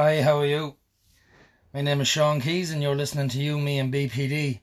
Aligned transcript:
Hi, 0.00 0.22
how 0.22 0.38
are 0.38 0.46
you? 0.46 0.76
My 1.74 1.80
name 1.80 2.00
is 2.00 2.06
Sean 2.06 2.40
Keys, 2.40 2.70
and 2.70 2.80
you're 2.80 2.94
listening 2.94 3.28
to 3.30 3.40
You, 3.40 3.58
Me, 3.58 3.80
and 3.80 3.92
BPD. 3.92 4.60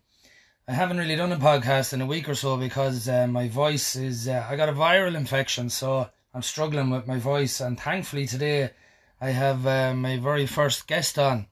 I 0.66 0.72
haven't 0.72 0.98
really 0.98 1.18
done 1.18 1.34
a 1.34 1.36
podcast 1.36 1.92
in 1.92 2.00
a 2.00 2.06
week 2.06 2.30
or 2.30 2.36
so 2.36 2.56
because 2.56 3.10
uh, 3.10 3.28
my 3.28 3.50
voice 3.50 3.98
is. 3.98 4.30
Uh, 4.30 4.48
I 4.50 4.56
got 4.56 4.70
a 4.70 4.72
viral 4.72 5.14
infection, 5.14 5.70
so 5.70 6.10
I'm 6.34 6.42
struggling 6.42 6.90
with 6.90 7.06
my 7.06 7.18
voice. 7.18 7.60
And 7.60 7.78
thankfully, 7.78 8.28
today 8.28 8.70
I 9.20 9.32
have 9.32 9.68
uh, 9.68 9.94
my 9.94 10.16
very 10.20 10.46
first 10.46 10.88
guest 10.88 11.20
on. 11.20 11.48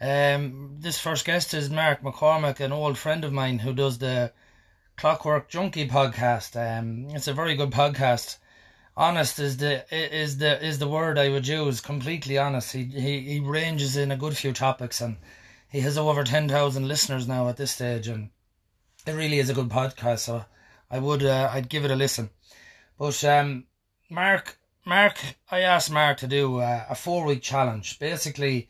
Um, 0.00 0.76
this 0.78 1.00
first 1.00 1.24
guest 1.24 1.52
is 1.52 1.68
Mark 1.68 2.02
McCormack, 2.02 2.60
an 2.60 2.70
old 2.70 2.96
friend 2.96 3.24
of 3.24 3.32
mine 3.32 3.58
who 3.58 3.72
does 3.72 3.98
the 3.98 4.32
Clockwork 4.96 5.48
Junkie 5.48 5.88
podcast. 5.88 6.54
Um, 6.54 7.08
it's 7.10 7.26
a 7.26 7.34
very 7.34 7.56
good 7.56 7.72
podcast 7.72 8.36
honest 8.96 9.38
is 9.38 9.58
the 9.58 9.84
is 9.94 10.38
the 10.38 10.64
is 10.64 10.78
the 10.78 10.88
word 10.88 11.18
I 11.18 11.28
would 11.28 11.46
use. 11.46 11.80
Completely 11.80 12.38
honest. 12.38 12.72
He 12.72 12.84
he 12.84 13.20
he 13.20 13.40
ranges 13.40 13.96
in 13.96 14.10
a 14.10 14.16
good 14.16 14.36
few 14.36 14.52
topics, 14.52 15.00
and 15.00 15.16
he 15.68 15.80
has 15.80 15.98
over 15.98 16.24
ten 16.24 16.48
thousand 16.48 16.88
listeners 16.88 17.28
now 17.28 17.48
at 17.48 17.56
this 17.56 17.72
stage, 17.72 18.08
and 18.08 18.30
it 19.06 19.12
really 19.12 19.38
is 19.38 19.50
a 19.50 19.54
good 19.54 19.68
podcast. 19.68 20.20
So 20.20 20.44
I 20.90 20.98
would 20.98 21.24
uh, 21.24 21.50
I'd 21.52 21.68
give 21.68 21.84
it 21.84 21.90
a 21.90 21.96
listen. 21.96 22.30
But 22.98 23.22
um, 23.24 23.64
Mark 24.08 24.58
Mark, 24.84 25.18
I 25.50 25.60
asked 25.62 25.90
Mark 25.90 26.18
to 26.18 26.28
do 26.28 26.60
uh, 26.60 26.84
a 26.88 26.94
four 26.94 27.24
week 27.26 27.42
challenge. 27.42 27.98
Basically, 27.98 28.68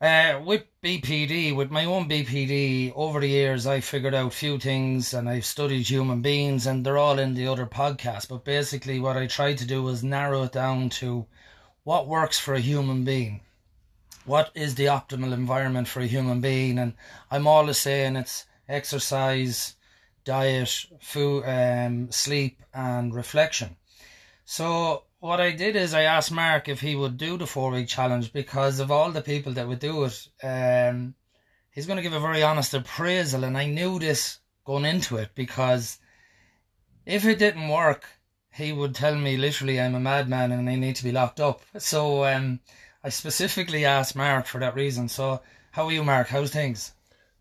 uh, 0.00 0.40
with 0.44 0.64
BPD, 0.82 1.54
with 1.54 1.70
my 1.70 1.84
own 1.84 2.08
BPD, 2.08 2.92
over 2.94 3.20
the 3.20 3.28
years 3.28 3.66
I 3.66 3.80
figured 3.80 4.14
out 4.14 4.32
few 4.32 4.58
things 4.58 5.12
and 5.12 5.28
I've 5.28 5.44
studied 5.44 5.88
human 5.88 6.22
beings 6.22 6.66
and 6.66 6.84
they're 6.84 6.98
all 6.98 7.18
in 7.18 7.34
the 7.34 7.48
other 7.48 7.66
podcast. 7.66 8.28
But 8.28 8.44
basically, 8.44 9.00
what 9.00 9.16
I 9.16 9.26
tried 9.26 9.58
to 9.58 9.66
do 9.66 9.82
was 9.82 10.04
narrow 10.04 10.44
it 10.44 10.52
down 10.52 10.90
to 11.00 11.26
what 11.82 12.06
works 12.06 12.38
for 12.38 12.54
a 12.54 12.60
human 12.60 13.04
being. 13.04 13.40
What 14.24 14.50
is 14.54 14.74
the 14.74 14.86
optimal 14.86 15.32
environment 15.32 15.88
for 15.88 16.00
a 16.00 16.06
human 16.06 16.40
being? 16.40 16.78
And 16.78 16.94
I'm 17.30 17.46
always 17.46 17.78
saying 17.78 18.14
it's 18.14 18.44
exercise, 18.68 19.74
diet, 20.24 20.86
food, 21.00 21.44
um, 21.44 22.12
sleep, 22.12 22.62
and 22.72 23.14
reflection. 23.14 23.76
So 24.44 25.04
what 25.20 25.40
I 25.40 25.52
did 25.52 25.76
is 25.76 25.94
I 25.94 26.02
asked 26.02 26.30
Mark 26.30 26.68
if 26.68 26.80
he 26.80 26.94
would 26.94 27.16
do 27.16 27.36
the 27.36 27.46
four 27.46 27.70
week 27.70 27.88
challenge 27.88 28.32
because 28.32 28.78
of 28.78 28.90
all 28.90 29.10
the 29.10 29.22
people 29.22 29.52
that 29.54 29.66
would 29.66 29.80
do 29.80 30.04
it. 30.04 30.28
Um, 30.42 31.14
he's 31.72 31.86
going 31.86 31.96
to 31.96 32.02
give 32.02 32.12
a 32.12 32.20
very 32.20 32.42
honest 32.42 32.74
appraisal, 32.74 33.44
and 33.44 33.56
I 33.56 33.66
knew 33.66 33.98
this 33.98 34.38
going 34.64 34.84
into 34.84 35.16
it 35.16 35.30
because 35.34 35.98
if 37.04 37.24
it 37.24 37.38
didn't 37.38 37.68
work, 37.68 38.04
he 38.52 38.72
would 38.72 38.94
tell 38.94 39.14
me 39.14 39.36
literally 39.36 39.80
I'm 39.80 39.94
a 39.94 40.00
madman 40.00 40.52
and 40.52 40.68
I 40.68 40.74
need 40.76 40.96
to 40.96 41.04
be 41.04 41.12
locked 41.12 41.40
up. 41.40 41.62
So 41.78 42.24
um, 42.24 42.60
I 43.02 43.08
specifically 43.08 43.84
asked 43.84 44.16
Mark 44.16 44.46
for 44.46 44.60
that 44.60 44.74
reason. 44.74 45.08
So 45.08 45.40
how 45.72 45.86
are 45.86 45.92
you, 45.92 46.04
Mark? 46.04 46.28
How's 46.28 46.50
things? 46.50 46.92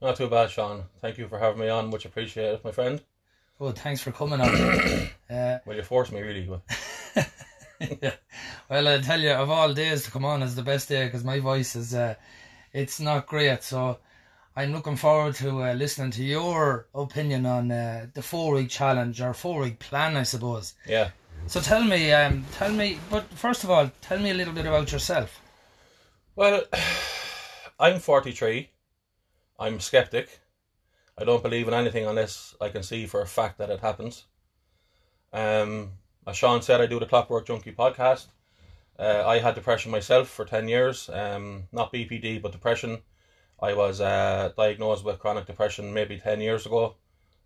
Not 0.01 0.15
too 0.15 0.29
bad, 0.29 0.51
Sean. 0.51 0.83
Thank 1.01 1.17
you 1.17 1.27
for 1.27 1.39
having 1.39 1.59
me 1.59 1.69
on. 1.69 1.89
Much 1.89 2.05
appreciated, 2.05 2.63
my 2.63 2.71
friend. 2.71 3.01
Well, 3.59 3.71
thanks 3.71 4.01
for 4.01 4.11
coming 4.11 4.39
on. 4.39 4.49
uh, 5.35 5.59
well, 5.65 5.75
you 5.75 5.83
forced 5.83 6.11
me, 6.11 6.21
really. 6.21 6.47
yeah. 8.01 8.13
Well, 8.69 8.87
I 8.87 8.99
tell 8.99 9.21
you, 9.21 9.31
of 9.31 9.49
all 9.49 9.73
days 9.73 10.03
to 10.03 10.11
come 10.11 10.25
on 10.25 10.43
is 10.43 10.55
the 10.55 10.61
best 10.61 10.89
day 10.89 11.05
because 11.05 11.23
my 11.23 11.39
voice 11.39 11.75
is, 11.75 11.93
uh, 11.93 12.15
it's 12.73 12.99
not 12.99 13.27
great. 13.27 13.63
So 13.63 13.97
I'm 14.55 14.73
looking 14.73 14.97
forward 14.97 15.35
to 15.35 15.63
uh, 15.63 15.73
listening 15.73 16.11
to 16.11 16.23
your 16.23 16.87
opinion 16.93 17.45
on 17.45 17.71
uh, 17.71 18.07
the 18.13 18.21
four 18.21 18.55
week 18.55 18.69
challenge 18.69 19.21
or 19.21 19.33
four 19.33 19.61
week 19.61 19.79
plan, 19.79 20.17
I 20.17 20.23
suppose. 20.23 20.73
Yeah. 20.85 21.11
So 21.45 21.61
tell 21.61 21.83
me, 21.83 22.11
um, 22.11 22.43
tell 22.53 22.71
me, 22.71 22.99
but 23.09 23.23
first 23.29 23.63
of 23.63 23.69
all, 23.69 23.89
tell 24.01 24.19
me 24.19 24.31
a 24.31 24.33
little 24.33 24.53
bit 24.53 24.65
about 24.65 24.91
yourself. 24.91 25.39
Well, 26.35 26.63
I'm 27.79 27.99
43. 27.99 28.69
I'm 29.59 29.79
skeptic. 29.79 30.39
I 31.17 31.23
don't 31.23 31.41
believe 31.41 31.67
in 31.67 31.73
anything 31.73 32.05
unless 32.05 32.55
I 32.59 32.69
can 32.69 32.83
see 32.83 33.05
for 33.05 33.21
a 33.21 33.27
fact 33.27 33.57
that 33.59 33.69
it 33.69 33.79
happens. 33.79 34.25
Um, 35.31 35.91
as 36.27 36.35
Sean 36.37 36.61
said, 36.61 36.81
I 36.81 36.85
do 36.85 36.99
the 36.99 37.05
Clockwork 37.05 37.47
Junkie 37.47 37.71
podcast. 37.71 38.27
Uh, 38.99 39.23
I 39.25 39.39
had 39.39 39.55
depression 39.55 39.91
myself 39.91 40.27
for 40.27 40.43
10 40.43 40.67
years, 40.67 41.09
um, 41.09 41.63
not 41.71 41.93
BPD, 41.93 42.41
but 42.41 42.51
depression. 42.51 42.99
I 43.61 43.73
was 43.73 44.01
uh, 44.01 44.51
diagnosed 44.57 45.05
with 45.05 45.19
chronic 45.19 45.45
depression 45.45 45.93
maybe 45.93 46.19
10 46.19 46.41
years 46.41 46.65
ago. 46.65 46.95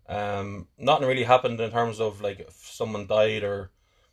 Um, 0.08 0.66
nothing 0.76 1.06
really 1.06 1.22
happened 1.22 1.60
in 1.60 1.70
terms 1.70 2.00
of 2.00 2.20
like 2.20 2.40
if 2.40 2.54
someone 2.54 3.06
died 3.06 3.44
or 3.44 3.70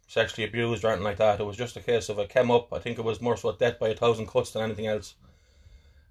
sexually 0.08 0.48
abused 0.48 0.84
or 0.84 0.90
anything 0.90 1.04
like 1.04 1.18
that. 1.18 1.40
It 1.40 1.46
was 1.46 1.58
just 1.58 1.78
a 1.78 1.82
case 1.82 2.10
of 2.10 2.20
it 2.20 2.30
came 2.30 2.52
up. 2.52 2.72
I 2.72 2.80
think 2.80 3.00
it 3.00 3.06
was 3.06 3.22
more 3.22 3.38
so 3.38 3.50
a 3.50 3.58
death 3.58 3.80
by 3.80 3.90
a 3.90 3.96
thousand 3.96 4.28
cuts 4.28 4.52
than 4.52 4.64
anything 4.64 4.88
else. 4.88 5.16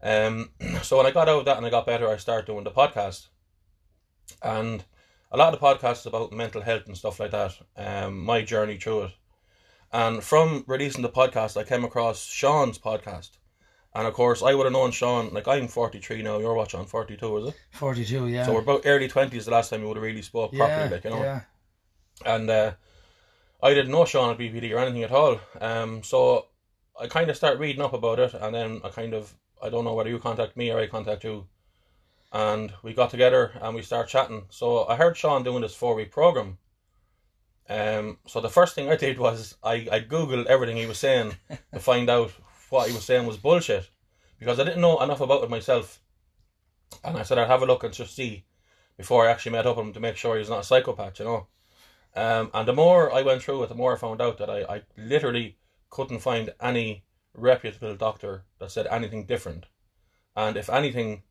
Um, 0.02 0.50
so 0.82 0.96
when 0.96 1.06
I 1.06 1.10
got 1.10 1.28
out 1.28 1.40
of 1.40 1.44
that 1.44 1.56
and 1.58 1.66
I 1.66 1.70
got 1.70 1.86
better, 1.86 2.08
I 2.08 2.16
started 2.16 2.46
doing 2.46 2.64
the 2.64 2.70
podcast. 2.70 3.28
And 4.42 4.84
a 5.30 5.36
lot 5.36 5.52
of 5.52 5.60
the 5.60 5.66
podcasts 5.66 6.06
about 6.06 6.32
mental 6.32 6.62
health 6.62 6.86
and 6.86 6.96
stuff 6.96 7.20
like 7.20 7.30
that. 7.32 7.54
Um, 7.76 8.24
my 8.24 8.42
journey 8.42 8.78
through 8.78 9.04
it, 9.04 9.12
and 9.92 10.22
from 10.22 10.64
releasing 10.66 11.02
the 11.02 11.08
podcast, 11.08 11.56
I 11.56 11.64
came 11.64 11.84
across 11.84 12.24
Sean's 12.24 12.78
podcast, 12.78 13.30
and 13.94 14.06
of 14.06 14.14
course, 14.14 14.42
I 14.42 14.54
would 14.54 14.64
have 14.64 14.72
known 14.72 14.90
Sean. 14.90 15.32
Like 15.32 15.48
I'm 15.48 15.68
43 15.68 16.22
now. 16.22 16.38
You're 16.38 16.54
watching 16.54 16.84
42, 16.84 17.36
is 17.38 17.48
it? 17.48 17.54
42, 17.72 18.28
yeah. 18.28 18.46
So 18.46 18.54
we're 18.54 18.60
about 18.60 18.82
early 18.84 19.08
20s. 19.08 19.44
The 19.44 19.50
last 19.50 19.70
time 19.70 19.82
you 19.82 19.88
would 19.88 19.96
have 19.96 20.04
really 20.04 20.22
spoke 20.22 20.52
yeah, 20.52 20.66
properly, 20.66 20.90
like 20.90 21.04
you 21.04 21.10
know. 21.10 21.22
Yeah. 21.22 21.40
And 22.26 22.50
uh, 22.50 22.72
I 23.62 23.74
didn't 23.74 23.92
know 23.92 24.04
Sean 24.04 24.30
at 24.30 24.38
BPD 24.38 24.72
or 24.74 24.78
anything 24.78 25.04
at 25.04 25.12
all. 25.12 25.40
Um, 25.60 26.02
so 26.02 26.46
I 27.00 27.06
kind 27.06 27.30
of 27.30 27.36
start 27.36 27.58
reading 27.58 27.82
up 27.82 27.92
about 27.92 28.18
it, 28.18 28.34
and 28.34 28.54
then 28.54 28.80
I 28.84 28.88
kind 28.88 29.14
of 29.14 29.34
I 29.62 29.68
don't 29.68 29.84
know 29.84 29.94
whether 29.94 30.10
you 30.10 30.18
contact 30.18 30.56
me 30.56 30.70
or 30.70 30.78
I 30.78 30.86
contact 30.86 31.24
you 31.24 31.46
and 32.32 32.72
we 32.82 32.92
got 32.92 33.10
together 33.10 33.52
and 33.60 33.74
we 33.74 33.82
started 33.82 34.10
chatting. 34.10 34.44
So 34.50 34.86
I 34.86 34.96
heard 34.96 35.16
Sean 35.16 35.42
doing 35.42 35.62
this 35.62 35.74
four 35.74 35.94
week 35.94 36.10
program. 36.10 36.58
Um, 37.68 38.18
so 38.26 38.40
the 38.40 38.48
first 38.48 38.74
thing 38.74 38.88
I 38.88 38.96
did 38.96 39.18
was 39.18 39.56
I, 39.62 39.88
I 39.92 40.00
googled 40.00 40.46
everything 40.46 40.76
he 40.76 40.86
was 40.86 40.98
saying 40.98 41.36
to 41.72 41.80
find 41.80 42.08
out 42.08 42.32
what 42.70 42.88
he 42.88 42.94
was 42.94 43.04
saying 43.04 43.26
was 43.26 43.36
bullshit 43.36 43.90
because 44.38 44.58
I 44.58 44.64
didn't 44.64 44.80
know 44.80 45.00
enough 45.02 45.20
about 45.20 45.44
it 45.44 45.50
myself. 45.50 46.00
And 47.04 47.16
I 47.16 47.22
said 47.22 47.38
I'd 47.38 47.48
have 47.48 47.62
a 47.62 47.66
look 47.66 47.84
and 47.84 47.92
just 47.92 48.16
see 48.16 48.44
before 48.96 49.26
I 49.26 49.30
actually 49.30 49.52
met 49.52 49.66
up 49.66 49.76
with 49.76 49.86
him 49.86 49.92
to 49.92 50.00
make 50.00 50.16
sure 50.16 50.38
he's 50.38 50.48
not 50.48 50.60
a 50.60 50.64
psychopath, 50.64 51.18
you 51.18 51.24
know. 51.24 51.46
Um, 52.16 52.50
and 52.54 52.66
the 52.66 52.72
more 52.72 53.12
I 53.12 53.22
went 53.22 53.42
through 53.42 53.62
it, 53.62 53.68
the 53.68 53.74
more 53.74 53.94
I 53.94 53.98
found 53.98 54.20
out 54.20 54.38
that 54.38 54.50
I, 54.50 54.62
I 54.62 54.82
literally 54.96 55.58
couldn't 55.90 56.20
find 56.20 56.50
any 56.60 57.04
reputable 57.34 57.94
doctor 57.94 58.44
that 58.58 58.70
said 58.70 58.86
anything 58.88 59.26
different. 59.26 59.66
And 60.34 60.56
if 60.56 60.68
anything, 60.70 61.22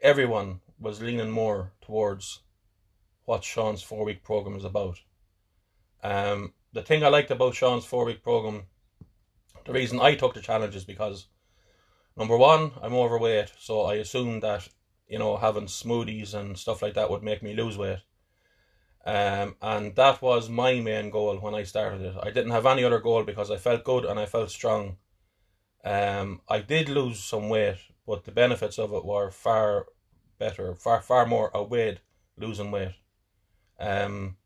everyone 0.00 0.60
was 0.78 1.00
leaning 1.00 1.30
more 1.30 1.72
towards 1.82 2.40
what 3.24 3.44
Sean's 3.44 3.82
four 3.82 4.04
week 4.04 4.24
program 4.24 4.56
is 4.56 4.64
about. 4.64 5.00
Um, 6.02 6.54
the 6.72 6.82
thing 6.82 7.04
I 7.04 7.08
liked 7.08 7.30
about 7.30 7.54
Sean's 7.54 7.84
four 7.84 8.04
week 8.04 8.22
program, 8.22 8.64
the 9.66 9.72
reason 9.72 10.00
I 10.00 10.14
took 10.14 10.34
the 10.34 10.40
challenge 10.40 10.74
is 10.74 10.84
because 10.84 11.26
number 12.16 12.36
one, 12.36 12.72
I'm 12.82 12.94
overweight, 12.94 13.52
so 13.58 13.82
I 13.82 13.94
assumed 13.96 14.42
that 14.42 14.68
you 15.06 15.18
know 15.18 15.36
having 15.36 15.66
smoothies 15.66 16.34
and 16.34 16.56
stuff 16.56 16.82
like 16.82 16.94
that 16.94 17.10
would 17.10 17.22
make 17.22 17.42
me 17.42 17.54
lose 17.54 17.76
weight. 17.76 17.98
Um, 19.04 19.56
and 19.62 19.96
that 19.96 20.20
was 20.20 20.48
my 20.48 20.78
main 20.80 21.10
goal 21.10 21.38
when 21.38 21.54
I 21.54 21.62
started 21.62 22.02
it. 22.02 22.14
I 22.22 22.30
didn't 22.30 22.52
have 22.52 22.66
any 22.66 22.84
other 22.84 23.00
goal 23.00 23.24
because 23.24 23.50
I 23.50 23.56
felt 23.56 23.84
good 23.84 24.04
and 24.04 24.20
I 24.20 24.26
felt 24.26 24.50
strong. 24.50 24.96
Um, 25.84 26.42
I 26.48 26.60
did 26.60 26.90
lose 26.90 27.18
some 27.22 27.48
weight, 27.48 27.78
but 28.06 28.24
the 28.24 28.32
benefits 28.32 28.78
of 28.78 28.92
it 28.92 29.04
were 29.04 29.30
far 29.30 29.86
better, 30.38 30.74
far 30.74 31.00
far 31.00 31.26
more 31.26 31.54
outweighed 31.56 32.00
losing 32.36 32.70
weight. 32.70 32.94
Um, 33.78 34.36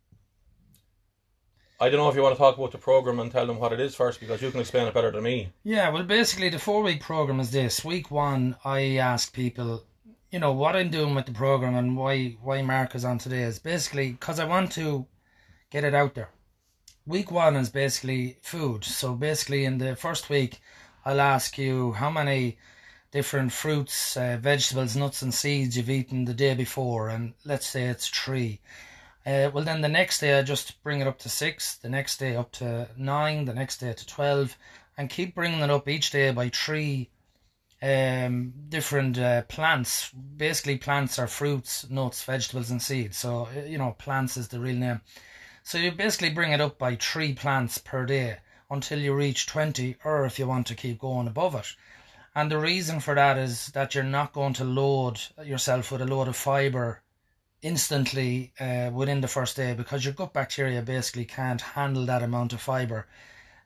I 1.81 1.89
don't 1.89 1.99
know 1.99 2.09
if 2.09 2.15
you 2.15 2.23
want 2.23 2.35
to 2.35 2.39
talk 2.39 2.57
about 2.57 2.73
the 2.73 2.79
program 2.79 3.19
and 3.19 3.31
tell 3.33 3.47
them 3.47 3.59
what 3.59 3.73
it 3.73 3.81
is 3.81 3.95
first 3.95 4.21
because 4.21 4.41
you 4.41 4.51
can 4.51 4.61
explain 4.61 4.87
it 4.87 4.95
better 4.95 5.11
than 5.11 5.25
me. 5.25 5.53
Yeah, 5.65 5.89
well, 5.91 6.05
basically, 6.05 6.49
the 6.49 6.59
four 6.59 6.83
week 6.83 7.01
program 7.01 7.41
is 7.41 7.51
this. 7.51 7.85
Week 7.85 8.11
one, 8.11 8.57
I 8.65 8.97
ask 8.97 9.33
people, 9.33 9.85
you 10.31 10.39
know, 10.39 10.53
what 10.53 10.77
I'm 10.77 10.91
doing 10.91 11.15
with 11.15 11.27
the 11.27 11.33
program 11.33 11.75
and 11.75 11.97
why 11.97 12.37
why 12.43 12.63
Mark 12.63 12.95
is 12.95 13.05
on 13.05 13.19
today 13.19 13.43
is 13.43 13.59
basically 13.59 14.13
because 14.13 14.39
I 14.39 14.45
want 14.45 14.73
to 14.73 15.07
get 15.71 15.85
it 15.85 15.95
out 15.95 16.15
there. 16.15 16.31
Week 17.07 17.31
one 17.31 17.57
is 17.57 17.69
basically 17.69 18.39
food. 18.41 18.85
So 18.85 19.15
basically, 19.15 19.65
in 19.65 19.79
the 19.79 19.97
first 19.97 20.31
week, 20.31 20.61
I'll 21.05 21.21
ask 21.21 21.59
you 21.59 21.93
how 21.93 22.09
many 22.09 22.57
different 23.15 23.53
fruits, 23.53 24.17
uh, 24.17 24.37
vegetables, 24.41 24.97
nuts, 24.97 25.23
and 25.23 25.33
seeds 25.33 25.77
you've 25.77 25.89
eaten 25.89 26.25
the 26.25 26.35
day 26.35 26.53
before, 26.53 27.09
and 27.09 27.33
let's 27.45 27.65
say 27.65 27.85
it's 27.85 28.09
three. 28.09 28.61
Uh, 29.25 29.49
well, 29.55 29.63
then 29.63 29.83
the 29.83 29.89
next 29.89 30.19
day 30.19 30.37
I 30.37 30.43
just 30.43 30.83
bring 30.83 31.01
it 31.01 31.07
up 31.07 31.21
to 31.21 31.29
six, 31.29 31.77
the 31.77 31.89
next 31.89 32.19
day 32.19 32.35
up 32.35 32.51
to 32.55 32.89
nine, 32.97 33.45
the 33.45 33.55
next 33.55 33.79
day 33.79 33.93
to 33.93 34.07
12, 34.07 34.59
and 34.99 35.09
keep 35.09 35.33
bringing 35.33 35.61
it 35.61 35.71
up 35.71 35.89
each 35.89 36.11
day 36.11 36.33
by 36.33 36.49
three 36.49 37.09
um, 37.81 38.53
different 38.69 39.17
uh, 39.17 39.43
plants. 39.43 40.11
Basically, 40.11 40.77
plants 40.77 41.17
are 41.17 41.29
fruits, 41.29 41.89
nuts, 41.89 42.25
vegetables, 42.25 42.73
and 42.73 42.83
seeds. 42.83 43.17
So, 43.17 43.47
uh, 43.57 43.61
you 43.61 43.79
know, 43.79 43.95
plants 43.97 44.37
is 44.37 44.49
the 44.49 44.59
real 44.59 44.75
name. 44.75 45.01
So 45.63 45.79
you 45.79 45.93
basically 45.93 46.31
bring 46.31 46.51
it 46.51 46.61
up 46.61 46.79
by 46.79 46.97
three 46.97 47.33
plants 47.33 47.79
per 47.79 48.07
day 48.07 48.39
until 48.69 48.99
you 48.99 49.15
reach 49.15 49.47
20 49.47 49.99
or 50.03 50.27
if 50.27 50.41
you 50.41 50.49
want 50.49 50.67
to 50.67 50.75
keep 50.75 50.99
going 50.99 51.29
above 51.29 51.55
it. 51.55 51.77
And 52.35 52.51
the 52.51 52.59
reason 52.59 53.01
for 53.01 53.15
that 53.15 53.39
is 53.39 53.69
that 53.69 53.95
you're 53.95 54.05
not 54.05 54.33
going 54.33 54.55
to 54.55 54.65
load 54.65 55.21
yourself 55.45 55.93
with 55.93 56.03
a 56.03 56.07
load 56.07 56.29
of 56.29 56.37
fibre 56.37 57.03
instantly 57.63 58.53
uh, 58.61 58.91
within 58.93 59.21
the 59.21 59.29
first 59.29 59.57
day 59.57 59.73
because 59.73 60.05
your 60.05 60.15
gut 60.15 60.33
bacteria 60.33 60.83
basically 60.83 61.25
can't 61.25 61.61
handle 61.61 62.05
that 62.07 62.23
amount 62.23 62.53
of 62.53 62.61
fibre. 62.61 63.07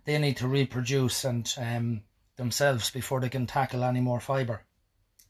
They 0.05 0.19
need 0.19 0.37
to 0.38 0.49
reproduce 0.49 1.25
and 1.25 1.53
um, 1.59 2.03
themselves 2.37 2.91
before 2.91 3.20
they 3.20 3.29
can 3.29 3.47
tackle 3.47 3.85
any 3.85 4.00
more 4.00 4.20
fibre. 4.20 4.62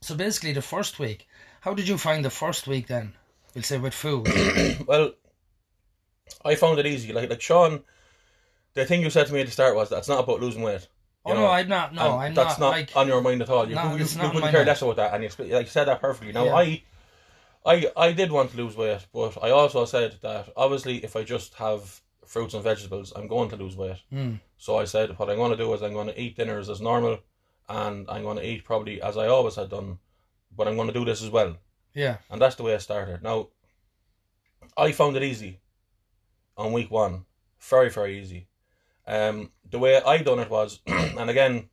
So 0.01 0.15
basically, 0.15 0.53
the 0.53 0.61
first 0.61 0.99
week, 0.99 1.27
how 1.61 1.73
did 1.73 1.87
you 1.87 1.97
find 1.97 2.23
the 2.23 2.29
first 2.29 2.67
week 2.67 2.87
then? 2.87 3.13
We'll 3.53 3.63
say 3.63 3.77
with 3.77 3.93
food. 3.93 4.27
Well, 4.87 5.13
I 6.45 6.55
found 6.55 6.79
it 6.79 6.85
easy. 6.85 7.11
Like 7.11 7.29
like 7.29 7.41
Sean, 7.41 7.83
the 8.75 8.85
thing 8.85 9.01
you 9.01 9.09
said 9.09 9.27
to 9.27 9.33
me 9.33 9.41
at 9.41 9.47
the 9.47 9.51
start 9.51 9.75
was 9.75 9.89
that's 9.89 10.07
not 10.07 10.23
about 10.23 10.39
losing 10.39 10.61
weight. 10.61 10.87
Oh 11.25 11.33
you 11.33 11.39
no, 11.39 11.47
I'm 11.47 11.67
not. 11.67 11.93
No, 11.93 12.01
and 12.19 12.21
I'm 12.21 12.33
that's 12.33 12.59
not, 12.59 12.65
not, 12.65 12.71
like. 12.71 12.91
on 12.95 13.07
your 13.07 13.21
mind 13.21 13.41
at 13.41 13.49
all. 13.49 13.67
You, 13.67 13.75
No, 13.75 13.91
you, 13.95 13.99
you 13.99 14.05
couldn't 14.05 14.31
care 14.31 14.51
mind. 14.53 14.67
less 14.67 14.81
about 14.81 14.95
that, 14.97 15.13
and 15.13 15.23
you, 15.23 15.29
sp- 15.31 15.51
like 15.51 15.65
you 15.65 15.71
said 15.71 15.85
that 15.85 16.01
perfectly. 16.01 16.31
Now 16.33 16.45
Yeah. 16.45 16.55
I, 16.55 16.83
I, 17.65 17.91
I 17.97 18.11
did 18.13 18.31
want 18.31 18.51
to 18.51 18.57
lose 18.57 18.75
weight, 18.77 19.05
but 19.13 19.37
I 19.41 19.49
also 19.51 19.85
said 19.85 20.15
that 20.21 20.49
obviously 20.55 21.03
if 21.03 21.15
I 21.15 21.23
just 21.23 21.53
have 21.55 22.01
fruits 22.25 22.53
and 22.53 22.63
vegetables, 22.63 23.11
I'm 23.15 23.27
going 23.27 23.49
to 23.49 23.55
lose 23.57 23.75
weight. 23.75 23.97
Mm, 24.13 24.39
So 24.57 24.77
I 24.77 24.85
said 24.85 25.17
what 25.19 25.29
I'm 25.29 25.37
going 25.37 25.51
to 25.51 25.57
do 25.57 25.73
is 25.73 25.81
I'm 25.81 25.93
going 25.93 26.07
to 26.07 26.19
eat 26.21 26.37
dinners 26.37 26.69
as 26.69 26.79
normal, 26.81 27.19
and 27.67 28.07
I'm 28.09 28.23
going 28.23 28.37
to 28.37 28.45
eat 28.47 28.63
probably 28.63 29.01
as 29.01 29.17
I 29.17 29.27
always 29.27 29.55
had 29.55 29.69
done, 29.69 29.99
but 30.55 30.67
I'm 30.67 30.75
going 30.75 30.87
to 30.87 30.93
do 30.93 31.05
this 31.05 31.21
as 31.23 31.29
well. 31.29 31.57
yeah. 31.93 32.17
And 32.29 32.41
that's 32.41 32.55
the 32.55 32.63
way 32.63 32.73
I 32.75 32.77
started. 32.79 33.21
Now, 33.23 33.49
I 34.77 34.91
found 34.93 35.17
it 35.17 35.23
easy 35.23 35.59
on 36.57 36.71
week 36.73 36.89
one. 36.91 37.25
Very, 37.59 37.89
very 37.89 38.19
easy. 38.21 38.47
Um, 39.09 39.51
the 39.71 39.79
way 39.79 39.99
I 40.01 40.17
done 40.19 40.39
it 40.39 40.49
was, 40.49 40.79
and 40.87 41.29
again, 41.29 41.69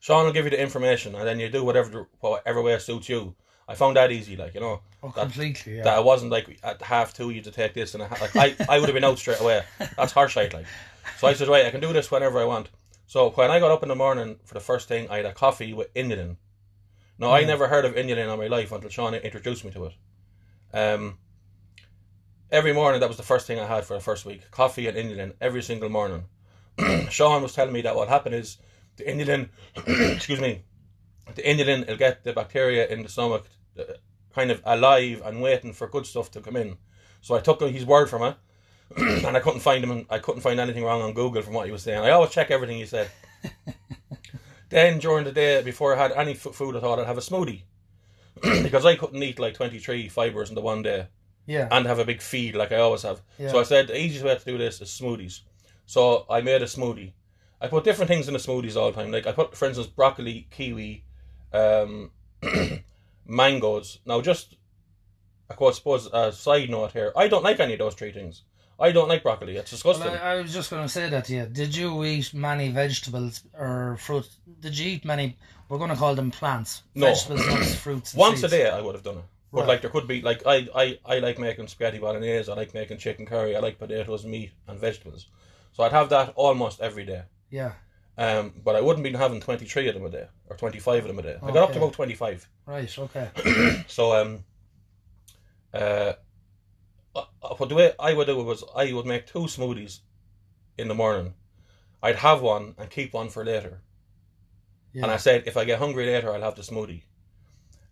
Sean 0.00 0.24
will 0.24 0.32
give 0.32 0.44
you 0.44 0.50
the 0.50 0.60
information, 0.60 1.14
and 1.14 1.26
then 1.26 1.38
you 1.38 1.48
do 1.48 1.62
whatever 1.64 2.08
whatever 2.20 2.62
way 2.62 2.76
suits 2.78 3.08
you. 3.08 3.34
I 3.68 3.74
found 3.76 3.96
that 3.96 4.10
easy, 4.10 4.36
like 4.36 4.54
you 4.54 4.60
know, 4.60 4.80
Oh, 5.02 5.12
That- 5.14 5.22
completely. 5.22 5.76
Yeah. 5.76 5.84
that 5.84 5.98
it 5.98 6.04
wasn't 6.04 6.32
like 6.32 6.58
at 6.64 6.82
half 6.82 7.14
two 7.14 7.30
you 7.30 7.40
to 7.42 7.50
take 7.50 7.74
this, 7.74 7.94
and 7.94 8.02
like 8.02 8.34
I, 8.36 8.56
I 8.68 8.78
would 8.78 8.88
have 8.88 8.94
been 8.94 9.04
out 9.04 9.18
straight 9.18 9.40
away. 9.40 9.62
That's 9.96 10.12
harsh, 10.12 10.36
like. 10.36 10.52
So 11.18 11.26
I 11.28 11.34
said, 11.34 11.48
right, 11.48 11.66
I 11.66 11.70
can 11.70 11.80
do 11.80 11.92
this 11.92 12.10
whenever 12.10 12.38
I 12.40 12.44
want. 12.44 12.70
So 13.06 13.30
when 13.30 13.50
I 13.50 13.60
got 13.60 13.70
up 13.70 13.82
in 13.82 13.88
the 13.88 13.94
morning 13.94 14.38
for 14.44 14.54
the 14.54 14.60
first 14.60 14.88
thing, 14.88 15.08
I 15.10 15.18
had 15.18 15.26
a 15.26 15.32
coffee 15.32 15.72
with 15.74 15.92
inulin. 15.94 16.36
Now 17.18 17.32
I 17.32 17.44
never 17.44 17.68
heard 17.68 17.84
of 17.84 17.94
inulin 17.94 18.32
in 18.32 18.38
my 18.38 18.46
life 18.46 18.72
until 18.72 18.90
Sean 18.90 19.14
introduced 19.14 19.64
me 19.64 19.70
to 19.72 19.86
it. 19.86 19.92
Um, 20.72 21.18
every 22.52 22.72
morning 22.72 23.00
that 23.00 23.08
was 23.08 23.16
the 23.16 23.22
first 23.22 23.46
thing 23.46 23.58
I 23.58 23.66
had 23.66 23.84
for 23.84 23.94
the 23.94 24.00
first 24.00 24.24
week: 24.24 24.50
coffee 24.50 24.86
and 24.88 24.96
inulin 24.96 25.34
every 25.40 25.62
single 25.62 25.88
morning. 25.88 26.24
Sean 27.10 27.42
was 27.42 27.54
telling 27.54 27.72
me 27.72 27.82
that 27.82 27.96
what 27.96 28.08
happened 28.08 28.34
is 28.34 28.58
the 28.96 29.04
inulin, 29.04 29.48
excuse 30.14 30.40
me, 30.40 30.62
the 31.34 31.42
inulin 31.42 31.86
will 31.86 31.96
get 31.96 32.24
the 32.24 32.32
bacteria 32.32 32.86
in 32.88 33.02
the 33.02 33.08
stomach 33.08 33.46
uh, 33.78 33.84
kind 34.34 34.50
of 34.50 34.60
alive 34.64 35.22
and 35.24 35.42
waiting 35.42 35.72
for 35.72 35.88
good 35.88 36.06
stuff 36.06 36.30
to 36.32 36.40
come 36.40 36.56
in. 36.56 36.76
So 37.20 37.34
I 37.34 37.40
took 37.40 37.60
his 37.60 37.84
word 37.84 38.08
from 38.08 38.22
it, 38.22 38.36
and 39.26 39.36
I 39.36 39.40
couldn't 39.40 39.60
find 39.60 39.84
him. 39.84 40.06
I 40.10 40.18
couldn't 40.18 40.42
find 40.42 40.60
anything 40.60 40.84
wrong 40.84 41.02
on 41.02 41.14
Google 41.14 41.42
from 41.42 41.54
what 41.54 41.66
he 41.66 41.72
was 41.72 41.82
saying. 41.82 42.00
I 42.00 42.10
always 42.10 42.30
check 42.30 42.50
everything 42.50 42.78
he 42.78 42.86
said. 42.86 43.10
then 44.70 44.98
during 44.98 45.24
the 45.24 45.32
day, 45.32 45.62
before 45.62 45.94
I 45.94 45.98
had 45.98 46.12
any 46.12 46.34
food 46.34 46.76
at 46.76 46.84
all, 46.84 46.98
I'd 46.98 47.06
have 47.06 47.18
a 47.18 47.22
smoothie 47.22 47.62
because 48.62 48.86
I 48.86 48.96
couldn't 48.96 49.22
eat 49.22 49.38
like 49.38 49.54
twenty 49.54 49.78
three 49.78 50.08
fibers 50.08 50.48
in 50.48 50.54
the 50.54 50.60
one 50.60 50.82
day 50.82 51.06
yeah. 51.46 51.68
and 51.70 51.86
have 51.86 51.98
a 51.98 52.04
big 52.04 52.22
feed 52.22 52.54
like 52.54 52.72
I 52.72 52.78
always 52.78 53.02
have. 53.02 53.20
Yeah. 53.38 53.50
So 53.50 53.60
I 53.60 53.64
said 53.64 53.88
the 53.88 54.00
easiest 54.00 54.24
way 54.24 54.36
to 54.36 54.44
do 54.44 54.58
this 54.58 54.80
is 54.80 54.88
smoothies. 54.88 55.40
So 55.86 56.26
I 56.30 56.40
made 56.40 56.62
a 56.62 56.66
smoothie. 56.66 57.12
I 57.60 57.68
put 57.68 57.84
different 57.84 58.08
things 58.08 58.26
in 58.26 58.32
the 58.32 58.40
smoothies 58.40 58.76
all 58.76 58.90
the 58.90 59.00
time. 59.00 59.12
Like 59.12 59.26
I 59.26 59.32
put, 59.32 59.56
for 59.56 59.66
instance, 59.66 59.86
broccoli, 59.86 60.46
kiwi, 60.50 61.04
um, 61.52 62.10
mangoes. 63.26 63.98
Now, 64.06 64.20
just 64.20 64.56
I 65.50 65.54
quote, 65.54 65.74
suppose 65.74 66.08
a 66.12 66.32
side 66.32 66.70
note 66.70 66.92
here. 66.92 67.12
I 67.16 67.28
don't 67.28 67.42
like 67.42 67.58
any 67.58 67.72
of 67.72 67.80
those 67.80 67.94
three 67.94 68.12
things. 68.12 68.42
I 68.78 68.92
don't 68.92 69.08
like 69.08 69.22
broccoli. 69.22 69.56
It's 69.56 69.70
disgusting. 69.70 70.06
Well, 70.06 70.20
I, 70.22 70.34
I 70.34 70.40
was 70.40 70.54
just 70.54 70.70
going 70.70 70.82
to 70.82 70.88
say 70.88 71.10
that 71.10 71.26
to 71.26 71.34
you. 71.34 71.46
Did 71.46 71.76
you 71.76 72.02
eat 72.04 72.32
many 72.32 72.70
vegetables 72.70 73.42
or 73.52 73.98
fruit? 73.98 74.26
Did 74.60 74.78
you 74.78 74.92
eat 74.92 75.04
many? 75.04 75.36
We're 75.68 75.78
going 75.78 75.90
to 75.90 75.96
call 75.96 76.14
them 76.14 76.30
plants. 76.30 76.82
No. 76.94 77.08
Vegetables, 77.08 77.46
nuts, 77.46 77.74
fruits. 77.74 78.14
Once 78.14 78.42
a 78.42 78.48
day, 78.48 78.70
I 78.70 78.80
would 78.80 78.94
have 78.94 79.04
done 79.04 79.18
it. 79.18 79.24
But 79.52 79.60
Right. 79.60 79.68
like 79.68 79.80
there 79.80 79.90
could 79.90 80.06
be 80.06 80.22
like 80.22 80.46
I, 80.46 80.68
I 80.74 80.98
I 81.04 81.18
like 81.18 81.38
making 81.38 81.66
spaghetti 81.68 81.98
bolognese. 81.98 82.50
I 82.50 82.54
like 82.54 82.72
making 82.72 82.98
chicken 82.98 83.26
curry. 83.26 83.56
I 83.56 83.60
like 83.60 83.78
potatoes, 83.78 84.24
meat, 84.24 84.52
and 84.68 84.78
vegetables. 84.78 85.26
So 85.72 85.82
I'd 85.82 85.92
have 85.92 86.08
that 86.10 86.32
almost 86.36 86.80
every 86.80 87.04
day. 87.04 87.22
Yeah. 87.50 87.72
Um, 88.16 88.52
but 88.64 88.76
I 88.76 88.80
wouldn't 88.80 89.02
be 89.02 89.12
having 89.12 89.40
23 89.40 89.88
of 89.88 89.94
them 89.94 90.04
a 90.04 90.10
day 90.10 90.26
or 90.48 90.56
25 90.56 91.04
of 91.04 91.08
them 91.08 91.18
a 91.18 91.22
day. 91.22 91.38
I 91.42 91.46
got 91.52 91.64
up 91.64 91.72
to 91.72 91.78
about 91.78 91.94
25. 91.94 92.48
Right. 92.66 92.98
Okay. 92.98 93.84
So, 93.88 94.12
um, 94.12 94.44
uh, 95.72 96.12
what 97.12 97.68
the 97.68 97.74
way 97.74 97.92
I 97.98 98.12
would 98.12 98.26
do 98.26 98.40
it 98.40 98.44
was 98.44 98.62
I 98.76 98.92
would 98.92 99.06
make 99.06 99.26
two 99.26 99.46
smoothies 99.46 100.00
in 100.78 100.88
the 100.88 100.94
morning. 100.94 101.34
I'd 102.02 102.16
have 102.16 102.40
one 102.42 102.74
and 102.78 102.90
keep 102.90 103.12
one 103.14 103.30
for 103.30 103.44
later. 103.44 103.82
Yeah. 104.92 105.04
And 105.04 105.12
I 105.12 105.16
said, 105.16 105.44
if 105.46 105.56
I 105.56 105.64
get 105.64 105.78
hungry 105.78 106.06
later, 106.06 106.32
I'll 106.32 106.42
have 106.42 106.56
the 106.56 106.62
smoothie. 106.62 107.02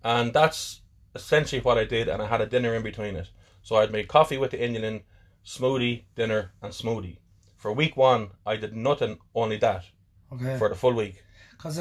And 0.02 0.32
that's 0.32 0.80
essentially 1.14 1.60
what 1.60 1.78
I 1.78 1.84
did. 1.84 2.08
And 2.08 2.22
I 2.22 2.26
had 2.26 2.40
a 2.40 2.46
dinner 2.46 2.74
in 2.74 2.82
between 2.82 3.16
it. 3.16 3.28
So 3.62 3.76
I'd 3.76 3.92
make 3.92 4.08
coffee 4.08 4.38
with 4.38 4.50
the 4.52 4.58
inulin, 4.58 5.02
smoothie, 5.44 6.04
dinner, 6.14 6.52
and 6.62 6.72
smoothie. 6.72 7.18
For 7.56 7.72
week 7.72 7.96
one, 7.96 8.30
I 8.46 8.56
did 8.56 8.74
nothing, 8.76 9.18
only 9.34 9.56
that, 9.58 9.84
okay. 10.32 10.56
for 10.58 10.68
the 10.68 10.74
full 10.76 10.94
week. 10.94 11.22
Because 11.50 11.80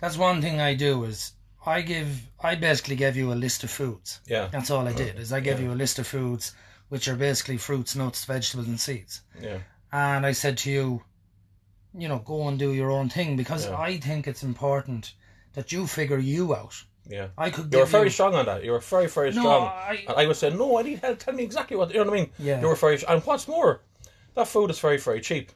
that's 0.00 0.16
one 0.18 0.42
thing 0.42 0.60
I 0.60 0.74
do 0.74 1.04
is 1.04 1.32
I 1.64 1.82
give 1.82 2.20
I 2.42 2.56
basically 2.56 2.96
gave 2.96 3.16
you 3.16 3.32
a 3.32 3.34
list 3.34 3.62
of 3.64 3.70
foods. 3.70 4.20
Yeah, 4.26 4.48
That's 4.50 4.70
all 4.70 4.86
I 4.86 4.90
uh-huh. 4.90 4.98
did 4.98 5.18
is 5.20 5.32
I 5.32 5.40
gave 5.40 5.60
Yeah. 5.60 5.66
you 5.66 5.72
a 5.72 5.74
list 5.82 5.98
of 6.00 6.06
foods 6.06 6.52
which 6.88 7.06
are 7.08 7.16
basically 7.16 7.56
fruits, 7.58 7.94
nuts, 7.94 8.24
vegetables, 8.24 8.68
and 8.68 8.78
seeds. 8.80 9.22
yeah. 9.40 9.58
And 9.92 10.26
I 10.26 10.32
said 10.32 10.58
to 10.58 10.70
you, 10.70 11.02
you 11.96 12.08
know, 12.08 12.18
go 12.18 12.48
and 12.48 12.58
do 12.58 12.72
your 12.72 12.90
own 12.90 13.08
thing 13.08 13.36
because 13.36 13.66
Yeah. 13.66 13.78
I 13.78 13.98
think 13.98 14.26
it's 14.26 14.42
important 14.42 15.14
that 15.52 15.70
you 15.70 15.86
figure 15.86 16.18
you 16.18 16.54
out. 16.56 16.74
Yeah. 17.06 17.28
I 17.36 17.50
could 17.50 17.72
You 17.72 17.80
were 17.80 17.84
very 17.86 18.04
you, 18.04 18.10
strong 18.10 18.34
on 18.34 18.46
that. 18.46 18.64
You 18.64 18.72
were 18.72 18.80
very, 18.80 19.08
very 19.08 19.30
no, 19.32 19.40
strong. 19.42 19.62
I, 19.68 20.04
And 20.08 20.16
I 20.16 20.26
would 20.26 20.36
say, 20.36 20.50
no, 20.50 20.78
I 20.78 20.82
need 20.82 21.00
help. 21.00 21.18
Tell 21.18 21.34
me 21.34 21.42
exactly 21.42 21.76
what, 21.76 21.90
you 21.92 21.98
know 22.02 22.10
what 22.10 22.14
I 22.18 22.20
mean? 22.22 22.30
Yeah. 22.38 22.60
You 22.60 22.68
were 22.68 22.76
very, 22.76 22.98
and 23.06 23.22
what's 23.24 23.46
more, 23.46 23.82
that 24.34 24.48
food 24.48 24.70
is 24.70 24.78
very, 24.78 24.96
very 24.98 25.20
cheap. 25.20 25.52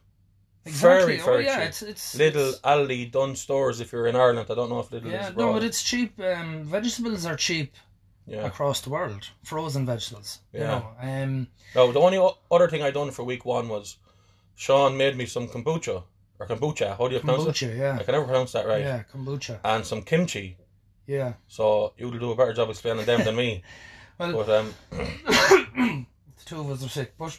exactly. 0.66 1.16
Very, 1.16 1.20
oh, 1.20 1.24
very 1.24 1.44
yeah, 1.46 1.58
cheap. 1.60 1.68
it's 1.68 1.82
it's 1.82 2.14
Lidl 2.16 2.48
it's- 2.48 2.60
Aldi, 2.60 3.10
Dunnes 3.10 3.40
stores 3.40 3.80
if 3.80 3.92
you're 3.92 4.06
in 4.06 4.16
Ireland. 4.16 4.48
I 4.50 4.54
don't 4.54 4.68
know 4.68 4.80
if 4.80 4.90
Lidl 4.90 5.10
yeah, 5.10 5.28
is 5.30 5.36
no, 5.36 5.52
but 5.54 5.62
it's 5.64 5.82
cheap. 5.82 6.18
Um, 6.20 6.64
vegetables 6.64 7.24
are 7.24 7.36
cheap 7.36 7.74
Yeah. 8.26 8.44
across 8.46 8.80
the 8.82 8.90
world. 8.90 9.22
Frozen 9.44 9.86
vegetables, 9.86 10.40
you 10.52 10.60
Yeah. 10.60 10.66
know. 10.66 10.82
Um, 11.00 11.48
No, 11.74 11.92
the 11.92 12.00
only 12.00 12.18
other 12.50 12.68
thing 12.68 12.82
I 12.82 12.90
done 12.90 13.10
for 13.10 13.22
week 13.24 13.44
one 13.46 13.68
was 13.68 13.96
Sean 14.54 14.96
made 14.98 15.16
me 15.16 15.24
some 15.26 15.48
kombucha. 15.48 16.02
Or 16.40 16.46
kombucha. 16.46 16.96
How 16.98 17.08
do 17.08 17.14
you 17.14 17.20
pronounce 17.20 17.46
it? 17.46 17.48
kombucha, 17.66 17.78
yeah, 17.78 17.96
I 17.98 18.02
can 18.04 18.12
never 18.12 18.26
pronounce 18.26 18.52
that 18.52 18.66
right. 18.66 18.82
yeah, 18.82 19.02
kombucha, 19.12 19.58
And 19.64 19.84
some 19.86 20.02
kimchi. 20.02 20.56
Yeah. 21.08 21.32
So 21.48 21.94
you'll 21.96 22.12
do 22.12 22.30
a 22.30 22.36
better 22.36 22.52
job 22.52 22.70
explaining 22.70 23.06
them 23.06 23.24
than 23.24 23.34
me. 23.34 23.62
Well, 24.18 24.32
But 24.32 24.48
um, 24.48 24.74
the 24.90 26.44
two 26.44 26.58
of 26.58 26.70
us 26.72 26.84
are 26.84 26.88
sick, 26.88 27.14
but 27.16 27.38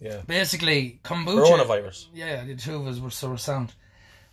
yeah. 0.00 0.22
basically 0.26 1.00
kombucha. 1.04 1.44
Coronavirus. 1.44 2.06
Yeah, 2.14 2.42
the 2.44 2.56
two 2.56 2.76
of 2.76 2.86
us 2.86 2.98
were 2.98 3.10
so 3.10 3.36
sound. 3.36 3.74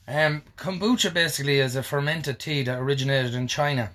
Um, 0.08 0.44
kombucha 0.58 1.14
basically 1.14 1.60
is 1.60 1.76
a 1.76 1.84
fermented 1.84 2.40
tea 2.40 2.64
that 2.64 2.80
originated 2.80 3.36
in 3.36 3.50
China, 3.50 3.92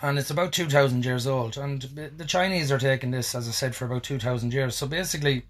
and 0.00 0.18
it's 0.18 0.30
about 0.30 0.54
two 0.54 0.66
thousand 0.66 1.04
years 1.04 1.26
old. 1.26 1.58
And 1.58 1.82
the 1.82 2.08
the 2.08 2.24
Chinese 2.24 2.72
are 2.72 2.78
taking 2.78 3.10
this, 3.10 3.34
as 3.34 3.46
I 3.46 3.52
said, 3.52 3.76
for 3.76 3.84
about 3.84 4.02
two 4.02 4.18
thousand 4.18 4.54
years. 4.54 4.74
So 4.74 4.86
basically, 4.86 5.44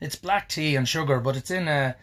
it's 0.00 0.16
black 0.16 0.48
tea 0.48 0.74
and 0.74 0.88
sugar, 0.88 1.20
but 1.20 1.36
it's 1.36 1.52
in 1.52 1.68
a, 1.68 1.94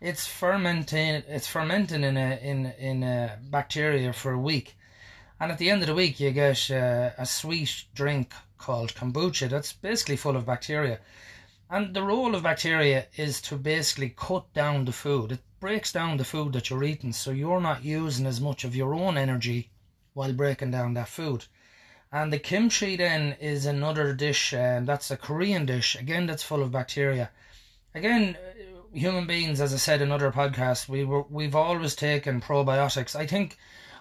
it's 0.00 0.26
fermenting, 0.26 1.22
it's 1.28 1.46
fermenting 1.46 2.04
in 2.04 2.16
a 2.16 2.38
in 2.42 2.72
in 2.78 3.02
a 3.02 3.38
bacteria 3.50 4.14
for 4.14 4.32
a 4.32 4.38
week, 4.38 4.76
and 5.40 5.52
at 5.52 5.58
the 5.58 5.70
end 5.70 5.82
of 5.82 5.88
the 5.88 5.94
week 5.94 6.20
you 6.20 6.30
get 6.30 6.70
uh, 6.70 7.10
a 7.18 7.26
sweet 7.26 7.84
drink 7.94 8.32
called 8.58 8.94
kombucha 8.94 9.48
that's 9.48 9.72
basically 9.72 10.16
full 10.16 10.36
of 10.36 10.46
bacteria. 10.46 10.98
And 11.70 11.94
the 11.94 12.02
role 12.02 12.34
of 12.34 12.42
bacteria 12.42 13.06
is 13.16 13.40
to 13.42 13.56
basically 13.56 14.14
cut 14.16 14.52
down 14.52 14.84
the 14.84 14.92
food. 14.92 15.32
It 15.32 15.40
breaks 15.60 15.92
down 15.92 16.18
the 16.18 16.24
food 16.24 16.52
that 16.52 16.70
you're 16.70 16.84
eating, 16.84 17.12
so 17.12 17.30
you're 17.30 17.60
not 17.60 17.84
using 17.84 18.26
as 18.26 18.40
much 18.40 18.64
of 18.64 18.76
your 18.76 18.94
own 18.94 19.16
energy 19.16 19.70
while 20.12 20.32
breaking 20.32 20.70
down 20.70 20.94
that 20.94 21.08
food. 21.08 21.46
And 22.12 22.32
the 22.32 22.38
kimchi 22.38 22.96
then 22.96 23.36
is 23.40 23.66
another 23.66 24.12
dish, 24.12 24.52
and 24.52 24.86
that's 24.86 25.10
a 25.10 25.16
Korean 25.16 25.66
dish. 25.66 25.96
Again, 25.96 26.26
that's 26.26 26.44
full 26.44 26.62
of 26.62 26.70
bacteria. 26.70 27.30
Again, 27.94 28.36
uh, 28.36 28.96
human 28.96 29.26
beings, 29.26 29.60
as 29.60 29.74
I 29.74 29.78
said 29.78 30.00
in 30.00 30.12
other 30.12 30.30
podcasts, 30.30 30.88
we 30.88 31.04
were 31.04 31.22
we've 31.22 31.56
always 31.56 31.96
taken 31.96 32.40
probiotics. 32.40 33.16
I 33.16 33.26
think, 33.26 33.58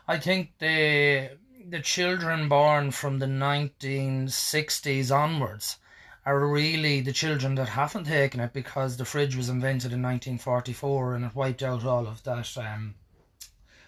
I 0.07 0.19
think 0.19 0.51
the 0.59 1.29
the 1.69 1.79
children 1.79 2.49
born 2.49 2.91
from 2.91 3.19
the 3.19 3.25
1960s 3.25 5.15
onwards 5.15 5.77
are 6.25 6.45
really 6.45 6.99
the 7.01 7.13
children 7.13 7.55
that 7.55 7.69
haven't 7.69 8.05
taken 8.05 8.41
it 8.41 8.51
because 8.53 8.97
the 8.97 9.05
fridge 9.05 9.35
was 9.35 9.49
invented 9.49 9.93
in 9.93 10.01
1944 10.01 11.15
and 11.15 11.25
it 11.25 11.35
wiped 11.35 11.63
out 11.63 11.85
all 11.85 12.07
of 12.07 12.21
that 12.23 12.57
um, 12.57 12.95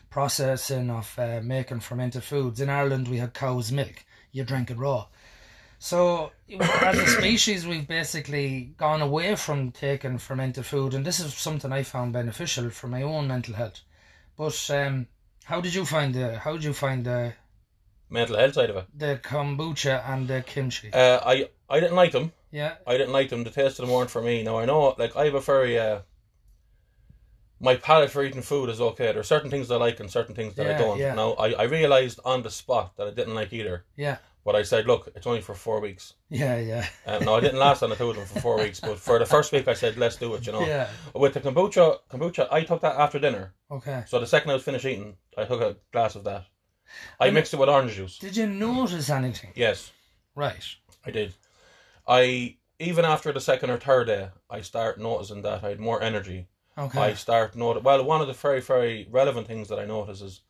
processing 0.09 0.89
of 0.89 1.13
uh, 1.17 1.41
making 1.43 1.81
fermented 1.81 2.23
foods. 2.23 2.61
In 2.61 2.69
Ireland, 2.69 3.09
we 3.09 3.17
had 3.17 3.33
cow's 3.33 3.71
milk. 3.71 4.05
You 4.31 4.45
drank 4.45 4.71
it 4.71 4.77
raw. 4.77 5.07
So, 5.79 6.31
as 6.59 6.97
a 6.97 7.07
species, 7.07 7.67
we've 7.67 7.87
basically 7.87 8.73
gone 8.77 9.01
away 9.01 9.35
from 9.35 9.71
taking 9.71 10.17
fermented 10.17 10.65
food, 10.65 10.93
and 10.93 11.05
this 11.05 11.19
is 11.19 11.33
something 11.33 11.71
I 11.71 11.83
found 11.83 12.13
beneficial 12.13 12.69
for 12.69 12.87
my 12.87 13.01
own 13.01 13.27
mental 13.27 13.55
health. 13.55 13.81
But 14.37 14.69
um, 14.71 15.07
how 15.45 15.61
did 15.61 15.73
you 15.73 15.85
find 15.85 16.13
the? 16.13 16.37
How 16.39 16.53
did 16.53 16.63
you 16.63 16.73
find 16.73 17.05
the 17.05 17.33
Mental 18.09 18.37
health 18.37 18.53
side 18.53 18.69
of 18.69 18.75
it. 18.77 18.85
the 18.97 19.19
kombucha 19.23 20.07
and 20.07 20.27
the 20.27 20.41
kimchi? 20.41 20.91
Uh, 20.93 21.19
I 21.25 21.49
I 21.69 21.79
didn't 21.79 21.95
like 21.95 22.11
them. 22.11 22.31
yeah, 22.51 22.75
I 22.85 22.97
didn't 22.97 23.13
like 23.13 23.29
them. 23.29 23.43
The 23.43 23.49
taste 23.49 23.79
of 23.79 23.85
them 23.85 23.95
weren't 23.95 24.11
for 24.11 24.21
me. 24.21 24.43
Now 24.43 24.57
I 24.59 24.65
know, 24.65 24.93
like 24.97 25.15
I 25.15 25.25
have 25.25 25.33
a 25.35 25.41
very 25.41 25.79
uh, 25.79 25.99
my 27.59 27.75
palate 27.75 28.11
for 28.11 28.23
eating 28.23 28.41
food 28.41 28.69
is 28.69 28.81
okay. 28.81 29.05
There 29.11 29.19
are 29.19 29.23
certain 29.23 29.49
things 29.49 29.71
I 29.71 29.77
like 29.77 29.99
and 29.99 30.11
certain 30.11 30.35
things 30.35 30.53
that 30.55 30.67
I 30.67 30.77
don't. 30.77 30.99
yeah. 30.99 31.15
Now 31.15 31.31
I, 31.33 31.53
I 31.53 31.63
realized 31.63 32.19
on 32.25 32.43
the 32.43 32.51
spot 32.51 32.95
that 32.97 33.07
I 33.07 33.11
didn't 33.11 33.33
like 33.33 33.53
either. 33.53 33.85
yeah, 33.95 34.17
But 34.43 34.55
I 34.55 34.63
said, 34.63 34.85
look, 34.85 35.09
it's 35.15 35.25
only 35.25 35.41
for 35.41 35.55
four 35.55 35.79
weeks. 35.79 36.13
yeah, 36.29 36.59
yeah, 36.59 36.85
Um, 37.07 37.23
no, 37.25 37.35
I 37.35 37.39
didn't 37.39 37.57
last 37.59 37.81
on 37.81 37.89
the 37.89 37.95
two 37.95 38.09
of 38.09 38.17
them 38.17 38.25
for 38.25 38.39
four 38.41 38.57
weeks. 38.57 38.79
But 38.81 38.99
for 38.99 39.17
the 39.19 39.25
first 39.25 39.51
week, 39.53 39.67
I 39.69 39.73
said, 39.73 39.97
let's 39.97 40.17
do 40.17 40.35
it. 40.35 40.45
You 40.45 40.51
know, 40.51 40.65
yeah. 40.65 40.89
with 41.13 41.33
the 41.33 41.39
kombucha, 41.39 41.99
kombucha, 42.11 42.47
I 42.51 42.61
took 42.63 42.81
that 42.81 42.97
after 42.97 43.19
dinner. 43.19 43.53
Okay. 43.71 44.03
So 44.05 44.19
the 44.19 44.27
second 44.27 44.51
I 44.51 44.53
was 44.55 44.63
finished 44.63 44.85
eating, 44.85 45.15
I 45.37 45.45
took 45.45 45.61
a 45.61 45.77
glass 45.91 46.15
of 46.15 46.23
that. 46.25 46.45
I 47.19 47.27
And- 47.27 47.35
mixed 47.35 47.53
it 47.53 47.57
with 47.57 47.69
orange 47.69 47.93
juice. 47.95 48.17
Did 48.19 48.37
you 48.37 48.47
notice 48.47 49.09
anything? 49.09 49.51
Yes, 49.55 49.91
Right. 50.35 50.63
I 51.05 51.11
did. 51.11 51.33
I 52.07 52.57
even 52.77 53.05
after 53.05 53.31
the 53.31 53.39
second 53.39 53.69
or 53.69 53.79
third 53.79 54.07
day, 54.07 54.29
I 54.49 54.61
start 54.61 54.99
noticing 54.99 55.41
that 55.43 55.63
I 55.63 55.69
had 55.69 55.79
more 55.79 56.01
energy. 56.01 56.47
Okay. 56.77 56.99
I 56.99 57.13
start 57.13 57.55
notice. 57.55 57.83
Well, 57.83 58.03
one 58.03 58.21
of 58.21 58.27
the 58.27 58.33
very 58.33 58.61
very 58.61 59.07
relevant 59.09 59.47
things 59.47 59.69
that 59.69 59.79
I 59.79 59.85
notice 59.85 60.21
is 60.21 60.41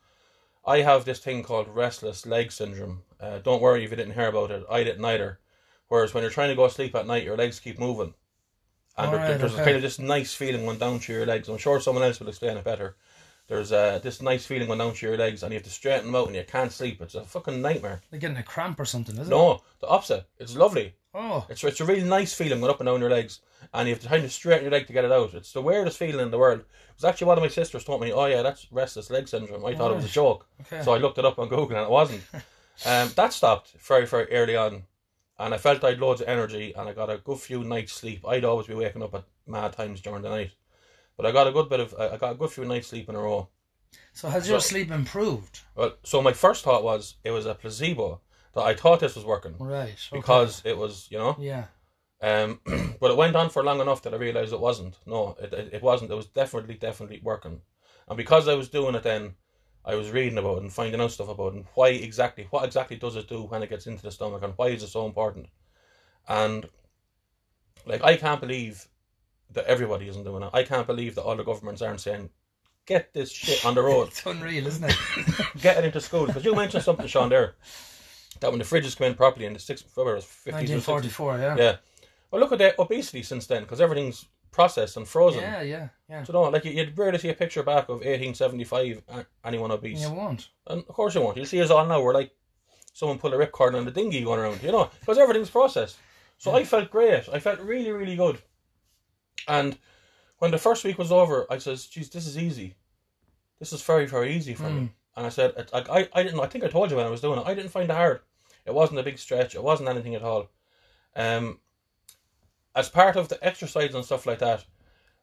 I 0.66 0.80
have 0.82 1.06
this 1.06 1.20
thing 1.20 1.44
called 1.44 1.68
restless 1.68 2.26
leg 2.26 2.52
syndrome. 2.52 3.04
Uh, 3.20 3.38
don't 3.40 3.62
worry 3.62 3.84
if 3.84 3.92
you 3.92 3.96
didn't 3.98 4.16
hear 4.16 4.28
about 4.30 4.50
it. 4.52 4.66
I 4.70 4.84
didn't 4.84 5.06
either. 5.06 5.40
Whereas 5.88 6.14
when 6.14 6.24
you're 6.24 6.32
trying 6.32 6.50
to 6.50 6.56
go 6.56 6.68
to 6.68 6.74
sleep 6.74 6.96
at 6.96 7.06
night, 7.06 7.24
your 7.24 7.38
legs 7.38 7.60
keep 7.60 7.78
moving, 7.78 8.16
and 8.98 9.14
there- 9.14 9.20
Alright, 9.22 9.38
there's 9.40 9.54
okay. 9.54 9.64
kind 9.66 9.76
of 9.76 9.84
this 9.84 10.00
nice 10.00 10.34
feeling 10.34 10.66
going 10.66 10.80
down 10.80 11.00
through 11.00 11.16
your 11.18 11.26
legs. 11.28 11.48
I'm 11.48 11.60
sure 11.60 11.80
someone 11.80 12.04
else 12.04 12.20
will 12.20 12.30
explain 12.30 12.58
it 12.58 12.64
better. 12.64 12.98
There's 13.48 13.72
uh, 13.72 14.00
this 14.02 14.22
nice 14.22 14.46
feeling 14.46 14.68
going 14.68 14.80
down 14.80 14.94
through 14.94 15.10
your 15.10 15.18
legs, 15.18 15.44
and 15.44 15.52
you 15.52 15.58
have 15.58 15.64
to 15.66 15.70
straighten 15.70 16.08
them 16.08 16.16
out, 16.16 16.28
and 16.28 16.36
you 16.36 16.44
can't 16.48 16.72
sleep. 16.72 17.02
It's 17.02 17.14
a 17.16 17.24
fucking 17.24 17.62
nightmare. 17.62 18.02
Like 18.12 18.22
getting 18.22 18.38
a 18.38 18.44
cramp 18.44 18.80
or 18.80 18.86
something, 18.86 19.16
is 19.18 19.28
it? 19.28 19.32
No, 19.32 19.62
the 19.80 19.88
opposite. 19.88 20.26
It's 20.40 20.56
lovely. 20.56 20.96
Oh, 21.14 21.46
It's 21.48 21.64
it's 21.64 21.80
a 21.80 21.86
really 21.86 22.04
nice 22.04 22.34
feeling 22.34 22.60
going 22.60 22.72
up 22.72 22.80
and 22.82 22.88
down 22.88 23.00
your 23.00 23.10
legs, 23.10 23.40
and 23.74 23.88
you 23.88 23.94
have 23.94 24.02
to 24.04 24.10
kind 24.10 24.26
of 24.26 24.32
straighten 24.32 24.64
your 24.64 24.72
leg 24.72 24.88
to 24.88 24.94
get 24.94 25.06
it 25.06 25.12
out. 25.12 25.34
It's 25.34 25.54
the 25.54 25.62
weirdest 25.62 25.98
feeling 25.98 26.20
in 26.20 26.32
the 26.32 26.38
world. 26.38 26.60
It 26.60 26.66
was 26.96 27.06
actually 27.06 27.28
one 27.28 27.38
of 27.38 27.44
my 27.44 27.48
sisters 27.50 27.86
told 27.86 28.02
me, 28.02 28.12
"Oh 28.12 28.26
yeah, 28.26 28.42
that's 28.42 28.68
restless 28.72 29.10
leg 29.10 29.28
syndrome." 29.28 29.66
I 29.66 29.76
thought 29.76 29.92
it 29.92 29.96
was 29.96 30.06
a 30.06 30.10
joke, 30.10 30.48
okay. 30.62 30.84
so 30.84 30.94
I 30.94 30.98
looked 30.98 31.18
it 31.18 31.26
up 31.26 31.40
on 31.40 31.48
Google, 31.48 31.78
and 31.78 31.86
it 31.86 31.90
wasn't. 31.90 32.24
um, 32.86 33.12
that 33.16 33.32
stopped 33.32 33.72
very 33.80 34.06
very 34.06 34.30
early 34.34 34.58
on, 34.58 34.84
and 35.40 35.54
I 35.54 35.58
felt 35.58 35.84
I 35.86 35.92
had 35.92 36.00
loads 36.00 36.20
of 36.20 36.28
energy, 36.28 36.74
and 36.76 36.90
I 36.90 36.94
got 36.94 37.10
a 37.10 37.20
good 37.20 37.40
few 37.40 37.64
nights 37.64 37.94
sleep. 37.94 38.26
I'd 38.28 38.44
always 38.44 38.68
be 38.68 38.74
waking 38.74 39.04
up 39.04 39.14
at 39.16 39.24
mad 39.48 39.72
times 39.72 40.02
during 40.02 40.22
the 40.24 40.30
night, 40.30 40.52
but 41.18 41.26
I 41.26 41.32
got 41.32 41.48
a 41.48 41.52
good 41.52 41.70
bit 41.70 41.80
of 41.80 41.94
I 42.00 42.18
got 42.18 42.34
a 42.34 42.36
good 42.36 42.50
few 42.52 42.66
nights 42.66 42.88
sleep 42.88 43.10
in 43.10 43.16
a 43.16 43.20
row. 43.20 43.50
so 44.14 44.30
has 44.30 44.48
your 44.50 44.60
sleep 44.60 44.92
improved? 44.92 45.62
Well, 45.76 45.94
so 46.04 46.22
my 46.22 46.34
first 46.34 46.64
thought 46.64 46.84
was 46.84 47.16
it 47.24 47.32
was 47.32 47.46
a 47.46 47.56
placebo 47.56 48.22
that 48.54 48.62
I 48.64 48.74
thought 48.74 49.00
this 49.02 49.16
was 49.16 49.26
working 49.26 49.56
Right. 49.60 49.98
Okay. 50.12 50.20
because 50.20 50.62
it 50.66 50.78
was 50.78 51.08
you 51.10 51.18
know. 51.18 51.36
Yeah. 51.40 51.66
Um, 52.22 52.60
but 53.00 53.12
it 53.12 53.18
went 53.18 53.36
on 53.36 53.50
for 53.50 53.64
long 53.64 53.82
enough 53.82 54.02
that 54.04 54.14
I 54.14 54.18
realised 54.18 54.54
it 54.54 54.60
wasn't. 54.60 54.96
No, 55.06 55.36
it, 55.40 55.54
it, 55.54 55.74
it 55.74 55.82
wasn't. 55.84 56.12
It 56.12 56.16
was 56.16 56.28
definitely, 56.28 56.76
definitely 56.76 57.20
working. 57.22 57.62
And 58.08 58.18
because 58.18 58.48
I 58.48 58.54
was 58.56 58.70
doing 58.70 58.96
it 58.96 59.04
then, 59.04 59.36
I 59.84 59.96
was 59.96 60.12
reading 60.12 60.38
about 60.38 60.58
it 60.58 60.64
and 60.64 60.74
finding 60.74 61.02
out 61.02 61.12
stuff 61.12 61.28
about 61.30 61.48
it 61.50 61.56
and 61.56 61.66
why 61.76 61.90
exactly, 61.90 62.48
what 62.50 62.64
exactly 62.64 62.96
does 62.96 63.16
it 63.16 63.28
do 63.28 63.44
when 63.44 63.62
it 63.64 63.70
gets 63.70 63.86
into 63.86 64.02
the 64.02 64.12
stomach 64.12 64.42
and 64.44 64.54
why 64.56 64.68
is 64.70 64.82
it 64.82 64.88
so 64.88 65.06
important? 65.06 65.48
And, 66.28 66.68
like, 67.86 68.04
I 68.04 68.16
can't 68.16 68.42
believe 68.42 68.88
that 69.52 69.66
everybody 69.66 70.08
isn't 70.10 70.24
doing 70.24 70.44
it. 70.44 70.50
I 70.54 70.64
can't 70.64 70.88
believe 70.88 71.16
that 71.16 71.24
all 71.24 71.36
the 71.36 71.44
governments 71.44 71.82
aren't 71.82 72.02
saying, 72.02 72.30
get 72.86 73.14
this 73.14 73.32
shit 73.32 73.66
on 73.66 73.74
the 73.76 73.82
road 73.90 74.10
It's 74.10 74.26
unreal, 74.26 74.68
isn't 74.68 74.84
it? 74.84 74.96
get 75.62 75.78
it 75.78 75.86
into 75.86 76.02
schools. 76.02 76.28
Because 76.28 76.46
you 76.46 76.56
mentioned 76.56 76.84
something, 76.84 77.08
Sean, 77.08 77.30
there, 77.30 77.56
that 78.42 78.50
when 78.50 78.60
the 78.60 78.66
fridges 78.66 78.98
come 78.98 79.08
in 79.08 79.16
properly 79.16 79.46
in 79.46 79.54
the 79.54 79.60
six, 79.60 79.84
whatever 79.94 80.14
it 80.14 80.16
was, 80.18 80.26
50s 80.26 80.48
or 80.48 80.52
60s, 80.52 80.88
1944. 80.88 81.38
Yeah. 81.40 81.56
yeah. 81.58 81.76
Well, 82.32 82.42
look 82.42 82.52
at 82.52 82.58
the 82.60 82.80
obesity 82.82 83.24
since 83.24 83.48
then, 83.48 83.64
because 83.64 83.80
everything's 83.80 84.26
processed 84.52 84.98
and 84.98 85.08
frozen. 85.08 85.42
Yeah. 85.42 85.62
Yeah. 85.62 85.88
Yeah. 86.10 86.24
So 86.24 86.34
no, 86.34 86.44
like 86.44 86.66
you- 86.66 86.72
you'd 86.72 86.98
rarely 86.98 87.18
see 87.18 87.30
a 87.30 87.34
picture 87.34 87.64
back 87.64 87.84
of 87.90 87.98
1875 88.04 89.04
a- 89.10 89.14
uh, 89.14 89.24
anyone 89.44 89.72
obese, 89.72 90.02
You 90.02 90.12
won't. 90.12 90.50
and 90.68 90.80
of 90.80 90.88
course 90.96 91.16
you 91.16 91.22
won't. 91.22 91.38
You'll 91.38 91.46
see 91.46 91.62
us 91.62 91.70
all 91.72 91.86
now. 91.86 92.02
We're 92.02 92.14
like 92.14 92.32
someone 92.94 93.18
pulled 93.20 93.34
a 93.34 93.38
ripcord 93.38 93.76
on 93.76 93.84
the 93.86 93.92
dinghy 93.92 94.24
going 94.24 94.40
around, 94.40 94.62
you 94.64 94.72
know, 94.72 94.90
because 95.00 95.18
everything's 95.18 95.50
processed. 95.50 95.98
So 96.38 96.54
I 96.54 96.64
felt 96.66 96.90
great. 96.92 97.28
I 97.32 97.40
felt 97.40 97.60
really, 97.60 97.92
really 97.92 98.16
good. 98.16 98.38
And 99.48 99.78
when 100.40 100.52
the 100.52 100.58
first 100.58 100.84
week 100.84 100.98
was 100.98 101.12
over, 101.12 101.46
I 101.50 101.58
says, 101.60 101.86
"Geez, 101.88 102.10
this 102.10 102.28
is 102.28 102.38
easy. 102.38 102.76
This 103.60 103.72
is 103.74 103.82
very, 103.82 104.06
very 104.06 104.36
easy 104.36 104.54
for 104.54 104.70
me." 104.70 104.90
And 105.18 105.26
I 105.26 105.30
said, 105.30 105.54
I, 105.74 105.80
I, 105.80 106.10
I 106.14 106.24
didn't. 106.24 106.40
I 106.42 106.48
think 106.48 106.64
I 106.64 106.68
told 106.68 106.92
you 106.92 106.98
when 106.98 107.06
I 107.06 107.10
was 107.10 107.22
doing 107.22 107.40
it. 107.40 107.48
I 107.48 107.54
didn't 107.54 107.72
find 107.72 107.90
it 107.90 107.94
hard. 107.96 108.20
It 108.66 108.74
wasn't 108.74 109.00
a 109.00 109.04
big 109.04 109.18
stretch. 109.18 109.56
It 109.56 109.64
wasn't 109.64 109.88
anything 109.88 110.14
at 110.16 110.24
all. 110.24 110.50
Um, 111.16 111.60
as 112.76 112.90
part 112.90 113.16
of 113.16 113.30
the 113.30 113.42
exercise 113.42 113.96
and 113.96 114.04
stuff 114.04 114.26
like 114.26 114.40
that, 114.40 114.66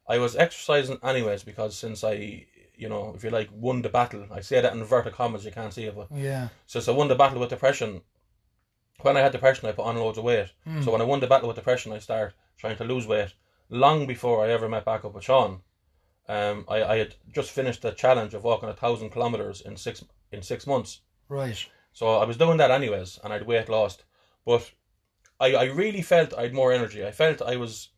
I 0.07 0.17
was 0.17 0.35
exercising 0.35 0.97
anyways 1.03 1.43
because 1.43 1.77
since 1.77 2.03
I, 2.03 2.47
you 2.75 2.89
know, 2.89 3.13
if 3.15 3.23
you 3.23 3.29
like, 3.29 3.49
won 3.53 3.83
the 3.83 3.89
battle. 3.89 4.25
I 4.31 4.41
say 4.41 4.61
that 4.61 4.73
in 4.73 4.79
inverted 4.79 5.13
commas. 5.13 5.45
You 5.45 5.51
can't 5.51 5.73
see 5.73 5.83
it, 5.85 5.95
but 5.95 6.07
Yeah. 6.11 6.47
since 6.65 6.87
I 6.87 6.91
won 6.91 7.07
the 7.07 7.15
battle 7.15 7.39
with 7.39 7.49
depression, 7.49 8.01
when 9.01 9.15
I 9.15 9.19
had 9.21 9.31
depression, 9.31 9.69
I 9.69 9.73
put 9.73 9.85
on 9.85 9.97
loads 9.97 10.17
of 10.17 10.23
weight. 10.23 10.51
So 10.81 10.91
when 10.91 11.01
I 11.01 11.05
won 11.05 11.19
the 11.19 11.27
battle 11.27 11.47
with 11.47 11.57
depression, 11.57 11.93
I 11.93 11.99
started 11.99 12.33
trying 12.57 12.77
to 12.77 12.83
lose 12.83 13.05
weight. 13.05 13.33
Long 13.73 14.05
before 14.05 14.45
I 14.45 14.51
ever 14.51 14.69
met 14.69 14.85
back 14.85 15.03
up 15.03 15.15
with 15.15 15.23
Sean, 15.23 15.61
um, 16.29 16.63
I, 16.69 16.83
I 16.83 16.97
had 16.97 17.15
just 17.33 17.49
finished 17.49 17.81
the 17.81 17.91
challenge 17.91 18.35
of 18.35 18.43
walking 18.43 18.69
a 18.69 18.73
thousand 18.73 19.09
kilometers 19.09 19.61
in 19.61 19.77
six 19.77 20.05
in 20.31 20.43
six 20.43 20.67
months. 20.67 21.01
Right. 21.27 21.65
So 21.91 22.07
I 22.19 22.25
was 22.25 22.37
doing 22.37 22.57
that 22.57 22.69
anyways, 22.69 23.19
and 23.23 23.33
I'd 23.33 23.47
weight 23.47 23.69
lost. 23.69 24.03
But 24.45 24.71
I, 25.39 25.55
I 25.55 25.63
really 25.65 26.03
felt 26.03 26.33
I 26.37 26.43
had 26.43 26.53
more 26.53 26.71
energy. 26.71 27.03
I 27.03 27.11
felt 27.11 27.41
I 27.41 27.55
was 27.55 27.89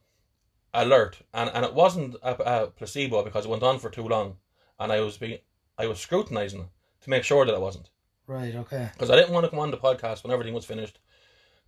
alert, 0.74 1.20
and, 1.34 1.50
and 1.53 1.65
it 1.65 1.74
wasn't 1.74 2.15
a, 2.24 2.63
a 2.63 2.67
placebo 2.67 3.24
because 3.24 3.46
it 3.46 3.50
went 3.50 3.63
on 3.63 3.79
for 3.79 3.89
too 3.89 4.08
long, 4.08 4.38
and 4.79 4.94
I 4.94 5.01
was 5.01 5.17
being 5.17 5.39
I 5.77 5.88
was 5.88 6.00
scrutinizing 6.00 6.70
to 7.01 7.10
make 7.10 7.25
sure 7.25 7.46
that 7.46 7.53
it 7.53 7.62
wasn't 7.62 7.89
Right. 8.27 8.55
Okay. 8.55 8.89
because 8.94 9.10
I 9.12 9.15
didn't 9.17 9.34
want 9.34 9.44
to 9.44 9.50
come 9.50 9.60
on 9.60 9.72
the 9.72 9.77
podcast 9.77 10.24
when 10.24 10.32
everything 10.32 10.53
was 10.53 10.65
finished, 10.65 11.00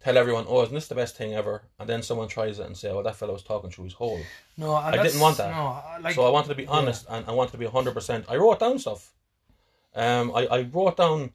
tell 0.04 0.18
everyone, 0.18 0.46
"Oh, 0.48 0.62
isn't 0.63 0.74
this 0.74 0.88
the 0.88 0.96
best 0.96 1.16
thing 1.16 1.34
ever?" 1.34 1.63
And 1.80 1.88
then 1.89 2.01
someone 2.04 2.27
tries 2.27 2.60
it 2.60 2.66
and 2.66 2.77
say, 2.77 2.92
"Well, 2.92 3.04
that 3.04 3.16
fellow 3.16 3.34
was 3.34 3.44
talking 3.44 3.70
through 3.70 3.86
his 3.86 3.94
hole." 3.94 4.20
No, 4.58 4.74
I 4.74 4.92
didn't 5.04 5.20
want 5.20 5.38
that. 5.38 5.51
No, 5.51 5.82
like 6.01 6.16
so 6.16 6.25
I 6.25 6.30
wanted 6.30 6.50
to 6.50 6.56
be 6.56 6.68
honest 6.68 7.06
and 7.10 7.25
I 7.27 7.32
wanted 7.32 7.51
to 7.51 7.58
be 7.58 7.66
hundred 7.66 7.94
percent. 7.94 8.25
I 8.30 8.36
wrote 8.38 8.60
down 8.60 8.80
stuff. 8.80 9.13
Um, 9.96 10.32
I, 10.36 10.46
I 10.48 10.62
wrote 10.62 10.98
down, 10.98 11.34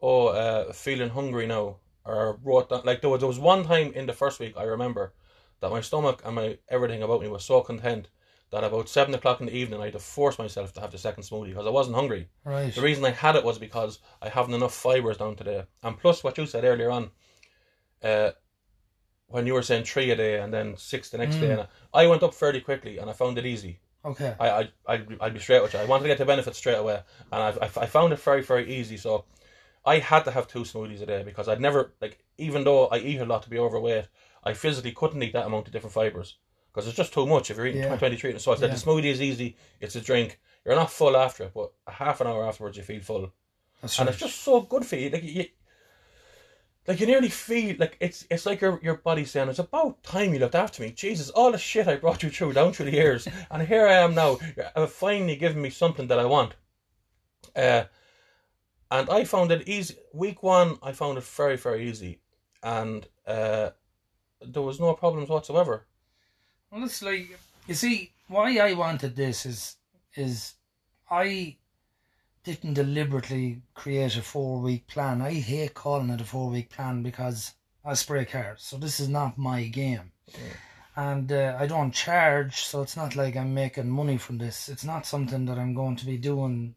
oh, 0.00 0.28
uh, 0.28 0.72
feeling 0.72 1.10
hungry 1.10 1.46
now, 1.46 1.76
or 2.04 2.38
wrote 2.44 2.68
down 2.70 2.82
like 2.84 3.00
there 3.00 3.10
was 3.10 3.20
there 3.20 3.28
was 3.28 3.38
one 3.38 3.64
time 3.64 3.92
in 3.94 4.06
the 4.06 4.12
first 4.12 4.38
week 4.40 4.54
I 4.56 4.62
remember 4.62 5.12
that 5.60 5.70
my 5.70 5.80
stomach 5.80 6.22
and 6.24 6.34
my 6.36 6.58
everything 6.68 7.02
about 7.02 7.20
me 7.22 7.28
was 7.28 7.44
so 7.44 7.60
content 7.62 8.08
that 8.52 8.62
about 8.62 8.88
seven 8.88 9.12
o'clock 9.14 9.40
in 9.40 9.46
the 9.46 9.56
evening 9.56 9.80
I 9.80 9.86
had 9.86 9.94
to 9.94 9.98
force 9.98 10.38
myself 10.38 10.72
to 10.74 10.80
have 10.80 10.92
the 10.92 10.98
second 10.98 11.24
smoothie 11.24 11.48
because 11.48 11.66
I 11.66 11.70
wasn't 11.70 11.96
hungry. 11.96 12.28
right. 12.44 12.72
The 12.72 12.80
reason 12.82 13.04
I 13.04 13.10
had 13.10 13.34
it 13.34 13.42
was 13.44 13.58
because 13.58 13.98
I 14.22 14.28
haven't 14.28 14.54
enough 14.54 14.74
fibers 14.74 15.16
down 15.16 15.34
today, 15.34 15.64
and 15.82 15.98
plus 15.98 16.22
what 16.22 16.38
you 16.38 16.46
said 16.46 16.62
earlier 16.64 16.90
on, 16.90 17.10
uh, 18.02 18.30
when 19.28 19.46
you 19.46 19.54
were 19.54 19.62
saying 19.62 19.84
three 19.84 20.10
a 20.10 20.16
day 20.16 20.38
and 20.40 20.52
then 20.52 20.76
six 20.76 21.10
the 21.10 21.18
next 21.18 21.36
day, 21.36 21.50
and 21.52 21.66
I 21.92 22.06
went 22.06 22.22
up 22.22 22.34
fairly 22.34 22.60
quickly 22.60 22.98
and 22.98 23.10
I 23.10 23.12
found 23.12 23.38
it 23.38 23.46
easy. 23.46 23.80
Okay. 24.04 24.34
I 24.38 24.48
I 24.48 24.68
I'd, 24.86 25.16
I'd 25.20 25.34
be 25.34 25.40
straight 25.40 25.62
with 25.62 25.74
you. 25.74 25.80
I 25.80 25.84
wanted 25.84 26.04
to 26.04 26.08
get 26.08 26.18
the 26.18 26.24
benefits 26.24 26.58
straight 26.58 26.78
away, 26.78 27.00
and 27.32 27.42
I, 27.42 27.48
I 27.60 27.66
I 27.84 27.86
found 27.86 28.12
it 28.12 28.20
very 28.20 28.42
very 28.42 28.72
easy. 28.78 28.96
So 28.96 29.24
I 29.84 29.98
had 29.98 30.24
to 30.26 30.30
have 30.30 30.46
two 30.46 30.60
smoothies 30.60 31.02
a 31.02 31.06
day 31.06 31.22
because 31.24 31.48
I'd 31.48 31.60
never 31.60 31.92
like 32.00 32.22
even 32.38 32.62
though 32.64 32.86
I 32.86 32.98
eat 32.98 33.18
a 33.20 33.24
lot 33.24 33.42
to 33.42 33.50
be 33.50 33.58
overweight, 33.58 34.06
I 34.44 34.52
physically 34.54 34.92
couldn't 34.92 35.22
eat 35.22 35.32
that 35.32 35.46
amount 35.46 35.66
of 35.66 35.72
different 35.72 35.94
fibers 35.94 36.36
because 36.72 36.86
it's 36.86 36.96
just 36.96 37.12
too 37.12 37.26
much 37.26 37.50
if 37.50 37.56
you're 37.56 37.66
eating 37.66 37.82
Yeah. 37.82 37.96
20 37.96 38.16
treatments. 38.16 38.44
So 38.44 38.52
I 38.52 38.56
said 38.56 38.68
Yeah. 38.70 38.76
the 38.76 38.80
smoothie 38.80 39.10
is 39.10 39.20
easy. 39.22 39.56
It's 39.80 39.96
a 39.96 40.00
drink. 40.00 40.38
You're 40.64 40.76
not 40.76 40.90
full 40.90 41.16
after 41.16 41.44
it, 41.44 41.52
but 41.54 41.72
a 41.86 41.92
half 41.92 42.20
an 42.20 42.26
hour 42.28 42.46
afterwards 42.46 42.76
you 42.76 42.82
feel 42.84 43.00
full, 43.00 43.32
That's 43.80 43.98
and 43.98 44.06
right. 44.06 44.12
it's 44.12 44.20
just 44.22 44.40
so 44.42 44.60
good 44.60 44.84
for 44.86 44.96
you. 44.96 45.10
Like 45.10 45.22
you. 45.24 45.46
Like 46.86 47.00
you 47.00 47.06
nearly 47.06 47.28
feel 47.28 47.76
like 47.78 47.96
it's 48.00 48.26
it's 48.30 48.46
like 48.46 48.60
your 48.60 48.78
your 48.82 48.96
body 48.96 49.24
saying 49.24 49.48
it's 49.48 49.58
about 49.58 50.02
time 50.02 50.32
you 50.32 50.38
looked 50.38 50.54
after 50.54 50.82
me. 50.82 50.92
Jesus, 50.92 51.30
all 51.30 51.50
the 51.50 51.58
shit 51.58 51.88
I 51.88 51.96
brought 51.96 52.22
you 52.22 52.30
through 52.30 52.52
down 52.52 52.72
through 52.72 52.86
the 52.86 52.92
years, 52.92 53.26
and 53.50 53.66
here 53.66 53.86
I 53.86 53.94
am 53.94 54.14
now. 54.14 54.38
You're 54.56 54.86
finally 54.86 55.36
giving 55.36 55.62
me 55.62 55.70
something 55.70 56.06
that 56.08 56.18
I 56.18 56.24
want. 56.24 56.54
Uh, 57.54 57.84
and 58.90 59.10
I 59.10 59.24
found 59.24 59.50
it 59.50 59.68
easy. 59.68 59.96
Week 60.12 60.42
one, 60.42 60.78
I 60.82 60.92
found 60.92 61.18
it 61.18 61.24
very 61.24 61.56
very 61.56 61.88
easy, 61.88 62.20
and 62.62 63.06
uh, 63.26 63.70
there 64.40 64.62
was 64.62 64.78
no 64.78 64.94
problems 64.94 65.28
whatsoever. 65.28 65.86
Well, 66.70 66.84
it's 66.84 67.02
like 67.02 67.36
you 67.66 67.74
see 67.74 68.12
why 68.28 68.58
I 68.58 68.74
wanted 68.74 69.16
this 69.16 69.44
is 69.44 69.76
is 70.14 70.54
I 71.10 71.56
didn't 72.46 72.74
deliberately 72.74 73.60
create 73.74 74.16
a 74.16 74.22
four 74.22 74.60
week 74.60 74.86
plan. 74.86 75.20
I 75.20 75.32
hate 75.32 75.74
calling 75.74 76.10
it 76.10 76.20
a 76.20 76.24
four 76.24 76.48
week 76.48 76.70
plan 76.70 77.02
because 77.02 77.52
I 77.84 77.94
spray 77.94 78.24
cars, 78.24 78.62
so 78.62 78.76
this 78.76 79.00
is 79.00 79.08
not 79.08 79.36
my 79.36 79.64
game. 79.64 80.12
And 80.94 81.30
uh, 81.30 81.56
I 81.58 81.66
don't 81.66 81.90
charge, 81.90 82.62
so 82.62 82.82
it's 82.82 82.96
not 82.96 83.16
like 83.16 83.36
I'm 83.36 83.52
making 83.52 83.90
money 83.90 84.16
from 84.16 84.38
this. 84.38 84.68
It's 84.68 84.84
not 84.84 85.06
something 85.06 85.44
that 85.46 85.58
I'm 85.58 85.74
going 85.74 85.96
to 85.96 86.06
be 86.06 86.16
doing. 86.16 86.76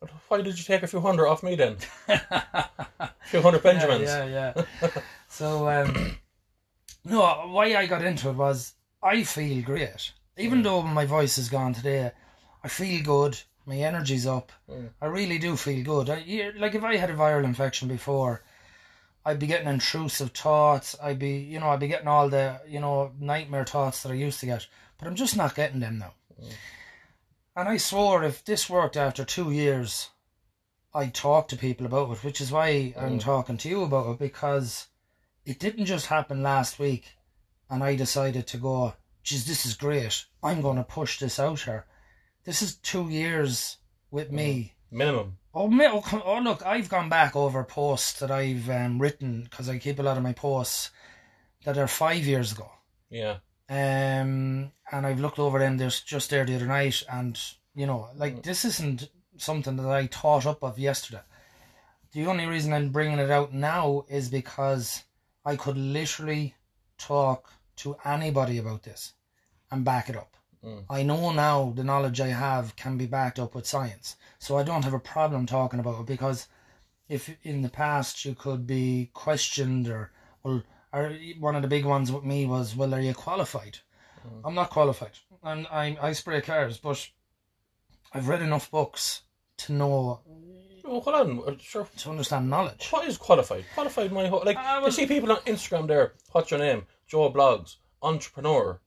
But 0.00 0.10
why 0.28 0.42
did 0.42 0.58
you 0.58 0.64
take 0.64 0.82
a 0.82 0.88
few 0.88 1.00
hundred 1.00 1.28
off 1.28 1.42
me 1.42 1.54
then? 1.54 1.76
a 2.08 2.68
few 3.26 3.40
hundred 3.40 3.62
Benjamins. 3.62 4.02
Yeah, 4.02 4.26
yeah. 4.26 4.64
yeah. 4.82 4.88
so, 5.28 5.68
um, 5.70 6.16
no, 7.04 7.22
why 7.48 7.76
I 7.76 7.86
got 7.86 8.04
into 8.04 8.28
it 8.28 8.36
was 8.36 8.74
I 9.02 9.22
feel 9.22 9.62
great. 9.62 10.12
Even 10.36 10.62
though 10.62 10.82
my 10.82 11.06
voice 11.06 11.38
is 11.38 11.48
gone 11.48 11.72
today, 11.72 12.10
I 12.62 12.68
feel 12.68 13.02
good. 13.04 13.40
My 13.66 13.76
energy's 13.76 14.26
up. 14.26 14.52
Mm. 14.70 14.90
I 15.00 15.06
really 15.06 15.38
do 15.38 15.56
feel 15.56 15.84
good. 15.84 16.08
I, 16.08 16.52
like 16.56 16.74
if 16.74 16.84
I 16.84 16.96
had 16.96 17.10
a 17.10 17.14
viral 17.14 17.44
infection 17.44 17.88
before, 17.88 18.42
I'd 19.24 19.40
be 19.40 19.48
getting 19.48 19.66
intrusive 19.68 20.30
thoughts. 20.30 20.94
I'd 21.02 21.18
be, 21.18 21.38
you 21.38 21.58
know, 21.58 21.70
I'd 21.70 21.80
be 21.80 21.88
getting 21.88 22.06
all 22.06 22.28
the, 22.28 22.60
you 22.68 22.78
know, 22.78 23.10
nightmare 23.18 23.64
thoughts 23.64 24.02
that 24.02 24.12
I 24.12 24.14
used 24.14 24.38
to 24.40 24.46
get. 24.46 24.66
But 24.98 25.08
I'm 25.08 25.16
just 25.16 25.36
not 25.36 25.56
getting 25.56 25.80
them 25.80 25.98
now. 25.98 26.14
And 27.56 27.68
I 27.68 27.76
swore 27.78 28.22
if 28.22 28.44
this 28.44 28.70
worked 28.70 28.96
after 28.96 29.24
two 29.24 29.50
years, 29.50 30.10
I'd 30.94 31.14
talk 31.14 31.48
to 31.48 31.56
people 31.56 31.86
about 31.86 32.10
it, 32.12 32.24
which 32.24 32.40
is 32.40 32.52
why 32.52 32.94
I'm 32.96 33.18
Mm. 33.18 33.20
talking 33.20 33.56
to 33.58 33.68
you 33.68 33.82
about 33.82 34.12
it 34.12 34.18
because 34.18 34.86
it 35.44 35.58
didn't 35.58 35.86
just 35.86 36.06
happen 36.06 36.42
last 36.42 36.78
week 36.78 37.16
and 37.68 37.82
I 37.82 37.96
decided 37.96 38.46
to 38.48 38.58
go, 38.58 38.94
geez, 39.24 39.44
this 39.46 39.66
is 39.66 39.74
great. 39.74 40.24
I'm 40.42 40.60
going 40.62 40.76
to 40.76 40.84
push 40.84 41.18
this 41.18 41.40
out 41.40 41.60
here. 41.62 41.84
This 42.46 42.62
is 42.62 42.76
two 42.76 43.08
years 43.10 43.76
with 44.10 44.30
me. 44.30 44.72
Minimum. 44.90 45.36
Oh, 45.52 45.68
oh, 45.68 46.00
come- 46.00 46.22
oh, 46.24 46.38
look, 46.38 46.64
I've 46.64 46.88
gone 46.88 47.08
back 47.08 47.34
over 47.34 47.64
posts 47.64 48.20
that 48.20 48.30
I've 48.30 48.70
um, 48.70 49.00
written 49.00 49.42
because 49.42 49.68
I 49.68 49.78
keep 49.78 49.98
a 49.98 50.02
lot 50.02 50.16
of 50.16 50.22
my 50.22 50.32
posts 50.32 50.90
that 51.64 51.76
are 51.76 51.88
five 51.88 52.24
years 52.24 52.52
ago. 52.52 52.70
Yeah. 53.10 53.38
Um, 53.68 54.70
and 54.92 55.06
I've 55.06 55.18
looked 55.18 55.40
over 55.40 55.58
them 55.58 55.76
there's 55.76 56.00
just 56.00 56.30
there 56.30 56.44
the 56.44 56.54
other 56.54 56.66
night, 56.66 57.02
and 57.10 57.36
you 57.74 57.84
know, 57.86 58.08
like 58.14 58.36
Mm. 58.36 58.42
this 58.44 58.64
isn't 58.64 59.10
something 59.38 59.76
that 59.76 59.86
I 59.88 60.06
thought 60.06 60.46
up 60.46 60.62
of 60.62 60.78
yesterday. 60.78 61.22
The 62.12 62.26
only 62.26 62.46
reason 62.46 62.72
I'm 62.72 62.90
bringing 62.90 63.18
it 63.18 63.30
out 63.30 63.52
now 63.52 64.04
is 64.08 64.28
because 64.28 65.02
I 65.44 65.56
could 65.56 65.76
literally 65.76 66.54
talk 66.96 67.50
to 67.76 67.96
anybody 68.04 68.58
about 68.58 68.84
this 68.84 69.14
and 69.70 69.84
back 69.84 70.08
it 70.08 70.16
up. 70.16 70.35
Mm. 70.66 70.84
I 70.90 71.02
know 71.02 71.32
now 71.32 71.72
the 71.76 71.84
knowledge 71.84 72.20
I 72.20 72.28
have 72.28 72.74
can 72.76 72.96
be 72.98 73.06
backed 73.06 73.38
up 73.38 73.54
with 73.54 73.66
science, 73.66 74.16
so 74.38 74.56
I 74.58 74.62
don't 74.64 74.84
have 74.84 74.94
a 74.94 74.98
problem 74.98 75.46
talking 75.46 75.80
about 75.80 76.00
it 76.00 76.06
because 76.06 76.48
if 77.08 77.30
in 77.44 77.62
the 77.62 77.68
past 77.68 78.24
you 78.24 78.34
could 78.34 78.66
be 78.66 79.10
questioned 79.14 79.88
or 79.88 80.10
well 80.42 80.62
or 80.92 81.12
one 81.38 81.54
of 81.56 81.62
the 81.62 81.68
big 81.68 81.84
ones 81.84 82.10
with 82.10 82.24
me 82.24 82.46
was 82.46 82.74
well 82.74 82.92
are 82.94 83.00
you 83.00 83.14
qualified 83.14 83.78
Mm. 84.26 84.40
i'm 84.44 84.54
not 84.56 84.70
qualified 84.70 85.16
and 85.44 85.68
i 85.68 85.96
i 86.02 86.12
spray 86.12 86.40
cars 86.40 86.78
but 86.78 86.98
i've 88.12 88.26
read 88.26 88.42
enough 88.42 88.68
books 88.72 89.22
to 89.58 89.72
know 89.72 90.20
Oh, 90.88 91.00
hold 91.00 91.16
on. 91.16 91.42
Uh, 91.46 91.56
Sure. 91.60 91.86
to 91.98 92.10
understand 92.10 92.48
knowledge 92.50 92.88
What 92.90 93.06
is 93.08 93.18
qualified? 93.18 93.64
Qualified, 93.74 94.10
my 94.12 94.26
whole 94.28 94.42
like. 94.44 94.56
Uh, 94.56 94.82
you 94.84 94.90
see 94.92 95.06
people 95.06 95.30
on 95.32 95.38
Instagram 95.38 95.86
there. 95.88 96.14
What's 96.32 96.50
your 96.52 96.60
name? 96.60 96.86
Joe 97.08 97.30
Bloggs, 97.32 97.76
entrepreneur. 98.02 98.80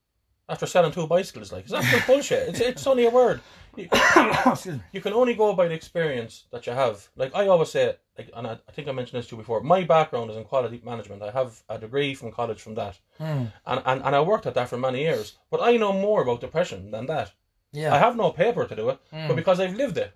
After 0.50 0.66
selling 0.66 0.92
two 0.92 1.08
bicycles, 1.08 1.52
like, 1.52 1.66
is 1.66 1.72
that 1.72 1.84
just 1.84 2.08
bullshit? 2.08 2.50
It's 2.50 2.60
it's 2.60 2.88
only 2.88 3.06
a 3.06 3.10
word. 3.12 3.40
You, 3.76 3.88
you 4.96 5.02
can 5.02 5.14
only 5.14 5.36
go 5.36 5.54
by 5.54 5.68
the 5.68 5.76
experience 5.76 6.46
that 6.52 6.66
you 6.68 6.74
have. 6.74 7.08
Like 7.16 7.36
I 7.36 7.48
always 7.48 7.70
say, 7.72 7.96
like, 8.18 8.30
and 8.36 8.48
I, 8.48 8.54
I 8.68 8.72
think 8.72 8.88
I 8.88 8.92
mentioned 8.92 9.20
this 9.20 9.28
to 9.30 9.36
you 9.36 9.42
before. 9.44 9.62
My 9.62 9.84
background 9.84 10.32
is 10.32 10.38
in 10.38 10.44
quality 10.44 10.82
management. 10.84 11.22
I 11.22 11.32
have 11.32 11.62
a 11.70 11.78
degree 11.78 12.16
from 12.16 12.32
college 12.32 12.62
from 12.62 12.76
that, 12.76 12.96
Hmm. 13.20 13.46
and, 13.66 13.82
and 13.86 14.02
and 14.06 14.16
I 14.16 14.22
worked 14.22 14.48
at 14.48 14.56
that 14.56 14.70
for 14.70 14.78
many 14.78 15.00
years. 15.02 15.38
But 15.52 15.62
I 15.62 15.78
know 15.78 15.94
more 15.94 16.22
about 16.24 16.42
depression 16.42 16.92
than 16.92 17.06
that. 17.14 17.32
yeah 17.72 17.94
I 17.96 18.00
have 18.06 18.16
no 18.24 18.32
paper 18.32 18.64
to 18.68 18.76
do 18.76 18.90
it, 18.94 19.00
Mm. 19.14 19.28
but 19.28 19.36
because 19.42 19.60
I've 19.64 19.78
lived 19.84 19.98
it, 20.06 20.12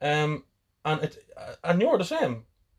um, 0.00 0.44
and 0.84 1.02
it, 1.06 1.12
and 1.64 1.82
you're 1.82 1.98
the 1.98 2.04
same. 2.16 2.34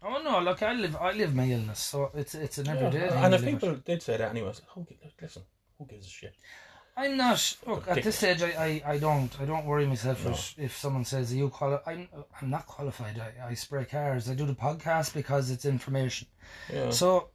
oh 0.09 0.17
no 0.23 0.39
look 0.47 0.59
i 0.63 0.71
live 0.83 0.95
i 1.07 1.11
live 1.21 1.33
my 1.39 1.47
illness 1.55 1.79
so 1.91 1.97
it's 2.21 2.33
it's 2.45 2.57
an 2.61 2.67
everyday 2.73 3.01
thing 3.09 3.23
and 3.23 3.33
if 3.37 3.41
people 3.51 3.71
did 3.89 3.99
say 4.07 4.15
that 4.17 4.29
anyway, 4.33 4.47
I 4.49 4.53
was 4.53 4.61
like, 4.61 4.71
who, 4.75 4.81
listen, 5.21 5.43
who 5.77 5.83
gives 5.91 6.07
a 6.11 6.13
shit? 6.19 6.35
I'm 6.97 7.15
not. 7.17 7.55
Look, 7.65 7.87
at 7.87 8.03
this 8.03 8.17
stage, 8.17 8.41
I, 8.41 8.81
I, 8.85 8.91
I 8.93 8.97
don't 8.97 9.33
I 9.39 9.45
don't 9.45 9.65
worry 9.65 9.85
myself 9.85 10.25
No. 10.25 10.31
if, 10.31 10.55
if 10.57 10.77
someone 10.77 11.05
says 11.05 11.33
you 11.33 11.49
quali- 11.49 11.79
I'm 11.85 12.07
I'm 12.41 12.49
not 12.49 12.65
qualified. 12.67 13.19
I, 13.19 13.49
I 13.49 13.53
spray 13.53 13.85
cars. 13.85 14.29
I 14.29 14.33
do 14.35 14.45
the 14.45 14.53
podcast 14.53 15.13
because 15.13 15.49
it's 15.49 15.65
information. 15.65 16.27
Yeah. 16.73 16.89
So 16.89 17.29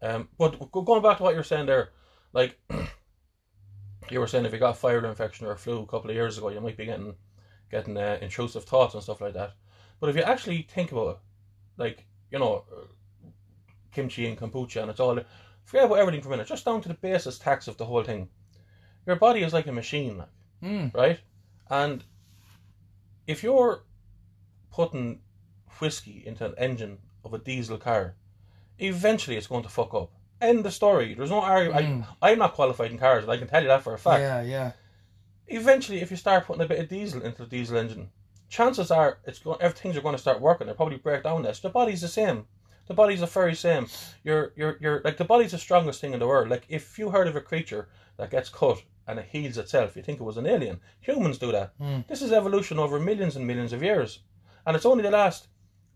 Um, 0.00 0.28
but 0.38 0.70
going 0.70 1.02
back 1.02 1.16
to 1.16 1.22
what 1.24 1.30
you 1.30 1.38
were 1.38 1.42
saying 1.44 1.66
there, 1.66 1.90
like 2.32 2.56
you 4.10 4.20
were 4.20 4.26
saying, 4.28 4.44
if 4.46 4.52
you 4.52 4.58
got 4.58 4.76
a 4.76 4.86
viral 4.86 5.08
infection 5.08 5.46
or 5.46 5.52
a 5.52 5.56
flu 5.58 5.80
a 5.82 5.86
couple 5.86 6.10
of 6.10 6.16
years 6.16 6.38
ago, 6.38 6.48
you 6.50 6.60
might 6.60 6.76
be 6.76 6.86
getting 6.86 7.14
getting 7.70 7.96
uh, 7.96 8.18
intrusive 8.22 8.64
thoughts 8.64 8.94
and 8.94 9.02
stuff 9.02 9.20
like 9.20 9.34
that. 9.34 9.54
But 10.00 10.10
if 10.10 10.16
you 10.16 10.22
actually 10.22 10.62
think 10.62 10.92
about 10.92 11.08
it, 11.10 11.18
like 11.76 12.06
you 12.30 12.38
know, 12.38 12.64
uh, 12.72 12.86
kimchi 13.92 14.26
and 14.28 14.38
kombucha, 14.38 14.82
and 14.82 14.90
it's 14.90 15.00
all 15.00 15.18
forget 15.64 15.86
about 15.86 15.98
everything 15.98 16.22
for 16.22 16.28
a 16.28 16.30
minute, 16.30 16.46
just 16.46 16.64
down 16.64 16.80
to 16.82 16.88
the 16.88 16.94
basis 16.94 17.38
tax 17.38 17.66
of 17.66 17.76
the 17.76 17.84
whole 17.84 18.04
thing. 18.04 18.28
Your 19.08 19.16
body 19.16 19.42
is 19.42 19.54
like 19.54 19.66
a 19.66 19.72
machine, 19.72 20.18
like. 20.18 20.28
mm, 20.62 20.94
right? 20.94 21.18
And 21.70 22.04
if 23.26 23.42
you're 23.42 23.82
putting 24.70 25.20
whiskey 25.78 26.22
into 26.26 26.44
an 26.44 26.54
engine 26.58 26.98
of 27.24 27.32
a 27.32 27.38
diesel 27.38 27.78
car, 27.78 28.16
eventually 28.78 29.38
it's 29.38 29.46
going 29.46 29.62
to 29.62 29.70
fuck 29.70 29.94
up. 29.94 30.12
End 30.42 30.62
the 30.62 30.70
story. 30.70 31.14
There's 31.14 31.30
no 31.30 31.40
argument. 31.40 32.04
Mm. 32.04 32.06
I'm 32.20 32.38
not 32.38 32.52
qualified 32.52 32.90
in 32.90 32.98
cars, 32.98 33.24
and 33.24 33.32
I 33.32 33.38
can 33.38 33.48
tell 33.48 33.62
you 33.62 33.68
that 33.68 33.82
for 33.82 33.94
a 33.94 33.98
fact. 33.98 34.20
yeah, 34.20 34.42
yeah, 34.42 34.72
Eventually, 35.46 36.02
if 36.02 36.10
you 36.10 36.18
start 36.18 36.44
putting 36.44 36.60
a 36.62 36.68
bit 36.68 36.78
of 36.78 36.90
diesel 36.90 37.22
into 37.22 37.44
the 37.44 37.48
diesel 37.48 37.78
engine, 37.78 38.10
chances 38.50 38.90
are 38.90 39.20
it's 39.24 39.38
going. 39.38 39.56
Everything's 39.62 39.96
are 39.96 40.02
going 40.02 40.16
to 40.16 40.20
start 40.20 40.38
working. 40.42 40.66
They'll 40.66 40.76
probably 40.76 40.98
break 40.98 41.22
down 41.22 41.44
less. 41.44 41.60
The 41.60 41.70
body's 41.70 42.02
the 42.02 42.08
same. 42.08 42.44
The 42.88 42.94
body's 42.94 43.20
the 43.20 43.26
very 43.26 43.54
same. 43.54 43.86
You're, 44.22 44.52
you're, 44.54 44.76
you're 44.80 45.00
like 45.02 45.16
the 45.16 45.24
body's 45.24 45.52
the 45.52 45.58
strongest 45.58 46.00
thing 46.02 46.12
in 46.12 46.18
the 46.18 46.26
world. 46.26 46.50
Like 46.50 46.64
if 46.68 46.98
you 46.98 47.08
heard 47.08 47.26
of 47.26 47.36
a 47.36 47.40
creature 47.40 47.88
that 48.18 48.30
gets 48.30 48.50
cut 48.50 48.82
and 49.08 49.18
it 49.18 49.26
heals 49.32 49.58
itself, 49.58 49.96
you 49.96 50.02
think 50.02 50.20
it 50.20 50.24
was 50.24 50.36
an 50.36 50.46
alien. 50.46 50.78
Humans 51.00 51.38
do 51.38 51.50
that. 51.50 51.76
Mm. 51.80 52.06
This 52.06 52.22
is 52.22 52.30
evolution 52.30 52.78
over 52.78 53.00
millions 53.00 53.34
and 53.36 53.46
millions 53.46 53.72
of 53.72 53.82
years, 53.82 54.20
and 54.66 54.76
it's 54.76 54.86
only 54.86 55.02
the 55.02 55.10
last 55.10 55.48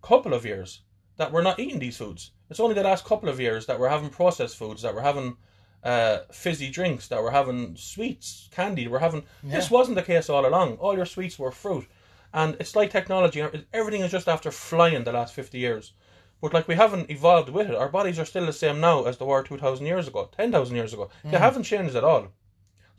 couple 0.03 0.35
of 0.35 0.44
years 0.44 0.81
that 1.18 1.31
we're 1.31 1.42
not 1.42 1.61
eating 1.61 1.79
these 1.79 1.98
foods. 1.98 2.33
It's 2.51 2.59
only 2.59 2.75
the 2.75 2.83
last 2.83 3.05
couple 3.05 3.29
of 3.29 3.38
years 3.38 3.66
that 3.66 3.79
we're 3.79 3.88
having 3.88 4.11
processed 4.11 4.57
foods, 4.57 4.83
that 4.83 4.94
we're 4.94 5.03
having 5.03 5.37
uh, 5.85 6.20
fizzy 6.33 6.70
drinks, 6.70 7.09
that 7.09 7.22
we're 7.22 7.31
having 7.31 7.77
sweets, 7.77 8.48
candy. 8.51 8.88
We're 8.88 8.98
having. 8.98 9.25
This 9.42 9.70
wasn't 9.70 9.96
the 9.96 10.03
case 10.03 10.31
all 10.31 10.46
along. 10.46 10.77
All 10.77 10.96
your 10.96 11.07
sweets 11.07 11.38
were 11.38 11.51
fruit, 11.53 11.87
and 12.33 12.57
it's 12.61 12.75
like 12.77 12.90
technology. 12.90 13.42
Everything 13.72 14.03
is 14.03 14.11
just 14.11 14.29
after 14.29 14.51
flying 14.51 15.05
the 15.05 15.12
last 15.12 15.35
fifty 15.35 15.59
years. 15.59 15.92
But 16.40 16.55
like 16.55 16.66
we 16.66 16.75
haven't 16.75 17.11
evolved 17.11 17.51
with 17.51 17.68
it. 17.70 17.77
Our 17.77 17.88
bodies 17.88 18.18
are 18.18 18.25
still 18.25 18.46
the 18.46 18.53
same 18.53 18.81
now 18.81 19.05
as 19.05 19.16
they 19.18 19.25
were 19.25 19.42
two 19.42 19.59
thousand 19.59 19.87
years 19.87 20.09
ago, 20.09 20.29
ten 20.37 20.51
thousand 20.51 20.77
years 20.77 20.92
ago. 20.94 21.11
They 21.25 21.38
haven't 21.38 21.64
changed 21.64 21.94
at 21.94 22.05
all. 22.05 22.29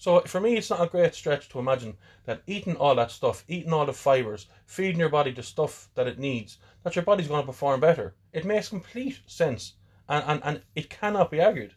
So 0.04 0.20
for 0.20 0.42
me, 0.42 0.58
it's 0.58 0.70
not 0.70 0.82
a 0.82 0.88
great 0.88 1.16
stretch 1.16 1.48
to 1.48 1.60
imagine 1.60 1.96
that 2.26 2.42
eating 2.46 2.76
all 2.76 2.94
that 2.96 3.10
stuff, 3.10 3.46
eating 3.48 3.72
all 3.72 3.86
the 3.86 3.94
fibers, 3.94 4.48
feeding 4.66 5.00
your 5.00 5.08
body 5.08 5.32
the 5.32 5.44
stuff 5.44 5.88
that 5.96 6.08
it 6.08 6.20
needs, 6.20 6.58
that 6.84 6.98
your 6.98 7.06
body's 7.06 7.30
going 7.30 7.42
to 7.42 7.48
perform 7.48 7.80
better. 7.80 8.14
It 8.34 8.44
makes 8.44 8.68
complete 8.68 9.22
sense, 9.28 9.76
and 10.10 10.22
and, 10.28 10.42
and 10.44 10.62
it 10.76 10.90
cannot 10.90 11.32
be 11.32 11.40
argued 11.40 11.74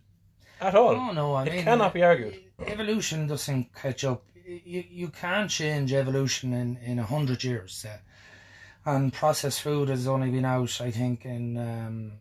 at 0.61 0.75
all. 0.75 0.97
Oh 0.97 1.13
no, 1.13 1.35
I 1.35 1.45
it 1.45 1.53
mean 1.53 1.63
cannot 1.63 1.95
be 1.95 2.03
argued. 2.03 2.35
Evolution 2.67 3.29
doesn't 3.29 3.73
catch 3.73 4.03
up. 4.03 4.25
You 4.45 4.83
you 4.91 5.09
can't 5.11 5.49
change 5.49 5.93
evolution 5.93 6.53
in 6.53 6.79
in 6.79 6.99
a 6.99 7.07
hundred 7.07 7.45
years. 7.45 7.87
Uh, 7.89 7.99
and 8.91 9.13
processed 9.13 9.63
food 9.63 9.89
has 9.89 10.09
only 10.09 10.33
been 10.33 10.45
out, 10.45 10.81
I 10.81 10.91
think, 10.91 11.25
in 11.25 11.57
um, 11.57 12.13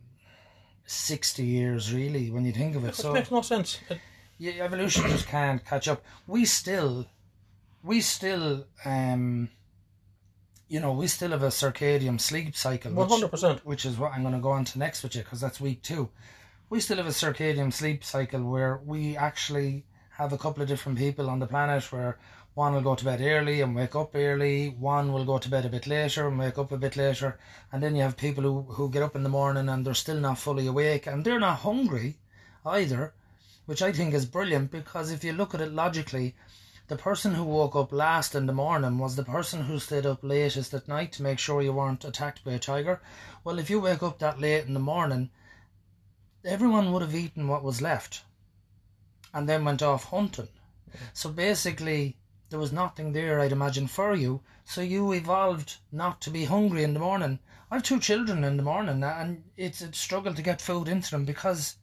sixty 0.86 1.44
years. 1.44 1.92
Really, 1.92 2.30
when 2.30 2.44
you 2.44 2.52
think 2.52 2.76
of 2.76 2.84
it, 2.84 2.90
It 2.90 2.94
so 2.94 3.12
makes 3.12 3.32
no 3.32 3.42
sense. 3.42 3.80
It- 3.90 3.98
evolution 4.40 5.08
just 5.08 5.26
can't 5.26 5.64
catch 5.64 5.88
up. 5.88 6.04
We 6.26 6.44
still, 6.44 7.06
we 7.82 8.00
still, 8.00 8.66
um, 8.84 9.48
you 10.68 10.80
know, 10.80 10.92
we 10.92 11.06
still 11.06 11.30
have 11.30 11.42
a 11.42 11.48
circadian 11.48 12.20
sleep 12.20 12.56
cycle, 12.56 12.92
which, 12.92 13.08
hundred 13.08 13.30
percent. 13.30 13.64
which 13.64 13.84
is 13.84 13.96
what 13.98 14.12
I'm 14.12 14.22
going 14.22 14.34
to 14.34 14.40
go 14.40 14.50
on 14.50 14.64
to 14.66 14.78
next 14.78 15.02
with 15.02 15.14
you 15.14 15.22
because 15.22 15.40
that's 15.40 15.60
week 15.60 15.82
two. 15.82 16.10
We 16.68 16.80
still 16.80 16.96
have 16.96 17.06
a 17.06 17.10
circadian 17.10 17.72
sleep 17.72 18.02
cycle 18.04 18.42
where 18.42 18.80
we 18.84 19.16
actually 19.16 19.86
have 20.10 20.32
a 20.32 20.38
couple 20.38 20.62
of 20.62 20.68
different 20.68 20.98
people 20.98 21.30
on 21.30 21.38
the 21.38 21.46
planet 21.46 21.92
where 21.92 22.18
one 22.54 22.72
will 22.72 22.80
go 22.80 22.94
to 22.94 23.04
bed 23.04 23.20
early 23.20 23.60
and 23.60 23.74
wake 23.76 23.94
up 23.94 24.12
early, 24.14 24.70
one 24.70 25.12
will 25.12 25.26
go 25.26 25.36
to 25.36 25.48
bed 25.50 25.66
a 25.66 25.68
bit 25.68 25.86
later 25.86 26.26
and 26.26 26.38
wake 26.38 26.56
up 26.58 26.72
a 26.72 26.78
bit 26.78 26.96
later, 26.96 27.38
and 27.70 27.82
then 27.82 27.94
you 27.94 28.00
have 28.00 28.16
people 28.16 28.42
who, 28.42 28.62
who 28.62 28.90
get 28.90 29.02
up 29.02 29.14
in 29.14 29.22
the 29.22 29.28
morning 29.28 29.68
and 29.68 29.86
they're 29.86 29.92
still 29.92 30.18
not 30.18 30.38
fully 30.38 30.66
awake 30.66 31.06
and 31.06 31.22
they're 31.24 31.38
not 31.38 31.58
hungry. 31.58 32.18
either, 32.64 33.14
which 33.66 33.82
I 33.82 33.92
think 33.92 34.14
is 34.14 34.24
brilliant 34.26 34.70
because 34.70 35.10
if 35.10 35.22
you 35.22 35.32
look 35.32 35.54
at 35.54 35.60
it 35.60 35.72
logically, 35.72 36.34
the 36.88 36.96
person 36.96 37.34
who 37.34 37.42
woke 37.42 37.74
up 37.74 37.92
last 37.92 38.34
in 38.34 38.46
the 38.46 38.52
morning 38.52 38.96
was 38.96 39.16
the 39.16 39.24
person 39.24 39.64
who 39.64 39.78
stayed 39.80 40.06
up 40.06 40.22
latest 40.22 40.72
at 40.72 40.86
night 40.86 41.12
to 41.12 41.22
make 41.22 41.40
sure 41.40 41.60
you 41.60 41.72
weren't 41.72 42.04
attacked 42.04 42.44
by 42.44 42.52
a 42.52 42.58
tiger. 42.58 43.00
Well, 43.42 43.58
if 43.58 43.68
you 43.68 43.80
wake 43.80 44.04
up 44.04 44.20
that 44.20 44.40
late 44.40 44.66
in 44.66 44.74
the 44.74 44.80
morning, 44.80 45.30
everyone 46.44 46.92
would 46.92 47.02
have 47.02 47.14
eaten 47.14 47.48
what 47.48 47.64
was 47.64 47.82
left 47.82 48.22
and 49.34 49.48
then 49.48 49.64
went 49.64 49.82
off 49.82 50.04
hunting. 50.04 50.48
So 51.12 51.28
basically, 51.28 52.16
there 52.50 52.60
was 52.60 52.72
nothing 52.72 53.12
there, 53.12 53.40
I'd 53.40 53.50
imagine, 53.50 53.88
for 53.88 54.14
you. 54.14 54.42
So 54.64 54.80
you 54.80 55.12
evolved 55.12 55.78
not 55.90 56.20
to 56.22 56.30
be 56.30 56.44
hungry 56.44 56.84
in 56.84 56.94
the 56.94 57.00
morning. 57.00 57.40
I've 57.68 57.82
two 57.82 57.98
children 57.98 58.44
in 58.44 58.56
the 58.56 58.62
morning, 58.62 59.02
and 59.02 59.42
it's 59.56 59.80
a 59.80 59.92
struggle 59.92 60.32
to 60.34 60.42
get 60.42 60.62
food 60.62 60.86
into 60.86 61.10
them 61.10 61.24
because 61.24 61.76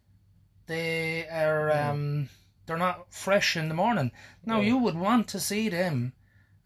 they 0.68 1.28
are 1.28 1.72
um, 1.72 2.30
they're 2.66 2.78
not 2.78 3.14
fresh 3.14 3.56
in 3.58 3.68
the 3.68 3.76
morning. 3.76 4.12
Now 4.46 4.62
you 4.62 4.78
would 4.78 4.96
want 4.96 5.28
to 5.30 5.40
see 5.40 5.70
them 5.70 6.14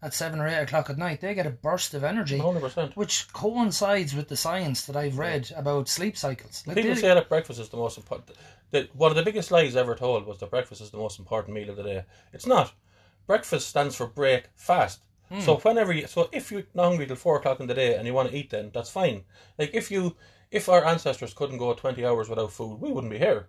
at 0.00 0.14
seven 0.14 0.38
or 0.38 0.46
eight 0.46 0.62
o'clock 0.62 0.88
at 0.90 0.98
night. 0.98 1.20
They 1.20 1.34
get 1.34 1.46
a 1.46 1.50
burst 1.50 1.94
of 1.94 2.04
energy, 2.04 2.38
Hundred 2.38 2.60
percent. 2.60 2.96
which 2.96 3.32
coincides 3.32 4.14
with 4.14 4.28
the 4.28 4.36
science 4.36 4.86
that 4.86 4.96
I've 4.96 5.18
read 5.18 5.50
about 5.56 5.88
sleep 5.88 6.16
cycles. 6.16 6.62
Like 6.66 6.76
People 6.76 6.94
they- 6.94 7.00
say 7.00 7.08
that 7.14 7.28
breakfast 7.28 7.60
is 7.60 7.68
the 7.68 7.76
most 7.76 7.98
important. 7.98 8.30
The, 8.70 8.88
one 8.92 9.10
of 9.10 9.16
the 9.16 9.22
biggest 9.22 9.50
lies 9.50 9.76
ever 9.76 9.94
told 9.94 10.26
was 10.26 10.38
that 10.38 10.50
breakfast 10.50 10.80
is 10.82 10.90
the 10.90 10.98
most 10.98 11.18
important 11.18 11.54
meal 11.54 11.70
of 11.70 11.76
the 11.76 11.82
day. 11.82 12.04
It's 12.32 12.46
not. 12.46 12.72
Breakfast 13.26 13.68
stands 13.68 13.96
for 13.96 14.06
break 14.06 14.44
fast. 14.56 15.00
Hmm. 15.30 15.40
So 15.40 15.56
whenever 15.56 15.92
you, 15.92 16.06
so 16.06 16.28
if 16.32 16.52
you're 16.52 16.64
not 16.74 16.88
hungry 16.88 17.06
till 17.06 17.16
four 17.16 17.36
o'clock 17.38 17.60
in 17.60 17.66
the 17.66 17.74
day 17.74 17.96
and 17.96 18.06
you 18.06 18.14
want 18.14 18.30
to 18.30 18.36
eat, 18.36 18.50
then 18.50 18.70
that's 18.72 18.90
fine. 18.90 19.24
Like 19.58 19.74
if 19.74 19.90
you, 19.90 20.16
if 20.50 20.68
our 20.68 20.84
ancestors 20.84 21.34
couldn't 21.34 21.58
go 21.58 21.74
twenty 21.74 22.04
hours 22.04 22.28
without 22.28 22.52
food, 22.52 22.80
we 22.80 22.92
wouldn't 22.92 23.12
be 23.12 23.18
here. 23.18 23.48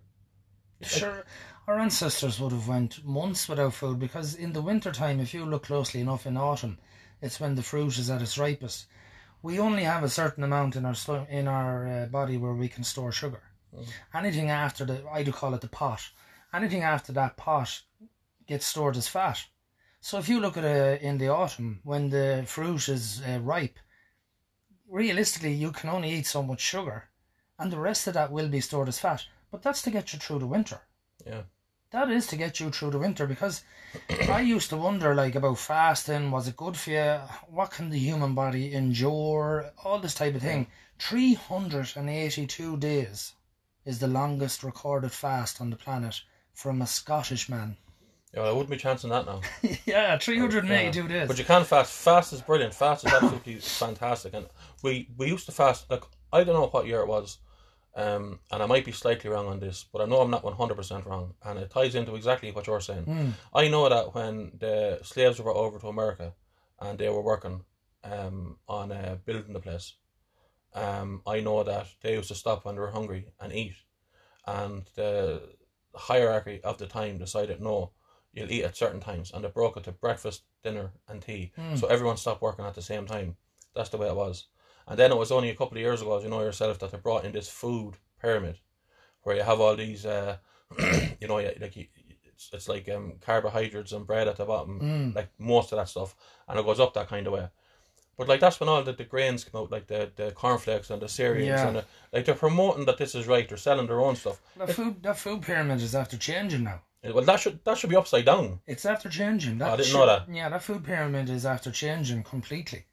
Sure, 0.81 1.25
our 1.67 1.77
ancestors 1.77 2.39
would 2.39 2.53
have 2.53 2.67
went 2.67 3.05
months 3.05 3.49
without 3.49 3.73
food 3.73 3.99
because 3.99 4.33
in 4.33 4.53
the 4.53 4.61
winter 4.61 4.91
time, 4.91 5.19
if 5.19 5.33
you 5.33 5.45
look 5.45 5.63
closely 5.63 5.99
enough 5.99 6.25
in 6.25 6.37
autumn, 6.37 6.79
it's 7.21 7.39
when 7.39 7.55
the 7.55 7.63
fruit 7.63 7.97
is 7.97 8.09
at 8.09 8.21
its 8.21 8.37
ripest. 8.37 8.87
We 9.41 9.59
only 9.59 9.83
have 9.83 10.03
a 10.03 10.09
certain 10.09 10.43
amount 10.43 10.75
in 10.75 10.85
our 10.85 10.95
in 11.29 11.47
our 11.47 11.87
uh, 11.87 12.05
body 12.05 12.37
where 12.37 12.53
we 12.53 12.69
can 12.69 12.83
store 12.83 13.11
sugar. 13.11 13.41
Anything 14.13 14.49
after 14.49 14.85
the, 14.85 15.07
I 15.11 15.23
do 15.23 15.31
call 15.31 15.53
it 15.53 15.61
the 15.61 15.67
pot. 15.67 16.09
Anything 16.53 16.81
after 16.81 17.11
that 17.13 17.37
pot 17.37 17.81
gets 18.47 18.65
stored 18.65 18.97
as 18.97 19.07
fat. 19.07 19.45
So 20.01 20.17
if 20.17 20.29
you 20.29 20.39
look 20.39 20.57
at 20.57 20.63
it 20.63 21.01
in 21.01 21.17
the 21.17 21.27
autumn 21.27 21.81
when 21.83 22.09
the 22.09 22.45
fruit 22.47 22.87
is 22.87 23.21
uh, 23.21 23.39
ripe, 23.41 23.77
realistically 24.87 25.53
you 25.53 25.71
can 25.71 25.89
only 25.89 26.09
eat 26.09 26.25
so 26.25 26.41
much 26.41 26.61
sugar, 26.61 27.09
and 27.59 27.71
the 27.71 27.79
rest 27.79 28.07
of 28.07 28.13
that 28.13 28.31
will 28.31 28.47
be 28.47 28.61
stored 28.61 28.87
as 28.87 28.97
fat. 28.97 29.25
But 29.51 29.63
that's 29.63 29.81
to 29.83 29.91
get 29.91 30.13
you 30.13 30.19
through 30.19 30.39
the 30.39 30.47
winter. 30.47 30.81
Yeah. 31.25 31.43
That 31.91 32.11
is 32.11 32.27
to 32.27 32.35
get 32.35 32.59
you 32.59 32.69
through 32.69 32.91
the 32.91 32.99
winter 32.99 33.25
because 33.25 33.63
I 34.29 34.41
used 34.41 34.69
to 34.69 34.77
wonder 34.77 35.15
like 35.15 35.33
about 35.33 35.57
fasting, 35.57 36.29
was 36.29 36.47
it 36.47 36.55
good 36.55 36.77
for 36.77 36.91
you? 36.91 37.19
What 37.47 37.71
can 37.71 37.89
the 37.89 37.97
human 37.97 38.35
body 38.35 38.73
endure? 38.73 39.71
All 39.83 39.99
this 39.99 40.13
type 40.13 40.35
of 40.35 40.41
thing. 40.41 40.67
Three 40.99 41.33
hundred 41.33 41.93
and 41.95 42.09
eighty 42.09 42.45
two 42.45 42.77
days 42.77 43.33
is 43.85 43.97
the 43.97 44.07
longest 44.07 44.63
recorded 44.63 45.11
fast 45.11 45.59
on 45.59 45.71
the 45.71 45.75
planet 45.75 46.21
from 46.53 46.81
a 46.81 46.87
Scottish 46.87 47.49
man. 47.49 47.77
Yeah, 48.33 48.41
well, 48.41 48.49
I 48.49 48.51
wouldn't 48.51 48.69
be 48.69 48.77
chancing 48.77 49.09
that 49.09 49.25
now. 49.25 49.41
yeah, 49.85 50.15
three 50.19 50.37
hundred 50.37 50.65
and 50.65 50.73
eighty 50.73 51.01
two 51.01 51.07
days. 51.07 51.27
But 51.27 51.39
you 51.39 51.45
can 51.45 51.63
fast. 51.63 51.91
Fast 51.91 52.33
is 52.33 52.41
brilliant. 52.41 52.75
Fast 52.75 53.05
is 53.05 53.13
absolutely 53.13 53.55
fantastic. 53.59 54.35
And 54.35 54.45
we 54.83 55.09
we 55.17 55.27
used 55.27 55.47
to 55.47 55.51
fast. 55.51 55.89
Like 55.89 56.03
I 56.31 56.43
don't 56.43 56.53
know 56.53 56.67
what 56.67 56.85
year 56.85 56.99
it 56.99 57.07
was, 57.07 57.39
um, 57.95 58.39
and 58.51 58.61
I 58.63 58.65
might 58.65 58.85
be 58.85 58.91
slightly 58.91 59.29
wrong 59.29 59.47
on 59.47 59.59
this, 59.59 59.85
but 59.91 60.01
I 60.01 60.05
know 60.05 60.21
I'm 60.21 60.31
not 60.31 60.43
one 60.43 60.55
hundred 60.55 60.75
percent 60.75 61.05
wrong, 61.05 61.33
and 61.43 61.59
it 61.59 61.71
ties 61.71 61.95
into 61.95 62.15
exactly 62.15 62.51
what 62.51 62.67
you're 62.67 62.81
saying. 62.81 63.05
Mm. 63.05 63.33
I 63.53 63.67
know 63.67 63.89
that 63.89 64.13
when 64.13 64.51
the 64.59 64.99
slaves 65.03 65.39
were 65.41 65.53
over 65.53 65.79
to 65.79 65.87
America, 65.87 66.33
and 66.79 66.97
they 66.97 67.09
were 67.09 67.21
working, 67.21 67.61
um, 68.03 68.57
on 68.67 68.91
uh, 68.91 69.17
building 69.25 69.53
the 69.53 69.59
place, 69.59 69.95
um, 70.73 71.21
I 71.27 71.41
know 71.41 71.63
that 71.63 71.87
they 72.01 72.13
used 72.13 72.29
to 72.29 72.35
stop 72.35 72.63
when 72.63 72.75
they 72.75 72.81
were 72.81 72.91
hungry 72.91 73.33
and 73.39 73.51
eat, 73.51 73.75
and 74.45 74.83
the 74.95 75.41
hierarchy 75.95 76.61
of 76.63 76.77
the 76.77 76.85
time 76.87 77.17
decided 77.17 77.59
no, 77.59 77.91
you'll 78.31 78.51
eat 78.51 78.63
at 78.63 78.77
certain 78.77 78.99
times, 78.99 79.31
and 79.33 79.43
they 79.43 79.49
broke 79.49 79.75
it 79.77 79.83
to 79.85 79.91
breakfast, 79.91 80.43
dinner, 80.63 80.91
and 81.07 81.21
tea. 81.21 81.51
So 81.75 81.87
everyone 81.87 82.17
stopped 82.17 82.41
working 82.41 82.65
at 82.65 82.75
the 82.75 82.81
same 82.81 83.05
time. 83.07 83.35
That's 83.75 83.89
the 83.89 83.97
way 83.97 84.07
it 84.07 84.15
was. 84.15 84.45
And 84.89 84.97
then 84.97 85.11
it 85.11 85.17
was 85.17 85.31
only 85.31 85.49
a 85.49 85.55
couple 85.55 85.77
of 85.77 85.81
years 85.81 86.01
ago, 86.01 86.17
as 86.17 86.23
you 86.23 86.29
know 86.29 86.41
yourself, 86.41 86.79
that 86.79 86.91
they 86.91 86.97
brought 86.97 87.23
in 87.23 87.31
this 87.31 87.47
food 87.47 87.93
pyramid, 88.21 88.57
where 89.21 89.35
you 89.35 89.43
have 89.43 89.59
all 89.61 89.75
these, 89.75 90.05
uh, 90.05 90.37
you 91.21 91.27
know, 91.27 91.35
like 91.35 91.75
you, 91.77 91.85
it's, 92.25 92.49
it's 92.51 92.67
like 92.67 92.89
um, 92.89 93.13
carbohydrates 93.21 93.91
and 93.91 94.07
bread 94.07 94.27
at 94.27 94.37
the 94.37 94.45
bottom, 94.45 94.79
Mm. 94.81 95.15
like 95.15 95.29
most 95.37 95.71
of 95.71 95.77
that 95.77 95.89
stuff, 95.89 96.15
and 96.47 96.59
it 96.59 96.65
goes 96.65 96.79
up 96.79 96.93
that 96.95 97.07
kind 97.07 97.27
of 97.27 97.33
way. 97.33 97.47
But 98.17 98.27
like 98.27 98.41
that's 98.41 98.59
when 98.59 98.67
all 98.67 98.83
the, 98.83 98.91
the 98.91 99.05
grains 99.05 99.45
come 99.45 99.61
out, 99.61 99.71
like 99.71 99.87
the, 99.87 100.11
the 100.15 100.31
cornflakes 100.31 100.89
and 100.89 101.01
the 101.01 101.07
cereals, 101.07 101.47
Yeah. 101.47 101.67
and 101.67 101.75
the, 101.77 101.85
like 102.11 102.25
they're 102.25 102.35
promoting 102.35 102.85
that 102.85 102.97
this 102.97 103.15
is 103.15 103.27
right. 103.27 103.47
They're 103.47 103.57
selling 103.57 103.87
their 103.87 104.01
own 104.01 104.15
stuff. 104.17 104.41
That 104.57 104.71
food 104.71 105.01
that 105.03 105.17
food 105.17 105.41
pyramid 105.43 105.81
is 105.81 105.95
after 105.95 106.17
changing 106.17 106.63
now. 106.63 106.81
Well, 107.01 107.23
that 107.23 107.39
should 107.39 107.63
that 107.63 107.77
should 107.77 107.89
be 107.91 107.95
upside 107.95 108.25
down. 108.25 108.59
It's 108.67 108.85
after 108.85 109.07
changing. 109.07 109.59
That 109.59 109.69
I 109.69 109.75
didn't 109.77 109.87
should- 109.87 109.97
know 109.99 110.05
that. 110.07 110.27
Yeah, 110.29 110.49
that 110.49 110.63
food 110.63 110.83
pyramid 110.83 111.29
is 111.29 111.45
after 111.45 111.71
changing 111.71 112.23
completely. 112.23 112.83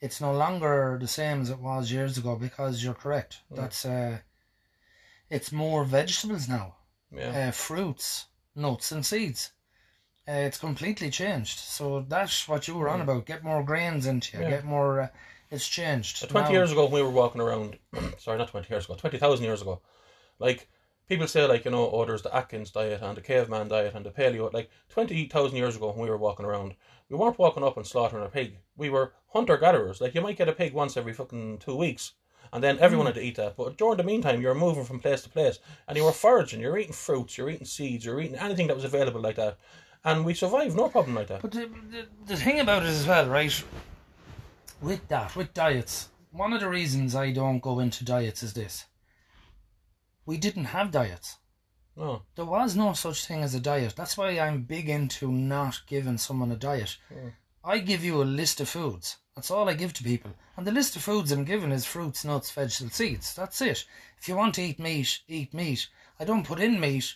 It's 0.00 0.20
no 0.20 0.32
longer 0.32 0.98
the 1.00 1.08
same 1.08 1.40
as 1.42 1.50
it 1.50 1.58
was 1.58 1.90
years 1.90 2.18
ago 2.18 2.36
because 2.36 2.84
you're 2.84 2.94
correct. 2.94 3.40
That's 3.50 3.84
uh, 3.84 4.18
it's 5.30 5.52
more 5.52 5.84
vegetables 5.84 6.48
now, 6.48 6.74
Yeah. 7.10 7.48
uh, 7.48 7.50
fruits, 7.50 8.26
nuts, 8.54 8.92
and 8.92 9.04
seeds. 9.04 9.52
Uh, 10.28 10.32
it's 10.32 10.58
completely 10.58 11.10
changed. 11.10 11.58
So 11.58 12.04
that's 12.08 12.48
what 12.48 12.66
you 12.68 12.74
were 12.74 12.88
on 12.88 13.00
about. 13.00 13.26
Get 13.26 13.44
more 13.44 13.62
grains 13.62 14.06
into 14.06 14.36
you. 14.36 14.42
Yeah. 14.44 14.50
Get 14.50 14.64
more. 14.64 15.00
Uh, 15.02 15.08
it's 15.50 15.68
changed. 15.68 16.28
Twenty 16.28 16.48
Now- 16.48 16.58
years 16.58 16.72
ago, 16.72 16.84
when 16.84 16.92
we 16.94 17.02
were 17.02 17.10
walking 17.10 17.40
around, 17.40 17.78
sorry, 18.18 18.38
not 18.38 18.48
twenty 18.48 18.68
years 18.68 18.84
ago, 18.86 18.94
twenty 18.96 19.18
thousand 19.18 19.44
years 19.44 19.62
ago, 19.62 19.80
like 20.40 20.68
people 21.08 21.28
say, 21.28 21.46
like 21.46 21.64
you 21.64 21.70
know, 21.70 21.88
oh, 21.90 22.04
there's 22.04 22.22
the 22.22 22.34
Atkins 22.34 22.70
diet 22.72 23.00
and 23.02 23.16
the 23.16 23.20
caveman 23.22 23.68
diet 23.68 23.94
and 23.94 24.04
the 24.04 24.10
paleo. 24.10 24.52
Like 24.52 24.68
twenty 24.88 25.26
thousand 25.26 25.56
years 25.56 25.76
ago, 25.76 25.90
when 25.90 26.00
we 26.00 26.10
were 26.10 26.16
walking 26.18 26.44
around, 26.44 26.74
we 27.08 27.16
weren't 27.16 27.38
walking 27.38 27.62
up 27.62 27.76
and 27.76 27.86
slaughtering 27.86 28.24
a 28.24 28.28
pig. 28.28 28.58
We 28.76 28.90
were 28.90 29.12
hunter 29.32 29.56
gatherers. 29.56 30.00
Like 30.00 30.14
you 30.14 30.20
might 30.20 30.38
get 30.38 30.48
a 30.48 30.52
pig 30.52 30.72
once 30.72 30.96
every 30.96 31.12
fucking 31.12 31.58
two 31.58 31.76
weeks, 31.76 32.12
and 32.52 32.62
then 32.62 32.78
everyone 32.78 33.06
hmm. 33.06 33.12
had 33.12 33.20
to 33.20 33.26
eat 33.26 33.36
that. 33.36 33.56
But 33.56 33.76
during 33.76 33.96
the 33.96 34.04
meantime, 34.04 34.40
you 34.40 34.48
were 34.48 34.54
moving 34.54 34.84
from 34.84 35.00
place 35.00 35.22
to 35.22 35.28
place, 35.28 35.58
and 35.88 35.96
you 35.96 36.04
were 36.04 36.12
foraging. 36.12 36.60
You're 36.60 36.78
eating 36.78 36.92
fruits. 36.92 37.38
You're 37.38 37.50
eating 37.50 37.66
seeds. 37.66 38.04
You're 38.04 38.20
eating 38.20 38.36
anything 38.36 38.66
that 38.68 38.76
was 38.76 38.84
available 38.84 39.20
like 39.20 39.36
that, 39.36 39.58
and 40.04 40.24
we 40.24 40.34
survived, 40.34 40.76
no 40.76 40.88
problem 40.88 41.14
like 41.14 41.28
that. 41.28 41.42
But 41.42 41.52
the, 41.52 41.68
the, 41.90 42.06
the 42.26 42.36
thing 42.36 42.60
about 42.60 42.82
it 42.84 42.88
as 42.88 43.06
well, 43.06 43.28
right? 43.28 43.64
With 44.80 45.06
that, 45.08 45.34
with 45.34 45.54
diets, 45.54 46.10
one 46.30 46.52
of 46.52 46.60
the 46.60 46.68
reasons 46.68 47.14
I 47.14 47.32
don't 47.32 47.60
go 47.60 47.78
into 47.78 48.04
diets 48.04 48.42
is 48.42 48.52
this. 48.52 48.84
We 50.26 50.36
didn't 50.36 50.66
have 50.66 50.90
diets. 50.90 51.38
No, 51.96 52.22
There 52.34 52.44
was 52.44 52.76
no 52.76 52.92
such 52.92 53.24
thing 53.26 53.42
as 53.42 53.54
a 53.54 53.60
diet. 53.60 53.94
That's 53.96 54.18
why 54.18 54.38
I'm 54.38 54.62
big 54.62 54.88
into 54.90 55.32
not 55.32 55.80
giving 55.86 56.18
someone 56.18 56.52
a 56.52 56.56
diet. 56.56 56.98
I 57.64 57.78
give 57.78 58.04
you 58.04 58.22
a 58.22 58.24
list 58.24 58.60
of 58.60 58.68
foods. 58.68 59.16
That's 59.34 59.50
all 59.50 59.68
I 59.68 59.74
give 59.74 59.92
to 59.94 60.04
people. 60.04 60.32
And 60.56 60.66
the 60.66 60.72
list 60.72 60.96
of 60.96 61.02
foods 61.02 61.32
I'm 61.32 61.44
giving 61.44 61.72
is 61.72 61.84
fruits, 61.86 62.24
nuts, 62.24 62.50
vegetables, 62.50 62.94
seeds. 62.94 63.34
That's 63.34 63.60
it. 63.60 63.84
If 64.18 64.28
you 64.28 64.36
want 64.36 64.54
to 64.56 64.62
eat 64.62 64.78
meat, 64.78 65.20
eat 65.26 65.52
meat. 65.54 65.88
I 66.20 66.24
don't 66.24 66.46
put 66.46 66.60
in 66.60 66.78
meat 66.80 67.14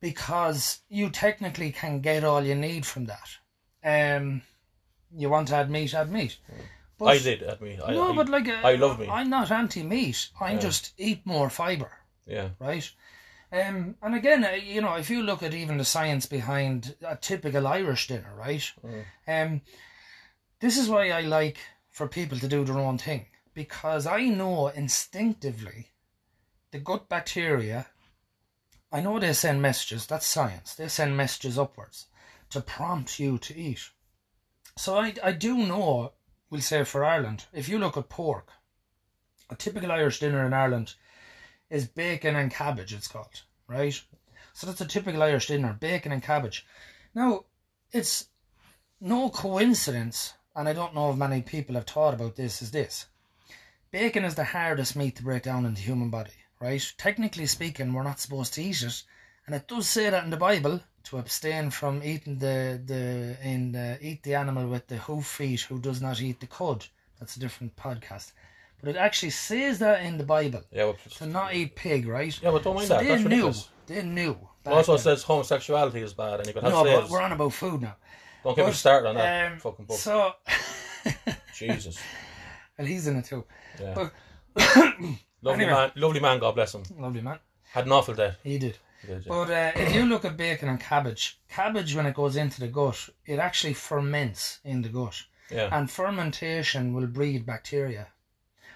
because 0.00 0.80
you 0.88 1.10
technically 1.10 1.72
can 1.72 2.00
get 2.00 2.24
all 2.24 2.42
you 2.42 2.54
need 2.54 2.86
from 2.86 3.06
that. 3.06 3.36
Um, 3.84 4.42
you 5.14 5.28
want 5.28 5.48
to 5.48 5.56
add 5.56 5.70
meat, 5.70 5.94
add 5.94 6.10
meat. 6.10 6.38
But, 6.98 7.06
I 7.06 7.18
did 7.18 7.42
add 7.42 7.60
meat. 7.60 7.80
I, 7.84 7.94
No, 7.94 8.12
I, 8.12 8.16
but 8.16 8.28
like 8.28 8.48
uh, 8.48 8.60
I 8.64 8.74
love 8.74 8.98
meat. 9.00 9.08
I'm 9.10 9.30
not 9.30 9.50
anti-meat. 9.50 10.30
I 10.40 10.52
Yeah. 10.52 10.58
just 10.58 10.92
eat 10.98 11.24
more 11.24 11.48
fibre 11.50 11.92
yeah, 12.28 12.50
right? 12.58 12.88
Um, 13.50 13.96
and 14.02 14.14
again, 14.14 14.44
uh, 14.44 14.50
you 14.50 14.82
know, 14.82 14.94
if 14.94 15.08
you 15.08 15.22
look 15.22 15.42
at 15.42 15.54
even 15.54 15.78
the 15.78 15.84
science 15.84 16.26
behind 16.26 16.96
a 17.06 17.16
typical 17.16 17.66
Irish 17.66 18.08
dinner, 18.08 18.34
right? 18.36 18.70
Um, 19.26 19.62
this 20.60 20.76
is 20.76 20.88
why 20.88 21.10
I 21.10 21.22
like 21.22 21.58
for 21.88 22.08
people 22.08 22.38
to 22.38 22.48
do 22.48 22.64
their 22.64 22.78
own 22.78 22.98
thing 22.98 23.26
because 23.54 24.06
I 24.06 24.24
know 24.26 24.68
instinctively 24.68 25.92
the 26.70 26.78
gut 26.78 27.08
bacteria. 27.08 27.86
I 28.92 29.00
know 29.00 29.18
they 29.18 29.32
send 29.32 29.62
messages. 29.62 30.06
That's 30.06 30.26
science. 30.26 30.74
They 30.74 30.88
send 30.88 31.16
messages 31.16 31.58
upwards 31.58 32.06
to 32.50 32.60
prompt 32.60 33.18
you 33.18 33.38
to 33.38 33.56
eat. 33.56 33.90
So 34.76 34.96
I, 34.98 35.14
I 35.22 35.32
do 35.32 35.56
know. 35.56 36.12
We'll 36.50 36.60
say 36.62 36.84
for 36.84 37.04
Ireland, 37.04 37.44
if 37.52 37.68
you 37.68 37.78
look 37.78 37.96
at 37.96 38.08
pork, 38.08 38.52
a 39.50 39.56
typical 39.56 39.92
Irish 39.92 40.20
dinner 40.20 40.46
in 40.46 40.54
Ireland 40.54 40.94
is 41.70 41.86
bacon 41.86 42.36
and 42.36 42.50
cabbage, 42.50 42.94
it's 42.94 43.08
called, 43.08 43.42
right? 43.66 44.00
So 44.52 44.66
that's 44.66 44.80
a 44.80 44.86
typical 44.86 45.22
Irish 45.22 45.48
dinner, 45.48 45.76
bacon 45.78 46.12
and 46.12 46.22
cabbage. 46.22 46.66
Now, 47.14 47.44
it's 47.92 48.28
no 49.00 49.30
coincidence, 49.30 50.34
and 50.56 50.68
I 50.68 50.72
don't 50.72 50.94
know 50.94 51.10
if 51.10 51.16
many 51.16 51.42
people 51.42 51.74
have 51.76 51.86
thought 51.86 52.14
about 52.14 52.36
this, 52.36 52.62
is 52.62 52.70
this. 52.70 53.06
Bacon 53.90 54.24
is 54.24 54.34
the 54.34 54.44
hardest 54.44 54.96
meat 54.96 55.16
to 55.16 55.22
break 55.22 55.44
down 55.44 55.64
in 55.64 55.74
the 55.74 55.80
human 55.80 56.10
body, 56.10 56.32
right? 56.60 56.92
Technically 56.98 57.46
speaking, 57.46 57.92
we're 57.92 58.02
not 58.02 58.20
supposed 58.20 58.54
to 58.54 58.62
eat 58.62 58.82
it, 58.82 59.02
and 59.46 59.54
it 59.54 59.66
does 59.68 59.88
say 59.88 60.10
that 60.10 60.24
in 60.24 60.30
the 60.30 60.36
Bible 60.36 60.80
to 61.04 61.16
abstain 61.16 61.70
from 61.70 62.02
eating 62.02 62.38
the 62.38 62.78
the 62.84 63.36
in 63.42 63.72
the, 63.72 63.98
eat 64.02 64.22
the 64.22 64.34
animal 64.34 64.68
with 64.68 64.86
the 64.88 64.98
hoof 64.98 65.24
feet 65.24 65.62
who 65.62 65.78
does 65.78 66.02
not 66.02 66.20
eat 66.20 66.40
the 66.40 66.46
cud. 66.46 66.84
That's 67.18 67.36
a 67.36 67.40
different 67.40 67.74
podcast, 67.76 68.32
but 68.80 68.90
it 68.90 68.96
actually 68.96 69.30
says 69.30 69.78
that 69.80 70.02
in 70.04 70.18
the 70.18 70.24
Bible 70.24 70.62
Yeah, 70.70 70.84
well, 70.84 70.96
to 71.18 71.26
not 71.26 71.54
eat 71.54 71.74
pig, 71.76 72.06
right? 72.06 72.36
yeah, 72.42 72.50
but 72.50 72.62
don't 72.62 72.76
mind 72.76 72.88
so 72.88 72.94
that. 72.94 73.02
they 73.02 73.08
That's 73.08 73.22
knew. 73.22 73.28
ridiculous. 73.28 73.68
They 73.86 74.02
knew. 74.02 74.36
Also 74.66 74.92
then. 74.92 75.02
says 75.02 75.22
homosexuality 75.22 76.00
is 76.02 76.12
bad, 76.12 76.40
and 76.40 76.46
you 76.46 76.52
could 76.52 76.62
have 76.62 76.72
no, 76.72 76.84
but 76.84 77.08
we're 77.10 77.22
on 77.22 77.32
about 77.32 77.52
food 77.54 77.80
now. 77.82 77.96
Don't 78.44 78.54
get 78.54 78.64
me 78.66 78.70
But, 78.70 78.76
started 78.76 79.08
on 79.08 79.14
that 79.16 79.52
um, 79.52 79.58
fucking 79.58 79.86
book. 79.86 79.96
So, 79.98 80.32
Jesus. 81.54 81.98
And 82.78 82.86
he's 82.86 83.06
in 83.06 83.16
it 83.16 83.24
too. 83.24 83.44
Yeah. 83.80 83.94
But 83.94 84.12
Lovely 85.42 85.64
Anyway. 85.64 85.70
man, 85.70 85.92
lovely 85.96 86.20
man. 86.20 86.38
God 86.38 86.54
bless 86.54 86.74
him. 86.74 86.82
lovely 86.98 87.20
man, 87.20 87.38
Had 87.72 87.86
an 87.86 87.92
awful 87.92 88.14
day. 88.14 88.32
he 88.42 88.58
did. 88.58 88.76
He 89.02 89.08
did, 89.08 89.24
yeah. 89.26 89.28
But 89.28 89.50
uh, 89.50 89.72
if 89.76 89.94
you 89.94 90.04
look 90.06 90.24
at 90.24 90.36
bacon 90.36 90.68
and 90.68 90.80
cabbage, 90.80 91.38
cabbage 91.48 91.94
when 91.94 92.06
it 92.06 92.14
goes 92.14 92.36
into 92.36 92.60
the 92.60 92.66
gut, 92.68 93.08
it 93.26 93.38
actually 93.38 93.74
ferments 93.74 94.58
in 94.64 94.82
the 94.82 94.88
gut, 94.88 95.22
Yeah. 95.50 95.68
and 95.72 95.90
fermentation 95.90 96.92
will 96.92 97.06
breed 97.06 97.46
bacteria. 97.46 98.08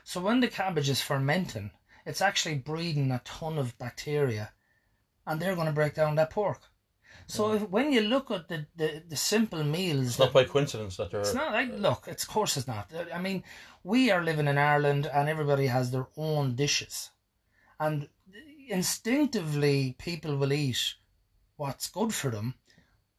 So 0.04 0.20
when 0.20 0.40
the 0.40 0.48
cabbage 0.48 0.88
is 0.88 1.00
fermenting, 1.00 1.70
it's 2.04 2.20
actually 2.20 2.56
breeding 2.56 3.10
a 3.10 3.20
ton 3.24 3.58
of 3.58 3.78
bacteria, 3.78 4.52
and 5.26 5.40
they're 5.40 5.54
going 5.54 5.68
to 5.68 5.72
break 5.72 5.94
down 5.94 6.16
that 6.16 6.30
pork. 6.30 6.60
So 7.26 7.52
if, 7.52 7.68
when 7.70 7.92
you 7.92 8.00
look 8.02 8.30
at 8.30 8.48
the, 8.48 8.66
the, 8.76 9.02
the 9.08 9.16
simple 9.16 9.62
meals, 9.62 10.08
It's 10.08 10.18
not 10.18 10.32
by 10.32 10.44
coincidence 10.44 10.96
that 10.96 11.12
you're. 11.12 11.20
it's 11.20 11.34
not 11.34 11.52
like 11.52 11.70
uh, 11.70 11.76
look. 11.76 12.06
It's 12.08 12.24
of 12.24 12.30
course 12.30 12.56
it's 12.56 12.66
not. 12.66 12.90
I 13.14 13.20
mean, 13.20 13.44
we 13.84 14.10
are 14.10 14.22
living 14.24 14.48
in 14.48 14.58
Ireland, 14.58 15.06
and 15.06 15.28
everybody 15.28 15.66
has 15.66 15.90
their 15.90 16.08
own 16.16 16.56
dishes, 16.56 17.10
and 17.78 18.08
instinctively 18.68 19.94
people 19.98 20.36
will 20.36 20.52
eat 20.52 20.94
what's 21.56 21.88
good 21.88 22.12
for 22.12 22.30
them, 22.30 22.54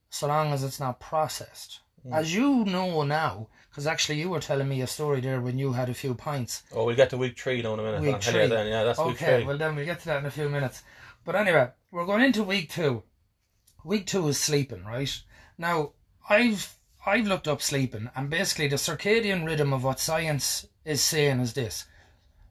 so 0.09 0.27
long 0.27 0.51
as 0.51 0.63
it's 0.63 0.79
not 0.79 0.99
processed. 0.99 1.79
As 2.11 2.35
you 2.35 2.65
know 2.65 3.03
now, 3.03 3.47
because 3.69 3.87
actually 3.87 4.19
you 4.19 4.29
were 4.29 4.39
telling 4.39 4.67
me 4.67 4.81
a 4.81 4.87
story 4.87 5.21
there 5.21 5.39
when 5.39 5.57
you 5.57 5.73
had 5.73 5.89
a 5.89 5.93
few 5.93 6.13
pints. 6.13 6.63
Oh, 6.73 6.85
we'll 6.85 6.95
get 6.95 7.09
to 7.11 7.17
week 7.17 7.39
three 7.39 7.61
now 7.61 7.73
in 7.73 7.79
a 7.79 7.83
minute. 7.83 8.01
Week 8.01 8.15
I'll 8.15 8.21
three. 8.21 8.47
then. 8.47 8.67
Yeah, 8.67 8.83
that's 8.83 8.99
week 8.99 9.15
Okay, 9.15 9.37
three. 9.37 9.45
well 9.45 9.57
then 9.57 9.75
we'll 9.75 9.85
get 9.85 9.99
to 10.01 10.05
that 10.07 10.19
in 10.19 10.25
a 10.25 10.31
few 10.31 10.49
minutes. 10.49 10.83
But 11.23 11.35
anyway, 11.35 11.69
we're 11.91 12.05
going 12.05 12.23
into 12.23 12.43
week 12.43 12.69
two. 12.69 13.03
Week 13.85 14.05
two 14.05 14.27
is 14.27 14.39
sleeping, 14.39 14.83
right? 14.83 15.21
Now, 15.57 15.93
I've 16.29 16.75
I've 17.05 17.27
looked 17.27 17.47
up 17.47 17.61
sleeping, 17.61 18.09
and 18.15 18.29
basically 18.29 18.67
the 18.67 18.75
circadian 18.75 19.45
rhythm 19.45 19.71
of 19.73 19.83
what 19.83 19.99
science 19.99 20.67
is 20.83 21.01
saying 21.01 21.39
is 21.39 21.53
this: 21.53 21.85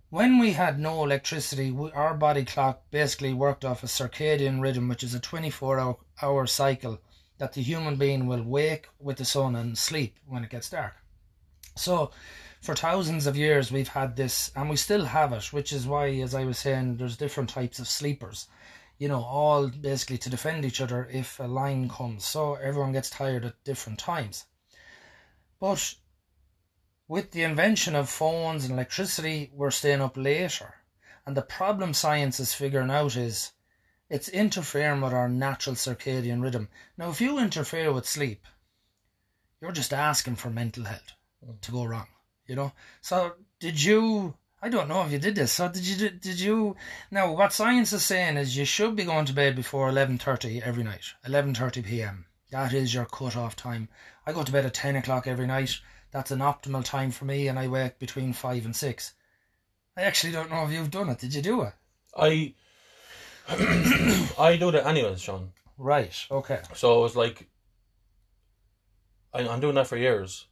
when 0.09 0.39
we 0.39 0.53
had 0.53 0.79
no 0.81 1.05
electricity, 1.05 1.71
we, 1.71 1.91
our 1.93 2.15
body 2.15 2.45
clock 2.45 2.83
basically 2.91 3.35
worked 3.35 3.65
off 3.65 3.83
a 3.83 3.87
circadian 3.87 4.61
rhythm, 4.63 4.89
which 4.89 5.03
is 5.03 5.15
a 5.15 5.21
twenty-four 5.21 5.79
hour, 5.79 5.99
hour 6.23 6.47
cycle 6.47 6.99
that 7.43 7.55
the 7.55 7.61
human 7.61 7.97
being 7.97 8.29
will 8.29 8.45
wake 8.45 8.87
with 9.01 9.17
the 9.17 9.25
sun 9.25 9.57
and 9.57 9.77
sleep 9.77 10.17
when 10.29 10.45
it 10.45 10.51
gets 10.51 10.71
dark. 10.71 10.95
So, 11.75 12.13
for 12.61 12.77
thousands 12.77 13.27
of 13.27 13.37
years, 13.37 13.73
we've 13.73 13.89
had 13.89 14.15
this, 14.15 14.53
and 14.55 14.71
we 14.71 14.77
still 14.77 15.05
have 15.07 15.33
it, 15.33 15.53
which 15.53 15.73
is 15.73 15.85
why, 15.85 16.11
as 16.21 16.37
I 16.37 16.45
was 16.45 16.59
saying, 16.59 16.99
there's 16.99 17.17
different 17.17 17.51
types 17.51 17.81
of 17.81 17.89
sleepers. 17.89 18.47
You 18.97 19.09
know, 19.09 19.25
all 19.25 19.67
basically 19.67 20.19
to 20.19 20.31
defend 20.31 20.65
each 20.65 20.81
other 20.81 21.09
if 21.13 21.41
a 21.41 21.49
line 21.49 21.89
comes. 21.89 22.25
So 22.25 22.55
everyone 22.55 22.93
gets 22.93 23.11
tired 23.11 23.45
at 23.45 23.65
different 23.65 23.99
times. 23.99 24.45
But 25.59 25.97
with 27.09 27.33
the 27.33 27.43
invention 27.43 27.97
of 27.97 28.09
phones 28.09 28.67
and 28.67 28.75
electricity, 28.75 29.51
we're 29.53 29.73
staying 29.73 30.01
up 30.01 30.17
later. 30.17 30.75
And 31.27 31.37
the 31.37 31.43
problem 31.43 31.93
science 31.93 32.39
is 32.39 32.55
figuring 32.55 32.93
out 32.93 33.17
is 33.17 33.51
it's 34.13 34.29
interfering 34.29 35.01
with 35.01 35.15
our 35.15 35.29
natural 35.29 35.75
circadian 35.75 36.43
rhythm. 36.43 36.69
Now, 36.99 37.09
if 37.09 37.23
you 37.23 37.39
interfere 37.39 37.91
with 37.93 38.07
sleep, 38.07 38.47
you're 39.61 39.73
just 39.73 39.95
asking 39.95 40.37
for 40.37 40.51
mental 40.51 40.85
health 40.85 41.13
to 41.63 41.73
go 41.73 41.85
wrong. 41.85 42.09
You 42.47 42.57
know. 42.57 42.73
So 43.01 43.33
did 43.59 43.83
you? 43.83 44.35
I 44.61 44.69
don't 44.69 44.89
know 44.89 45.03
if 45.03 45.13
you 45.13 45.19
did 45.19 45.35
this. 45.35 45.53
So 45.53 45.69
did 45.69 45.87
you? 45.87 46.11
Did 46.11 46.39
you? 46.39 46.77
Now, 47.11 47.33
what 47.33 47.55
science 47.55 47.93
is 47.95 48.05
saying 48.05 48.37
is 48.37 48.57
you 48.57 48.67
should 48.67 48.97
be 48.97 49.05
going 49.05 49.25
to 49.25 49.33
bed 49.33 49.57
before 49.57 49.89
eleven 49.89 50.19
thirty 50.19 50.63
every 50.63 50.85
night. 50.85 51.15
Eleven 51.27 51.55
thirty 51.55 51.81
p.m. 51.81 52.27
That 52.51 52.75
is 52.75 52.93
your 52.93 53.07
cut-off 53.07 53.57
time. 53.57 53.89
I 54.27 54.33
go 54.35 54.43
to 54.43 54.53
bed 54.53 54.67
at 54.67 54.75
ten 54.75 54.97
o'clock 54.97 55.27
every 55.27 55.47
night. 55.47 55.81
That's 56.11 56.31
an 56.31 56.41
optimal 56.41 56.85
time 56.85 57.13
for 57.13 57.25
me, 57.25 57.49
and 57.49 57.59
I 57.59 57.67
wake 57.69 57.99
between 57.99 58.35
five 58.35 58.67
and 58.67 58.77
six. 58.77 59.15
I 59.97 60.03
actually 60.03 60.35
don't 60.35 60.51
know 60.51 60.67
if 60.67 60.71
you've 60.71 60.91
done 60.91 61.09
it. 61.09 61.21
Did 61.21 61.35
you 61.35 61.41
do 61.41 61.63
it? 61.63 61.73
I 62.15 62.55
I 63.49 64.57
do 64.59 64.71
that 64.71 64.87
anyways, 64.87 65.21
Sean. 65.21 65.53
Right. 65.79 66.15
Okay. 66.31 66.61
So 66.75 66.99
it 66.99 67.03
was 67.03 67.17
like 67.17 67.49
I, 69.35 69.49
I'm 69.49 69.61
doing 69.61 69.75
that 69.77 69.87
for 69.87 69.97
years. 69.97 70.47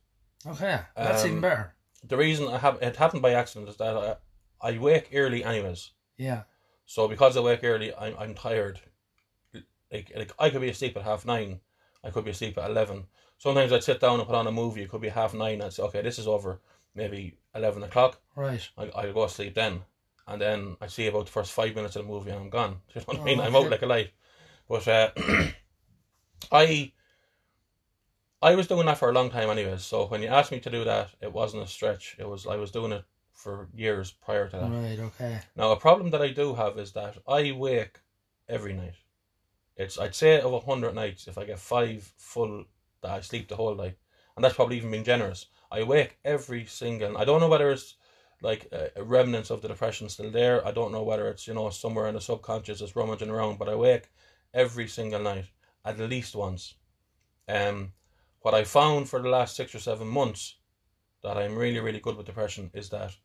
Okay. 0.47 0.81
That's 0.97 1.23
Um, 1.23 1.29
even 1.29 1.41
better. 1.41 1.75
The 2.03 2.17
reason 2.17 2.49
I 2.49 2.59
have 2.59 2.79
it 2.83 2.97
happened 2.97 3.23
by 3.23 3.33
accident 3.33 3.69
is 3.69 3.77
that 3.77 3.97
I, 3.97 4.17
I 4.69 4.79
wake 4.79 5.11
early 5.15 5.45
anyways. 5.45 5.91
Yeah. 6.17 6.43
So 6.87 7.07
because 7.09 7.37
I 7.37 7.41
wake 7.41 7.63
early, 7.63 7.95
I'm 7.95 8.15
I'm 8.19 8.35
tired. 8.35 8.81
Like 9.93 10.13
like 10.17 10.33
I 10.39 10.51
could 10.51 10.61
be 10.61 10.71
asleep 10.71 10.97
at 10.97 11.03
half 11.03 11.27
nine, 11.27 11.61
I 12.03 12.11
could 12.11 12.25
be 12.25 12.31
asleep 12.31 12.59
at 12.59 12.71
eleven. 12.71 13.07
Sometimes 13.39 13.73
I'd 13.73 13.85
sit 13.85 14.01
down 14.01 14.19
and 14.19 14.27
put 14.27 14.37
on 14.37 14.47
a 14.47 14.53
movie. 14.53 14.83
It 14.83 14.91
could 14.91 15.01
be 15.01 15.09
half 15.09 15.35
nine. 15.35 15.63
I'd 15.63 15.73
say, 15.73 15.83
okay, 15.85 16.03
this 16.03 16.19
is 16.19 16.27
over. 16.29 16.61
Maybe 16.95 17.39
eleven 17.55 17.83
o'clock. 17.83 18.21
Right. 18.35 18.67
I 18.79 18.91
I'll 18.95 19.13
go 19.13 19.27
to 19.27 19.33
sleep 19.33 19.55
then, 19.55 19.83
and 20.31 20.41
then 20.41 20.77
I 20.81 20.87
see 20.89 21.07
about 21.09 21.27
the 21.27 21.33
first 21.33 21.53
five 21.53 21.75
minutes 21.75 21.97
of 21.97 22.05
the 22.07 22.13
movie 22.13 22.31
and 22.31 22.41
I'm 22.41 22.51
gone. 22.51 22.81
You 22.95 23.01
know 23.03 23.07
what 23.07 23.17
I 23.19 23.21
Oh, 23.21 23.25
mean? 23.25 23.41
I'm 23.41 23.57
out 23.57 23.71
like 23.71 23.83
a 23.83 23.87
light. 23.87 24.11
But 24.69 24.89
uh, 24.89 25.11
I 26.53 26.93
I 28.43 28.55
was 28.55 28.67
doing 28.69 28.87
that 28.87 28.99
for 28.99 29.11
a 29.11 29.13
long 29.13 29.31
time 29.31 29.51
anyways. 29.51 29.83
So 29.85 30.07
when 30.07 30.23
you 30.23 30.29
asked 30.29 30.53
me 30.53 30.61
to 30.61 30.71
do 30.71 30.85
that, 30.85 31.11
it 31.21 31.33
wasn't 31.33 31.63
a 31.63 31.67
stretch. 31.67 32.17
It 32.19 32.29
was 32.29 32.47
I 32.47 32.57
was 32.57 32.71
doing 32.71 32.93
it 32.93 33.05
for 33.33 33.69
years 33.75 34.13
prior 34.13 34.49
to 34.49 34.57
that. 34.57 34.71
Right. 34.71 34.99
Okay. 34.99 35.41
Now, 35.57 35.73
a 35.73 35.77
problem 35.77 36.11
that 36.11 36.23
I 36.23 36.29
do 36.33 36.55
have 36.55 36.79
is 36.79 36.93
that 36.93 37.19
I 37.27 37.53
wake 37.53 38.01
every 38.49 38.73
night. 38.75 38.97
It's 39.77 39.99
I'd 39.99 40.15
say 40.15 40.41
of 40.41 40.53
a 40.53 40.61
hundred 40.61 40.95
nights, 40.95 41.29
if 41.29 41.39
I 41.39 41.45
get 41.45 41.59
five 41.59 42.13
full, 42.19 42.67
that 43.03 43.11
I 43.11 43.21
sleep 43.21 43.49
the 43.49 43.57
whole 43.57 43.75
night, 43.75 43.97
and 44.37 44.45
that's 44.45 44.55
probably 44.55 44.77
even 44.77 44.91
being 44.91 45.05
generous. 45.05 45.47
I 45.73 45.83
wake 45.83 46.19
every 46.25 46.67
single. 46.67 47.17
I 47.19 47.25
don't 47.25 47.41
know 47.41 47.49
whether 47.49 47.71
it's 47.71 47.97
like 48.43 48.69
a, 48.73 48.91
a 48.97 49.03
remnants 49.05 49.51
of 49.51 49.63
the 49.63 49.69
depression 49.69 50.09
still 50.09 50.31
there. 50.31 50.67
I 50.67 50.71
don't 50.73 50.93
know 50.93 51.03
whether 51.03 51.29
it's 51.29 51.47
you 51.47 51.55
know 51.55 51.71
somewhere 51.71 52.09
in 52.09 52.15
the 52.15 52.21
subconscious 52.21 52.81
it's 52.81 52.97
rummaging 52.97 53.31
around, 53.31 53.59
but 53.59 53.69
I 53.69 53.75
wake 53.75 54.09
every 54.55 54.89
single 54.89 55.21
night 55.21 55.47
at 55.85 55.99
least 55.99 56.35
once. 56.35 56.75
Um, 57.49 57.93
what 58.41 58.55
I 58.55 58.65
found 58.65 59.09
for 59.09 59.21
the 59.21 59.29
last 59.29 59.57
six 59.57 59.75
or 59.75 59.81
seven 59.81 60.07
months 60.07 60.57
that 61.23 61.37
I'm 61.37 61.57
really 61.57 61.81
really 61.81 62.01
good 62.01 62.17
with 62.17 62.27
depression 62.27 62.71
is 62.75 62.89
that 62.91 63.17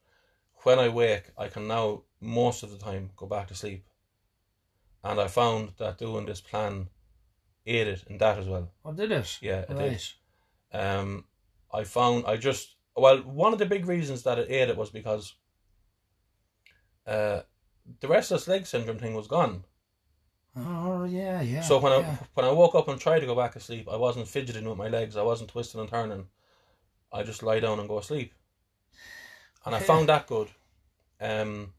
when 0.63 0.79
I 0.79 0.89
wake, 0.89 1.31
I 1.37 1.47
can 1.47 1.67
now 1.67 2.03
most 2.19 2.63
of 2.63 2.71
the 2.71 2.77
time 2.77 3.11
go 3.15 3.27
back 3.27 3.47
to 3.47 3.55
sleep. 3.55 3.85
And 5.03 5.19
I 5.19 5.27
found 5.27 5.73
that 5.77 5.99
doing 5.99 6.25
this 6.25 6.41
plan 6.41 6.89
aided 7.65 8.03
in 8.07 8.17
that 8.17 8.39
as 8.39 8.47
well. 8.47 8.71
I 8.83 8.91
did 8.91 9.11
it? 9.11 9.37
Yeah, 9.41 9.61
it 9.69 9.69
Right. 9.69 10.13
did. 10.71 10.79
Um, 10.79 11.25
I 11.71 11.83
found 11.83 12.25
I 12.25 12.37
just 12.37 12.74
well 12.95 13.17
one 13.19 13.53
of 13.53 13.59
the 13.59 13.65
big 13.65 13.85
reasons 13.85 14.23
that 14.23 14.39
it 14.39 14.51
aided 14.51 14.77
was 14.77 14.89
because 14.89 15.33
uh, 17.07 17.41
the 17.99 18.07
restless 18.07 18.47
leg 18.47 18.65
syndrome 18.65 18.97
thing 18.97 19.13
was 19.13 19.27
gone. 19.27 19.63
Oh 20.57 21.03
yeah, 21.03 21.41
yeah. 21.41 21.61
so 21.61 21.79
when 21.79 21.91
yeah. 21.91 21.99
I 21.99 22.17
when 22.33 22.45
I 22.45 22.51
woke 22.51 22.75
up 22.75 22.87
and 22.87 22.99
tried 22.99 23.19
to 23.19 23.25
go 23.25 23.35
back 23.35 23.53
to 23.53 23.59
sleep, 23.59 23.89
I 23.91 23.97
wasn't 23.97 24.27
fidgeting 24.27 24.67
with 24.67 24.77
my 24.77 24.87
legs. 24.87 25.17
I 25.17 25.21
wasn't 25.21 25.49
twisting 25.49 25.81
and 25.81 25.89
turning. 25.89 26.27
I 27.11 27.23
just 27.23 27.43
lie 27.43 27.59
down 27.59 27.79
and 27.79 27.89
go 27.89 27.99
to 27.99 28.05
sleep. 28.05 28.33
And 29.65 29.75
I 29.75 29.79
found 29.79 30.09
that 30.09 30.27
good. 30.27 30.49
Um, 31.19 31.73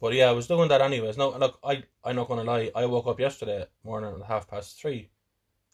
but 0.00 0.12
yeah, 0.14 0.28
I 0.28 0.32
was 0.32 0.46
doing 0.46 0.68
that 0.68 0.80
anyways. 0.80 1.18
No, 1.18 1.30
look, 1.30 1.58
I 1.62 1.82
I'm 2.02 2.16
not 2.16 2.28
gonna 2.28 2.44
lie. 2.44 2.70
I 2.74 2.86
woke 2.86 3.06
up 3.06 3.20
yesterday 3.20 3.66
morning 3.84 4.14
at 4.18 4.26
half 4.26 4.48
past 4.48 4.80
three, 4.80 5.10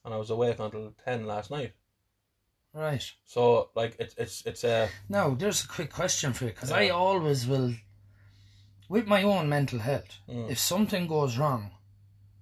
and 0.05 0.13
I 0.13 0.17
was 0.17 0.31
awake 0.31 0.59
until 0.59 0.93
ten 1.05 1.27
last 1.27 1.51
night. 1.51 1.73
Right. 2.75 3.13
So 3.27 3.71
like 3.75 3.97
it's 3.99 4.15
it's 4.17 4.47
it's 4.47 4.65
uh 4.65 4.89
Now, 5.09 5.35
there's 5.35 5.65
a 5.65 5.69
quick 5.69 5.93
question 5.93 6.33
for 6.33 6.45
you 6.45 6.51
because 6.51 6.71
Yeah. 6.71 6.77
I 6.77 6.89
always 6.91 7.47
will, 7.47 7.75
with 8.89 9.07
my 9.07 9.23
own 9.23 9.49
mental 9.49 9.79
health, 9.79 10.19
Mm. 10.29 10.51
if 10.51 10.59
something 10.59 11.07
goes 11.07 11.37
wrong, 11.39 11.71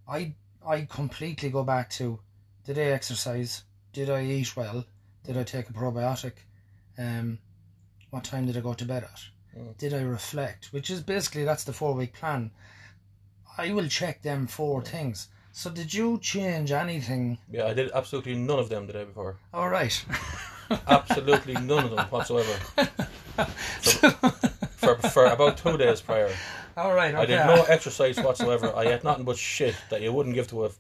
I 0.06 0.34
I 0.66 0.82
completely 0.82 1.50
go 1.50 1.62
back 1.64 1.90
to, 1.90 2.20
did 2.64 2.78
I 2.78 2.82
exercise? 2.92 3.62
Did 3.92 4.10
I 4.10 4.22
eat 4.24 4.56
well? 4.56 4.84
Did 5.24 5.36
I 5.36 5.44
take 5.44 5.70
a 5.70 5.72
probiotic? 5.72 6.34
Um, 6.98 7.38
what 8.10 8.24
time 8.24 8.46
did 8.46 8.56
I 8.56 8.60
go 8.60 8.74
to 8.74 8.84
bed 8.84 9.04
at? 9.04 9.20
Mm. 9.56 9.76
Did 9.78 9.94
I 9.94 10.02
reflect? 10.02 10.72
Which 10.72 10.90
is 10.90 11.00
basically 11.02 11.44
that's 11.44 11.64
the 11.64 11.72
four 11.72 11.94
week 11.94 12.12
plan. 12.14 12.50
I 13.56 13.72
will 13.72 13.88
check 13.88 14.22
them 14.22 14.46
four 14.46 14.82
things. 14.82 15.28
So 15.58 15.70
did 15.70 15.92
you 15.92 16.20
change 16.20 16.70
anything? 16.70 17.36
yeah. 17.50 17.66
I 17.66 17.74
did 17.74 17.90
absolutely 17.90 18.36
none 18.36 18.60
of 18.60 18.68
them 18.68 18.86
the 18.86 18.92
day 18.92 19.02
before. 19.02 19.38
All 19.52 19.68
right. 19.68 20.04
Absolutely 20.86 21.54
none 21.54 21.86
of 21.86 21.90
them 21.90 22.06
whatsoever. 22.10 22.54
For, 23.82 24.94
for 24.94 25.08
for 25.08 25.24
about 25.26 25.56
two 25.56 25.76
days 25.76 26.00
prior. 26.00 26.30
All 26.76 26.94
right. 26.94 27.12
Okay. 27.12 27.22
I 27.22 27.26
did 27.26 27.56
no 27.56 27.64
exercise 27.64 28.20
whatsoever. 28.20 28.72
I 28.76 28.84
ate 28.84 29.02
nothing 29.02 29.24
but 29.24 29.36
shit 29.36 29.74
that 29.90 30.00
you 30.00 30.12
wouldn't 30.12 30.36
give 30.36 30.46
to 30.48 30.66
a, 30.66 30.70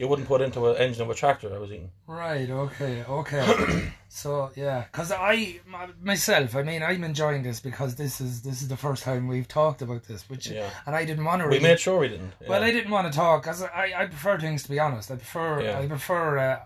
you 0.00 0.08
wouldn't 0.08 0.28
put 0.28 0.40
into 0.40 0.60
an 0.70 0.76
engine 0.84 1.02
of 1.02 1.10
a 1.10 1.14
tractor. 1.14 1.54
I 1.54 1.58
was 1.58 1.70
eating. 1.70 1.90
Right. 2.06 2.48
Okay. 2.50 3.04
Okay. 3.20 3.92
so 4.08 4.50
yeah, 4.56 4.84
because 4.90 5.12
I 5.12 5.60
my- 5.66 5.90
myself, 6.12 6.56
I 6.56 6.62
mean, 6.70 6.82
I'm 6.82 7.04
enjoying 7.04 7.42
this 7.42 7.60
because 7.60 7.94
this 7.96 8.20
is 8.20 8.42
this 8.42 8.62
is 8.62 8.68
the 8.68 8.76
first 8.86 9.02
time 9.04 9.28
we've 9.28 9.46
talked 9.60 9.82
about 9.82 10.02
this, 10.04 10.20
which 10.30 10.46
Yeah. 10.48 10.70
and 10.86 10.96
I 10.96 11.04
didn't 11.04 11.24
want 11.24 11.40
to. 11.42 11.46
We 11.48 11.56
Really, 11.56 11.68
made 11.70 11.80
sure 11.80 11.98
we 11.98 12.08
didn't. 12.08 12.32
Well. 12.48 12.62
I 12.64 12.70
didn't 12.76 12.90
want 12.90 13.06
to 13.12 13.16
talk 13.24 13.42
because 13.42 13.62
I, 13.62 13.92
I 13.96 14.06
prefer 14.06 14.38
things 14.38 14.62
to 14.64 14.70
be 14.70 14.80
honest. 14.80 15.10
I 15.10 15.16
prefer 15.16 15.62
Yeah. 15.62 15.78
I 15.80 15.86
prefer. 15.86 16.38
Uh, 16.38 16.58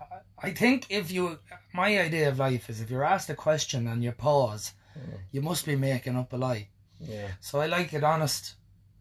I 0.47 0.51
think 0.51 0.85
if 0.89 1.11
you, 1.11 1.39
my 1.73 1.89
idea 1.99 2.29
of 2.29 2.39
life 2.39 2.69
is 2.69 2.79
if 2.81 2.89
you're 2.91 3.03
asked 3.15 3.29
a 3.29 3.35
question 3.35 3.87
and 3.87 4.03
you 4.03 4.11
pause, 4.13 4.73
Mm. 4.97 5.17
you 5.33 5.41
must 5.41 5.65
be 5.65 5.75
making 5.75 6.15
up 6.15 6.31
a 6.31 6.37
lie. 6.37 6.69
Yeah. 7.01 7.27
So 7.41 7.59
I 7.59 7.65
like 7.65 7.91
it 7.93 8.01
honest, 8.13 8.53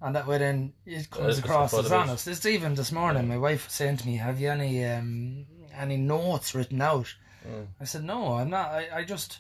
and 0.05 0.15
that 0.15 0.27
way 0.27 0.37
then 0.37 0.75
it 0.85 1.11
comes 1.11 1.39
across 1.39 1.73
as 1.73 1.91
honest. 1.91 2.29
It's 2.29 2.45
even 2.45 2.75
this 2.75 2.93
morning. 2.93 3.27
My 3.27 3.39
wife 3.39 3.65
was 3.65 3.73
saying 3.73 3.97
to 3.99 4.07
me, 4.07 4.17
"Have 4.17 4.39
you 4.39 4.51
any 4.51 4.85
um, 4.85 5.47
any 5.75 5.97
notes 5.97 6.55
written 6.55 6.83
out?" 6.83 7.15
Mm. 7.49 7.69
I 7.81 7.85
said, 7.85 8.05
"No, 8.05 8.35
I'm 8.35 8.51
not. 8.51 8.69
I, 8.69 8.89
I 8.97 9.05
just 9.05 9.39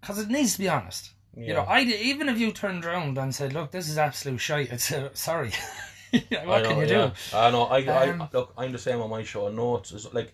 because 0.00 0.18
it 0.18 0.30
needs 0.30 0.54
to 0.54 0.60
be 0.60 0.68
honest." 0.70 1.10
Yeah. 1.36 1.46
You 1.46 1.54
know, 1.54 1.62
I 1.62 1.80
even 1.82 2.30
if 2.30 2.38
you 2.38 2.52
turned 2.52 2.86
around 2.86 3.18
and 3.18 3.34
said, 3.34 3.52
"Look, 3.52 3.70
this 3.70 3.90
is 3.90 3.98
absolute 3.98 4.38
shite," 4.38 4.72
I'd 4.72 4.80
say, 4.80 5.10
"Sorry." 5.12 5.52
what 6.10 6.32
I 6.32 6.62
know, 6.62 6.68
can 6.68 6.78
you 6.78 6.82
yeah. 6.84 7.10
do? 7.32 7.36
I 7.36 7.50
know. 7.50 7.64
I, 7.64 7.84
Um, 7.84 8.22
I 8.22 8.28
look. 8.32 8.54
I'm 8.56 8.72
the 8.72 8.78
same 8.78 9.00
on 9.02 9.10
my 9.10 9.22
show. 9.24 9.50
Notes 9.50 9.92
is 9.92 10.12
like, 10.14 10.32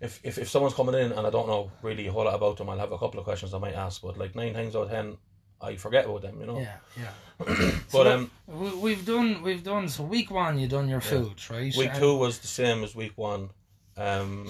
if, 0.00 0.18
if 0.24 0.38
if 0.38 0.48
someone's 0.48 0.74
coming 0.74 0.96
in 0.96 1.12
and 1.12 1.24
I 1.24 1.30
don't 1.30 1.46
know 1.46 1.70
really 1.82 2.08
a 2.08 2.12
whole 2.12 2.24
lot 2.24 2.34
about 2.34 2.56
them, 2.56 2.68
I'll 2.68 2.78
have 2.78 2.92
a 2.92 2.98
couple 2.98 3.20
of 3.20 3.24
questions 3.24 3.54
I 3.54 3.58
might 3.58 3.74
ask. 3.74 4.02
But 4.02 4.18
like 4.18 4.34
nine 4.34 4.54
times 4.54 4.74
out 4.74 4.86
of 4.86 4.90
ten, 4.90 5.18
I 5.60 5.76
forget 5.76 6.04
about 6.04 6.22
them. 6.22 6.40
You 6.40 6.46
know. 6.46 6.58
Yeah, 6.60 6.76
yeah. 6.96 7.12
But 7.92 8.04
So, 8.04 8.12
um, 8.12 8.30
we, 8.46 8.70
we've 8.76 9.04
done 9.06 9.42
we've 9.42 9.62
done 9.62 9.88
so 9.88 10.02
week 10.04 10.30
one 10.30 10.58
you 10.58 10.68
done 10.68 10.88
your 10.88 11.00
food 11.00 11.38
right 11.50 11.74
week 11.76 11.90
And- 11.90 11.98
two 11.98 12.16
was 12.16 12.38
the 12.38 12.46
same 12.48 12.82
as 12.84 12.94
week 12.94 13.12
one. 13.16 13.50
Um, 13.96 14.48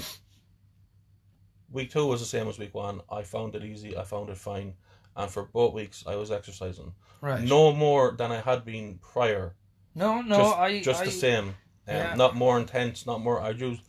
week 1.70 1.90
two 1.90 2.06
was 2.06 2.20
the 2.20 2.26
same 2.26 2.48
as 2.48 2.58
week 2.58 2.74
one. 2.74 3.00
I 3.10 3.22
found 3.22 3.54
it 3.54 3.64
easy. 3.64 3.96
I 3.96 4.04
found 4.04 4.30
it 4.30 4.36
fine. 4.38 4.74
And 5.16 5.30
for 5.30 5.44
both 5.44 5.74
weeks, 5.74 6.04
I 6.06 6.14
was 6.16 6.30
exercising. 6.30 6.92
right 7.20 7.42
No 7.42 7.72
more 7.72 8.12
than 8.16 8.30
I 8.32 8.40
had 8.40 8.64
been 8.64 8.98
prior. 9.02 9.54
no 9.94 10.20
no 10.22 10.36
just, 10.38 10.56
I 10.56 10.80
just 10.80 11.00
I, 11.02 11.04
the 11.06 11.10
same. 11.10 11.44
Um, 11.48 11.54
Yeah. 11.88 12.14
Not 12.14 12.36
more 12.36 12.58
intense, 12.58 13.06
not 13.06 13.20
more. 13.20 13.40
I 13.40 13.52
just 13.54 13.80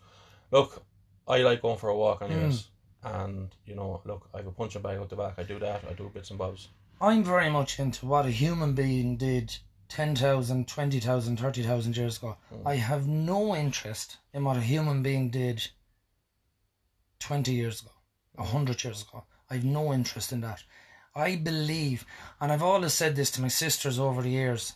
look. 0.52 0.84
I 1.28 1.40
like 1.44 1.62
going 1.62 1.78
for 1.78 1.90
a 1.90 1.96
walk, 1.98 2.22
anyways. 2.22 2.64
Mm. 3.04 3.26
And 3.26 3.56
you 3.66 3.76
know, 3.76 4.02
look, 4.06 4.30
I 4.34 4.38
have 4.38 4.48
a 4.48 4.52
punching 4.52 4.82
bag 4.82 4.98
out 4.98 5.10
the 5.10 5.16
back. 5.16 5.36
I 5.38 5.44
do 5.44 5.60
that. 5.60 5.84
I 5.90 5.94
do 5.94 6.10
bits 6.14 6.32
and 6.32 6.40
bobs. 6.40 6.70
I'm 7.02 7.24
very 7.24 7.50
much 7.50 7.80
into 7.80 8.06
what 8.06 8.26
a 8.26 8.32
human 8.32 8.74
being 8.74 9.16
did 9.18 9.56
10,000, 9.88 10.68
20,000, 10.68 11.38
30,000 11.38 11.98
years 11.98 12.18
ago. 12.18 12.38
Mm. 12.54 12.68
I 12.68 12.76
have 12.76 13.08
no 13.08 13.56
interest 13.56 14.18
in 14.34 14.44
what 14.44 14.58
a 14.58 14.62
human 14.62 15.02
being 15.02 15.30
did 15.30 15.70
20 17.20 17.54
years 17.54 17.82
ago, 17.82 17.92
100 18.36 18.84
years 18.84 19.04
ago. 19.04 19.24
I 19.50 19.56
have 19.56 19.64
no 19.66 19.94
interest 19.94 20.32
in 20.32 20.42
that. 20.42 20.64
I 21.16 21.38
believe, 21.38 22.06
and 22.40 22.52
I've 22.52 22.64
always 22.64 22.94
said 22.94 23.16
this 23.16 23.32
to 23.32 23.42
my 23.42 23.48
sisters 23.48 23.98
over 23.98 24.22
the 24.22 24.30
years, 24.30 24.74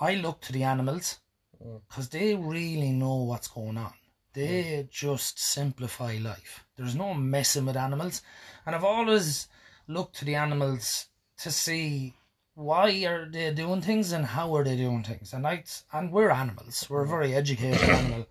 I 0.00 0.14
look 0.16 0.40
to 0.42 0.52
the 0.52 0.64
animals 0.64 1.18
Mm. 1.62 1.80
because 1.86 2.08
they 2.08 2.34
really 2.34 2.90
know 2.90 3.14
what's 3.22 3.46
going 3.46 3.78
on. 3.78 3.94
They 4.32 4.64
Mm. 4.64 4.90
just 4.90 5.38
simplify 5.38 6.18
life. 6.20 6.64
There's 6.76 6.96
no 6.96 7.14
messing 7.14 7.66
with 7.66 7.76
animals. 7.76 8.22
And 8.66 8.74
I've 8.74 8.84
always 8.84 9.46
looked 9.86 10.16
to 10.16 10.24
the 10.24 10.34
animals 10.34 11.06
to 11.38 11.50
see 11.50 12.14
why 12.54 12.90
are 13.06 13.26
they 13.30 13.52
doing 13.54 13.80
things 13.80 14.12
and 14.12 14.26
how 14.26 14.54
are 14.56 14.64
they 14.64 14.76
doing 14.76 15.02
things. 15.02 15.32
And 15.32 15.46
I, 15.46 15.64
and 15.92 16.12
we're 16.12 16.30
animals. 16.30 16.86
We're 16.90 17.04
a 17.04 17.08
very 17.08 17.34
educated 17.34 17.80
animal, 17.88 18.26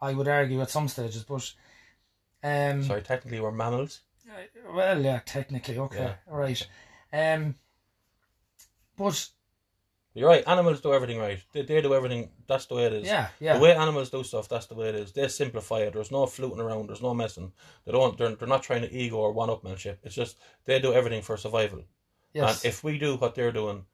I 0.00 0.12
would 0.14 0.28
argue 0.28 0.60
at 0.62 0.70
some 0.70 0.88
stages. 0.88 1.24
But 1.24 1.52
um, 2.42 2.82
Sorry, 2.82 3.02
technically 3.02 3.40
we're 3.40 3.52
mammals. 3.52 4.00
well, 4.74 5.00
yeah, 5.02 5.20
technically, 5.24 5.78
okay, 5.78 5.98
Yeah. 6.04 6.14
all 6.30 6.38
right. 6.38 6.66
Um, 7.12 7.54
but 8.96 9.28
You're 10.14 10.28
right. 10.28 10.46
Animals 10.48 10.80
do 10.80 10.94
everything 10.94 11.18
right. 11.18 11.38
They, 11.52 11.62
they 11.62 11.82
do 11.82 11.94
everything. 11.94 12.30
That's 12.46 12.66
the 12.66 12.74
way 12.76 12.84
it 12.84 12.92
is. 12.94 13.06
yeah, 13.06 13.28
yeah, 13.40 13.54
The 13.54 13.60
way 13.60 13.74
animals 13.76 14.08
do 14.10 14.24
stuff, 14.24 14.48
that's 14.48 14.66
the 14.66 14.74
way 14.74 14.88
it 14.88 14.94
is. 14.94 15.12
They 15.12 15.28
simplify 15.28 15.80
it. 15.80 15.92
There's 15.92 16.10
no 16.10 16.24
fluting 16.26 16.60
around. 16.60 16.88
There's 16.88 17.02
no 17.02 17.12
messing. 17.14 17.52
They 17.84 17.92
don't. 17.92 18.16
They're, 18.16 18.34
they're 18.34 18.48
not 18.48 18.62
trying 18.62 18.82
to 18.82 18.92
ego 18.92 19.16
or 19.16 19.32
one-upmanship. 19.32 19.98
It's 20.02 20.14
just 20.14 20.38
they 20.64 20.80
do 20.80 20.94
everything 20.94 21.20
for 21.22 21.36
survival. 21.36 21.84
Yes, 22.36 22.64
And 22.64 22.68
if 22.68 22.84
we 22.84 22.98
do 22.98 23.16
what 23.16 23.34
they're 23.34 23.52
doing, 23.52 23.84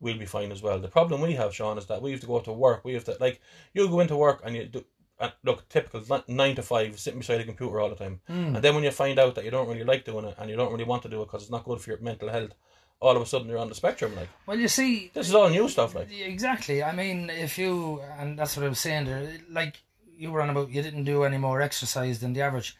we'll 0.00 0.18
be 0.18 0.26
fine 0.26 0.52
as 0.52 0.62
well. 0.62 0.78
The 0.78 0.88
problem 0.88 1.20
we 1.20 1.34
have, 1.34 1.54
Sean, 1.54 1.78
is 1.78 1.86
that 1.86 2.02
we 2.02 2.12
have 2.12 2.20
to 2.20 2.26
go 2.26 2.40
to 2.40 2.52
work. 2.52 2.84
We 2.84 2.94
have 2.94 3.04
to 3.04 3.16
like 3.20 3.40
you 3.74 3.88
go 3.88 4.00
into 4.00 4.16
work 4.16 4.42
and 4.44 4.56
you 4.56 4.64
do. 4.66 4.84
And 5.20 5.32
look, 5.42 5.68
typical 5.68 6.00
ni- 6.08 6.34
nine 6.34 6.54
to 6.54 6.62
five, 6.62 6.98
sitting 7.00 7.18
beside 7.18 7.40
a 7.40 7.44
computer 7.44 7.80
all 7.80 7.88
the 7.88 7.96
time. 7.96 8.20
Mm. 8.30 8.54
And 8.54 8.62
then 8.62 8.74
when 8.76 8.84
you 8.84 8.92
find 8.92 9.18
out 9.18 9.34
that 9.34 9.44
you 9.44 9.50
don't 9.50 9.66
really 9.66 9.82
like 9.82 10.04
doing 10.04 10.24
it 10.24 10.36
and 10.38 10.48
you 10.48 10.54
don't 10.54 10.70
really 10.70 10.84
want 10.84 11.02
to 11.02 11.08
do 11.08 11.20
it 11.22 11.26
because 11.26 11.42
it's 11.42 11.50
not 11.50 11.64
good 11.64 11.80
for 11.80 11.90
your 11.90 12.00
mental 12.00 12.28
health, 12.28 12.54
all 13.00 13.16
of 13.16 13.22
a 13.22 13.26
sudden 13.26 13.48
you're 13.48 13.58
on 13.58 13.68
the 13.68 13.74
spectrum. 13.74 14.14
Like 14.14 14.28
well, 14.46 14.58
you 14.58 14.68
see, 14.68 15.10
this 15.14 15.28
is 15.28 15.34
all 15.34 15.48
new 15.50 15.68
stuff. 15.68 15.96
Like 15.96 16.08
Exactly. 16.12 16.84
I 16.84 16.92
mean, 16.92 17.30
if 17.30 17.58
you 17.58 18.00
and 18.16 18.38
that's 18.38 18.56
what 18.56 18.66
I 18.66 18.68
was 18.68 18.78
saying 18.78 19.06
there. 19.06 19.38
Like 19.50 19.82
you 20.16 20.30
were 20.30 20.42
on 20.42 20.50
about, 20.50 20.70
you 20.70 20.82
didn't 20.82 21.04
do 21.04 21.24
any 21.24 21.38
more 21.38 21.60
exercise 21.60 22.20
than 22.20 22.32
the 22.32 22.42
average. 22.42 22.76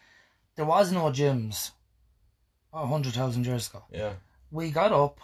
There 0.55 0.65
was 0.65 0.91
no 0.91 1.03
gyms. 1.05 1.71
A 2.71 2.85
hundred 2.85 3.13
thousand 3.13 3.47
years 3.47 3.67
ago, 3.67 3.83
yeah, 3.91 4.13
we 4.51 4.71
got 4.71 4.91
up. 4.91 5.19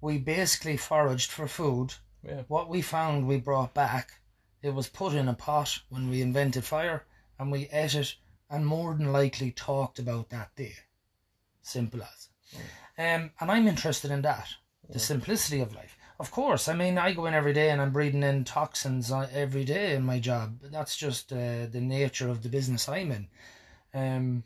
We 0.00 0.18
basically 0.18 0.76
foraged 0.76 1.30
for 1.30 1.48
food. 1.48 1.94
yeah, 2.22 2.42
What 2.48 2.68
we 2.68 2.82
found, 2.82 3.26
we 3.26 3.38
brought 3.38 3.74
back. 3.74 4.20
It 4.62 4.74
was 4.74 4.88
put 4.88 5.14
in 5.14 5.28
a 5.28 5.34
pot 5.34 5.78
when 5.88 6.08
we 6.08 6.22
invented 6.22 6.64
fire, 6.64 7.04
and 7.38 7.50
we 7.50 7.68
ate 7.72 7.94
it, 7.94 8.14
and 8.50 8.66
more 8.66 8.94
than 8.94 9.12
likely 9.12 9.50
talked 9.50 9.98
about 9.98 10.30
that 10.30 10.54
day. 10.56 10.74
Simple 11.62 12.02
as. 12.02 12.28
Um, 12.98 13.30
and 13.40 13.50
I'm 13.50 13.68
interested 13.68 14.10
in 14.10 14.22
that, 14.22 14.48
the 14.88 14.98
simplicity 14.98 15.60
of 15.60 15.74
life. 15.74 15.96
Of 16.18 16.32
course, 16.32 16.66
I 16.66 16.74
mean, 16.74 16.98
I 16.98 17.12
go 17.12 17.26
in 17.26 17.34
every 17.34 17.52
day 17.52 17.70
and 17.70 17.80
I'm 17.80 17.92
breathing 17.92 18.24
in 18.24 18.42
toxins 18.42 19.12
uh, 19.12 19.28
every 19.32 19.64
day 19.64 19.94
in 19.94 20.02
my 20.02 20.18
job. 20.18 20.58
That's 20.62 20.96
just 20.96 21.32
uh, 21.32 21.66
the 21.70 21.80
nature 21.80 22.28
of 22.28 22.42
the 22.42 22.48
business 22.48 22.88
I'm 22.88 23.12
in. 23.12 23.28
Um, 23.94 24.42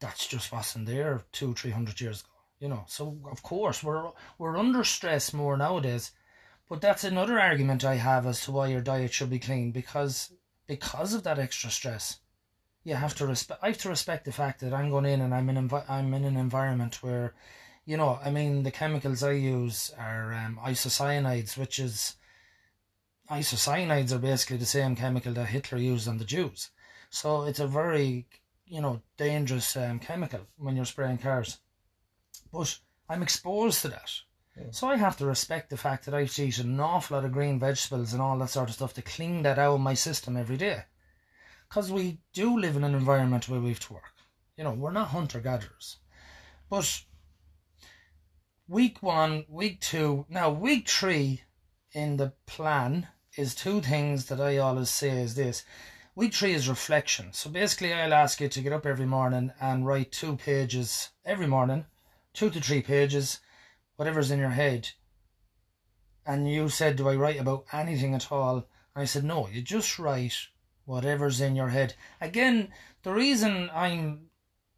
that's 0.00 0.26
just 0.26 0.52
wasn't 0.52 0.86
there 0.86 1.22
two, 1.32 1.54
three 1.54 1.70
hundred 1.70 1.98
years 2.00 2.20
ago. 2.20 2.31
You 2.62 2.68
know, 2.68 2.84
so 2.86 3.18
of 3.28 3.42
course 3.42 3.82
we're 3.82 4.12
we're 4.38 4.56
under 4.56 4.84
stress 4.84 5.32
more 5.32 5.56
nowadays. 5.56 6.12
But 6.68 6.80
that's 6.80 7.02
another 7.02 7.40
argument 7.40 7.84
I 7.84 7.96
have 7.96 8.24
as 8.24 8.44
to 8.44 8.52
why 8.52 8.68
your 8.68 8.80
diet 8.80 9.12
should 9.12 9.30
be 9.30 9.40
clean 9.40 9.72
because 9.72 10.32
because 10.68 11.12
of 11.12 11.24
that 11.24 11.40
extra 11.40 11.70
stress. 11.70 12.20
You 12.84 12.94
have 12.94 13.16
to 13.16 13.26
respect. 13.26 13.60
I 13.64 13.66
have 13.70 13.78
to 13.78 13.88
respect 13.88 14.26
the 14.26 14.30
fact 14.30 14.60
that 14.60 14.72
I'm 14.72 14.90
going 14.90 15.06
in 15.06 15.20
and 15.20 15.34
I'm 15.34 15.50
in 15.50 15.56
envi- 15.56 15.90
I'm 15.90 16.14
in 16.14 16.24
an 16.24 16.36
environment 16.36 17.02
where, 17.02 17.34
you 17.84 17.96
know, 17.96 18.20
I 18.24 18.30
mean 18.30 18.62
the 18.62 18.70
chemicals 18.70 19.24
I 19.24 19.32
use 19.32 19.90
are 19.98 20.32
um, 20.32 20.60
isocyanates, 20.64 21.58
which 21.58 21.80
is 21.80 22.14
isocyanates 23.28 24.12
are 24.12 24.18
basically 24.18 24.58
the 24.58 24.66
same 24.66 24.94
chemical 24.94 25.32
that 25.32 25.48
Hitler 25.48 25.78
used 25.78 26.06
on 26.06 26.18
the 26.18 26.24
Jews. 26.24 26.70
So 27.10 27.42
it's 27.42 27.58
a 27.58 27.66
very 27.66 28.28
you 28.66 28.80
know 28.80 29.02
dangerous 29.16 29.76
um, 29.76 29.98
chemical 29.98 30.46
when 30.58 30.76
you're 30.76 30.84
spraying 30.84 31.18
cars. 31.18 31.58
But 32.52 32.78
I'm 33.08 33.22
exposed 33.22 33.82
to 33.82 33.88
that. 33.88 34.10
Hmm. 34.56 34.70
So 34.70 34.88
I 34.88 34.96
have 34.96 35.16
to 35.18 35.26
respect 35.26 35.70
the 35.70 35.76
fact 35.76 36.04
that 36.04 36.14
I 36.14 36.20
have 36.20 36.34
to 36.34 36.44
eat 36.44 36.58
an 36.58 36.78
awful 36.78 37.16
lot 37.16 37.24
of 37.24 37.32
green 37.32 37.58
vegetables 37.58 38.12
and 38.12 38.20
all 38.20 38.38
that 38.38 38.50
sort 38.50 38.68
of 38.68 38.74
stuff 38.74 38.94
to 38.94 39.02
clean 39.02 39.42
that 39.42 39.58
out 39.58 39.74
of 39.74 39.80
my 39.80 39.94
system 39.94 40.36
every 40.36 40.56
day. 40.56 40.84
Because 41.68 41.90
we 41.90 42.18
do 42.32 42.58
live 42.58 42.76
in 42.76 42.84
an 42.84 42.94
environment 42.94 43.48
where 43.48 43.60
we 43.60 43.70
have 43.70 43.80
to 43.80 43.94
work. 43.94 44.12
You 44.56 44.64
know, 44.64 44.72
we're 44.72 44.92
not 44.92 45.08
hunter 45.08 45.40
gatherers. 45.40 45.96
But 46.68 47.02
week 48.68 49.02
one, 49.02 49.46
week 49.48 49.80
two, 49.80 50.26
now 50.28 50.50
week 50.50 50.88
three 50.88 51.42
in 51.92 52.16
the 52.18 52.32
plan 52.46 53.08
is 53.36 53.54
two 53.54 53.80
things 53.80 54.26
that 54.26 54.40
I 54.40 54.58
always 54.58 54.90
say 54.90 55.22
is 55.22 55.34
this. 55.34 55.64
Week 56.14 56.34
three 56.34 56.52
is 56.52 56.68
reflection. 56.68 57.32
So 57.32 57.48
basically, 57.48 57.94
I'll 57.94 58.12
ask 58.12 58.40
you 58.40 58.48
to 58.48 58.60
get 58.60 58.72
up 58.74 58.84
every 58.84 59.06
morning 59.06 59.52
and 59.60 59.86
write 59.86 60.12
two 60.12 60.36
pages 60.36 61.08
every 61.24 61.46
morning, 61.46 61.86
two 62.34 62.50
to 62.50 62.60
three 62.60 62.82
pages 62.82 63.40
whatever's 63.96 64.30
in 64.30 64.38
your 64.38 64.50
head. 64.50 64.88
And 66.24 66.50
you 66.50 66.68
said, 66.68 66.96
Do 66.96 67.08
I 67.08 67.14
write 67.14 67.38
about 67.38 67.66
anything 67.72 68.14
at 68.14 68.32
all? 68.32 68.56
And 68.56 69.02
I 69.02 69.04
said, 69.04 69.24
No, 69.24 69.48
you 69.48 69.62
just 69.62 69.98
write 69.98 70.36
whatever's 70.84 71.40
in 71.40 71.56
your 71.56 71.68
head. 71.68 71.94
Again, 72.20 72.72
the 73.02 73.12
reason 73.12 73.70
I'm 73.72 74.30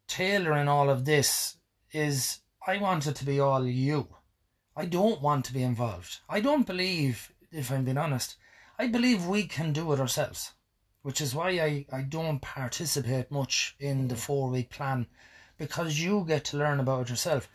tailoring 0.08 0.68
all 0.68 0.90
of 0.90 1.04
this 1.04 1.56
is 1.92 2.40
I 2.66 2.78
want 2.78 3.06
it 3.06 3.16
to 3.16 3.24
be 3.24 3.40
all 3.40 3.66
you. 3.66 4.08
I 4.76 4.86
don't 4.86 5.22
want 5.22 5.44
to 5.46 5.52
be 5.52 5.62
involved. 5.62 6.18
I 6.28 6.40
don't 6.40 6.66
believe, 6.66 7.32
if 7.52 7.70
I'm 7.70 7.84
being 7.84 7.98
honest, 7.98 8.36
I 8.78 8.88
believe 8.88 9.26
we 9.26 9.46
can 9.46 9.72
do 9.72 9.92
it 9.92 10.00
ourselves, 10.00 10.52
which 11.02 11.20
is 11.20 11.34
why 11.34 11.50
I, 11.50 11.86
I 11.92 12.02
don't 12.02 12.40
participate 12.40 13.30
much 13.30 13.76
in 13.78 14.08
the 14.08 14.16
four 14.16 14.50
week 14.50 14.70
plan 14.70 15.06
because 15.58 16.00
you 16.00 16.24
get 16.26 16.44
to 16.46 16.56
learn 16.56 16.80
about 16.80 17.08
yourself. 17.08 17.48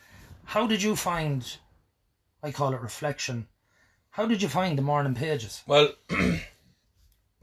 How 0.44 0.66
did 0.66 0.82
you 0.82 0.96
find, 0.96 1.44
I 2.42 2.50
call 2.52 2.72
it 2.74 2.80
reflection, 2.80 3.46
How 4.10 4.26
did 4.26 4.42
you 4.42 4.48
find 4.48 4.76
the 4.76 4.82
morning 4.82 5.14
pages? 5.14 5.62
Well, 5.66 5.90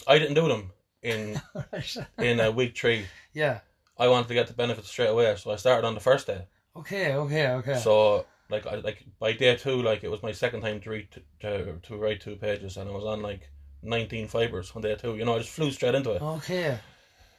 I 0.07 0.19
didn't 0.19 0.35
do 0.35 0.47
them 0.47 0.71
in 1.01 1.41
in 2.17 2.39
uh, 2.39 2.51
week 2.51 2.77
three. 2.77 3.05
yeah. 3.33 3.59
I 3.99 4.07
wanted 4.09 4.27
to 4.27 4.35
get 4.35 4.45
the 4.47 4.53
benefits 4.53 4.89
straight 4.89 5.09
away, 5.09 5.35
so 5.37 5.49
I 5.51 5.55
started 5.55 5.87
on 5.87 5.95
the 5.95 5.99
first 5.99 6.27
day. 6.27 6.45
Okay. 6.75 7.13
Okay. 7.15 7.47
Okay. 7.47 7.77
So 7.79 8.25
like 8.49 8.67
I 8.67 8.75
like 8.75 9.03
by 9.19 9.33
day 9.33 9.55
two, 9.55 9.81
like 9.81 10.03
it 10.03 10.11
was 10.11 10.21
my 10.21 10.31
second 10.33 10.61
time 10.61 10.79
to 10.81 10.89
read 10.91 11.07
to, 11.41 11.79
to 11.81 11.97
write 11.97 12.21
two 12.21 12.35
pages, 12.35 12.77
and 12.77 12.87
I 12.87 12.93
was 12.93 13.05
on 13.05 13.23
like 13.23 13.49
nineteen 13.81 14.27
fibers 14.27 14.71
on 14.75 14.83
day 14.83 14.95
two. 14.95 15.15
You 15.15 15.25
know, 15.25 15.35
I 15.35 15.39
just 15.39 15.49
flew 15.49 15.71
straight 15.71 15.95
into 15.95 16.11
it. 16.11 16.21
okay. 16.21 16.77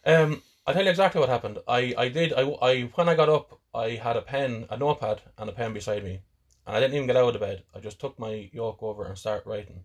Um, 0.04 0.42
I'll 0.68 0.74
tell 0.74 0.84
you 0.84 0.90
exactly 0.90 1.18
what 1.18 1.30
happened. 1.30 1.60
I, 1.66 1.94
I 1.96 2.08
did 2.10 2.34
I, 2.34 2.42
I 2.42 2.82
when 2.94 3.08
I 3.08 3.14
got 3.14 3.30
up, 3.30 3.58
I 3.74 3.92
had 3.92 4.18
a 4.18 4.20
pen, 4.20 4.66
a 4.68 4.76
notepad, 4.76 5.22
and 5.38 5.48
a 5.48 5.52
pen 5.54 5.72
beside 5.72 6.04
me, 6.04 6.20
and 6.66 6.76
I 6.76 6.78
didn't 6.78 6.94
even 6.94 7.06
get 7.06 7.16
out 7.16 7.28
of 7.28 7.32
the 7.32 7.38
bed. 7.38 7.62
I 7.74 7.80
just 7.80 7.98
took 7.98 8.18
my 8.18 8.50
yoke 8.52 8.82
over 8.82 9.06
and 9.06 9.16
started 9.16 9.48
writing. 9.48 9.84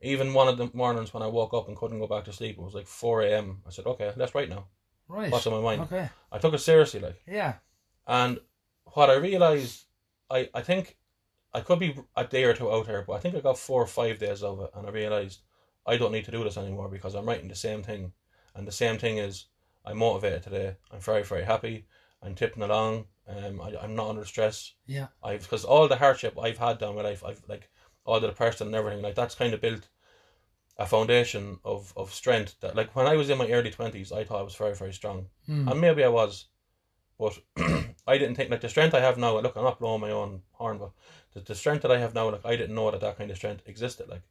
Even 0.00 0.32
one 0.32 0.46
of 0.46 0.58
the 0.58 0.70
mornings 0.74 1.12
when 1.12 1.24
I 1.24 1.26
woke 1.26 1.52
up 1.54 1.66
and 1.66 1.76
couldn't 1.76 1.98
go 1.98 2.06
back 2.06 2.24
to 2.26 2.32
sleep, 2.32 2.56
it 2.56 2.62
was 2.62 2.72
like 2.72 2.86
four 2.86 3.22
a.m. 3.22 3.62
I 3.66 3.70
said, 3.70 3.86
"Okay, 3.86 4.12
let's 4.14 4.32
write 4.32 4.48
now." 4.48 4.68
Right. 5.08 5.32
What's 5.32 5.44
on 5.48 5.54
my 5.54 5.60
mind? 5.60 5.82
Okay. 5.82 6.08
I 6.30 6.38
took 6.38 6.54
it 6.54 6.58
seriously, 6.58 7.00
like. 7.00 7.20
Yeah. 7.26 7.54
And 8.06 8.38
what 8.94 9.10
I 9.10 9.14
realized, 9.14 9.86
I, 10.30 10.48
I 10.54 10.62
think 10.62 10.98
I 11.52 11.62
could 11.62 11.80
be 11.80 11.96
a 12.16 12.24
day 12.24 12.44
or 12.44 12.54
two 12.54 12.70
out 12.70 12.86
here, 12.86 13.02
but 13.04 13.14
I 13.14 13.18
think 13.18 13.34
I 13.34 13.40
got 13.40 13.58
four 13.58 13.82
or 13.82 13.88
five 13.88 14.20
days 14.20 14.44
of 14.44 14.60
it, 14.60 14.70
and 14.74 14.86
I 14.86 14.90
realized 14.90 15.40
I 15.84 15.96
don't 15.96 16.12
need 16.12 16.26
to 16.26 16.30
do 16.30 16.44
this 16.44 16.56
anymore 16.56 16.88
because 16.88 17.16
I'm 17.16 17.26
writing 17.26 17.48
the 17.48 17.56
same 17.56 17.82
thing, 17.82 18.12
and 18.54 18.68
the 18.68 18.72
same 18.72 18.98
thing 18.98 19.18
is 19.18 19.46
I'm 19.84 19.98
motivated 19.98 20.42
today. 20.42 20.76
I'm 20.92 21.00
very 21.00 21.22
very 21.22 21.44
happy. 21.44 21.86
I'm 22.22 22.34
tipping 22.34 22.62
along. 22.62 23.06
Um, 23.28 23.60
I, 23.60 23.74
I'm 23.82 23.94
not 23.94 24.08
under 24.10 24.24
stress. 24.24 24.74
Yeah. 24.86 25.08
I've 25.22 25.42
because 25.42 25.64
all 25.64 25.88
the 25.88 25.96
hardship 25.96 26.38
I've 26.38 26.58
had 26.58 26.78
down 26.78 26.96
my 26.96 27.02
life, 27.02 27.24
I've 27.24 27.42
like 27.48 27.68
all 28.04 28.20
the 28.20 28.28
depression 28.28 28.66
and 28.68 28.76
everything 28.76 29.02
like 29.02 29.14
that's 29.14 29.34
kind 29.34 29.54
of 29.54 29.60
built 29.60 29.88
a 30.78 30.86
foundation 30.86 31.58
of 31.64 31.92
of 31.96 32.12
strength 32.12 32.56
that 32.60 32.74
like 32.74 32.94
when 32.96 33.06
I 33.06 33.16
was 33.16 33.30
in 33.30 33.38
my 33.38 33.50
early 33.50 33.70
twenties, 33.70 34.12
I 34.12 34.24
thought 34.24 34.40
I 34.40 34.42
was 34.42 34.54
very 34.54 34.74
very 34.74 34.92
strong, 34.92 35.26
Hmm. 35.46 35.68
and 35.68 35.80
maybe 35.80 36.02
I 36.02 36.08
was, 36.08 36.46
but 37.18 37.38
I 38.06 38.18
didn't 38.18 38.34
think 38.36 38.50
like 38.50 38.62
the 38.62 38.68
strength 38.68 38.94
I 38.94 39.00
have 39.00 39.18
now. 39.18 39.38
Look, 39.38 39.56
I'm 39.56 39.64
not 39.64 39.78
blowing 39.78 40.00
my 40.00 40.10
own 40.10 40.42
horn, 40.52 40.78
but 40.78 40.92
the, 41.34 41.40
the 41.40 41.54
strength 41.54 41.82
that 41.82 41.92
I 41.92 41.98
have 41.98 42.14
now, 42.14 42.30
like 42.30 42.44
I 42.46 42.56
didn't 42.56 42.74
know 42.74 42.90
that 42.90 43.00
that 43.00 43.18
kind 43.18 43.30
of 43.30 43.36
strength 43.36 43.62
existed. 43.66 44.08
Like, 44.08 44.22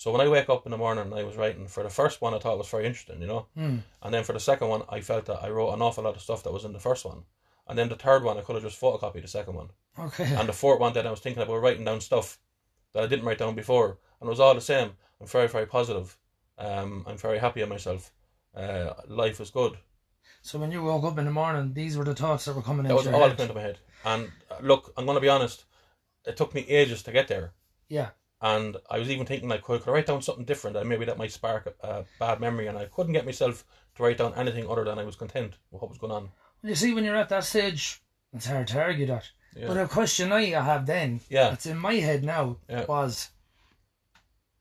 so 0.00 0.10
when 0.12 0.22
I 0.26 0.28
wake 0.36 0.48
up 0.48 0.64
in 0.66 0.70
the 0.72 0.78
morning, 0.84 1.04
and 1.04 1.14
I 1.14 1.24
was 1.24 1.36
writing 1.36 1.66
for 1.68 1.82
the 1.82 1.90
first 2.00 2.16
one. 2.22 2.32
I 2.34 2.38
thought 2.40 2.54
it 2.54 2.64
was 2.64 2.68
very 2.76 2.86
interesting, 2.86 3.20
you 3.20 3.26
know, 3.32 3.42
Hmm. 3.58 3.78
and 4.02 4.10
then 4.14 4.24
for 4.24 4.32
the 4.32 4.40
second 4.50 4.68
one, 4.74 4.82
I 4.96 5.00
felt 5.10 5.24
that 5.26 5.42
I 5.46 5.48
wrote 5.50 5.74
an 5.74 5.82
awful 5.82 6.04
lot 6.04 6.16
of 6.16 6.22
stuff 6.22 6.42
that 6.44 6.52
was 6.56 6.64
in 6.64 6.72
the 6.72 6.86
first 6.88 7.04
one, 7.04 7.20
and 7.66 7.78
then 7.78 7.88
the 7.90 7.96
third 8.06 8.22
one, 8.24 8.38
I 8.38 8.42
could 8.44 8.56
have 8.56 8.64
just 8.68 8.80
photocopied 8.80 9.22
the 9.22 9.28
second 9.38 9.54
one, 9.60 9.70
Okay. 10.06 10.30
and 10.38 10.48
the 10.48 10.58
fourth 10.62 10.80
one, 10.80 10.92
then 10.94 11.06
I 11.06 11.10
was 11.10 11.20
thinking 11.20 11.42
about 11.42 11.60
writing 11.64 11.84
down 11.84 12.00
stuff 12.00 12.38
that 12.92 13.04
I 13.04 13.06
didn't 13.06 13.26
write 13.26 13.38
down 13.42 13.54
before, 13.54 13.88
and 14.20 14.26
it 14.28 14.34
was 14.34 14.40
all 14.40 14.54
the 14.54 14.60
same. 14.72 14.90
I'm 15.20 15.26
very 15.26 15.48
very 15.48 15.66
positive. 15.66 16.16
Um, 16.66 17.04
I'm 17.08 17.18
very 17.18 17.38
happy 17.38 17.60
in 17.62 17.68
myself. 17.68 18.10
Uh, 18.54 18.94
life 19.06 19.38
is 19.44 19.50
good. 19.50 19.74
So 20.42 20.58
when 20.58 20.72
you 20.72 20.82
woke 20.82 21.04
up 21.04 21.18
in 21.18 21.24
the 21.26 21.30
morning, 21.42 21.74
these 21.74 21.96
were 21.98 22.04
the 22.04 22.14
thoughts 22.14 22.44
that 22.46 22.56
were 22.56 22.62
coming 22.62 22.84
That 22.84 22.90
into 22.90 22.96
was 22.96 23.04
your 23.06 23.14
all 23.14 23.20
head. 23.28 23.30
that 23.32 23.36
came 23.36 23.44
into 23.50 23.54
my 23.60 23.66
head. 23.68 23.78
And 24.04 24.22
uh, 24.50 24.56
look, 24.62 24.92
I'm 24.96 25.04
going 25.04 25.16
to 25.16 25.20
be 25.20 25.28
honest. 25.28 25.64
It 26.26 26.36
took 26.38 26.54
me 26.54 26.62
ages 26.80 27.02
to 27.04 27.12
get 27.12 27.28
there, 27.28 27.52
Yeah. 27.88 28.08
And 28.42 28.76
I 28.88 28.98
was 28.98 29.10
even 29.10 29.26
thinking 29.26 29.48
like, 29.48 29.62
could, 29.62 29.82
could 29.82 29.90
I 29.90 29.94
write 29.94 30.06
down 30.06 30.22
something 30.22 30.44
different? 30.44 30.76
And 30.76 30.88
maybe 30.88 31.04
that 31.04 31.18
might 31.18 31.32
spark 31.32 31.74
a, 31.82 32.04
bad 32.18 32.40
memory. 32.40 32.68
And 32.68 32.78
I 32.78 32.86
couldn't 32.86 33.12
get 33.12 33.26
myself 33.26 33.64
to 33.96 34.02
write 34.02 34.18
down 34.18 34.34
anything 34.34 34.68
other 34.68 34.84
than 34.84 34.98
I 34.98 35.04
was 35.04 35.16
content 35.16 35.54
with 35.70 35.82
what 35.82 35.90
was 35.90 35.98
going 35.98 36.12
on. 36.12 36.30
You 36.62 36.74
see, 36.74 36.94
when 36.94 37.04
you're 37.04 37.16
at 37.16 37.28
that 37.28 37.44
stage, 37.44 38.00
it's 38.32 38.46
hard 38.46 38.68
to 38.68 38.80
argue 38.82 39.06
that. 39.06 39.28
Yeah. 39.54 39.66
But 39.66 39.76
a 39.78 39.88
question 39.88 40.32
I 40.32 40.44
have 40.44 40.86
then, 40.86 41.20
Yeah. 41.28 41.50
that's 41.50 41.66
in 41.66 41.78
my 41.78 41.94
head 41.94 42.24
now, 42.24 42.56
Yeah. 42.68 42.84
was 42.86 43.30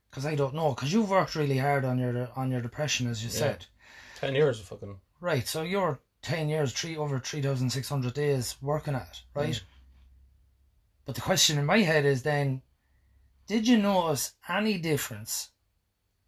because 0.09 0.25
I 0.25 0.35
don't 0.35 0.55
know, 0.55 0.73
because 0.73 0.91
you've 0.91 1.09
worked 1.09 1.35
really 1.35 1.57
hard 1.57 1.85
on 1.85 1.99
your 1.99 2.29
on 2.35 2.51
your 2.51 2.61
depression, 2.61 3.07
as 3.07 3.23
you 3.23 3.29
Yeah. 3.29 3.37
said. 3.37 3.65
Ten 4.19 4.35
years 4.35 4.59
of 4.59 4.65
fucking 4.65 4.99
Right. 5.21 5.47
So 5.47 5.61
you're 5.61 5.99
ten 6.21 6.49
years, 6.49 6.73
three 6.73 6.97
over 6.97 7.19
three 7.19 7.41
thousand 7.41 7.69
six 7.69 7.87
hundred 7.89 8.13
days 8.13 8.57
working 8.61 8.95
at 8.95 9.07
it, 9.11 9.21
right? 9.33 9.53
Mm. 9.53 9.61
But 11.05 11.15
the 11.15 11.21
question 11.21 11.57
in 11.57 11.65
my 11.65 11.79
head 11.79 12.05
is 12.05 12.23
then, 12.23 12.61
did 13.49 13.67
you 13.67 13.77
notice 13.77 14.33
any 14.47 14.77
difference 14.77 15.49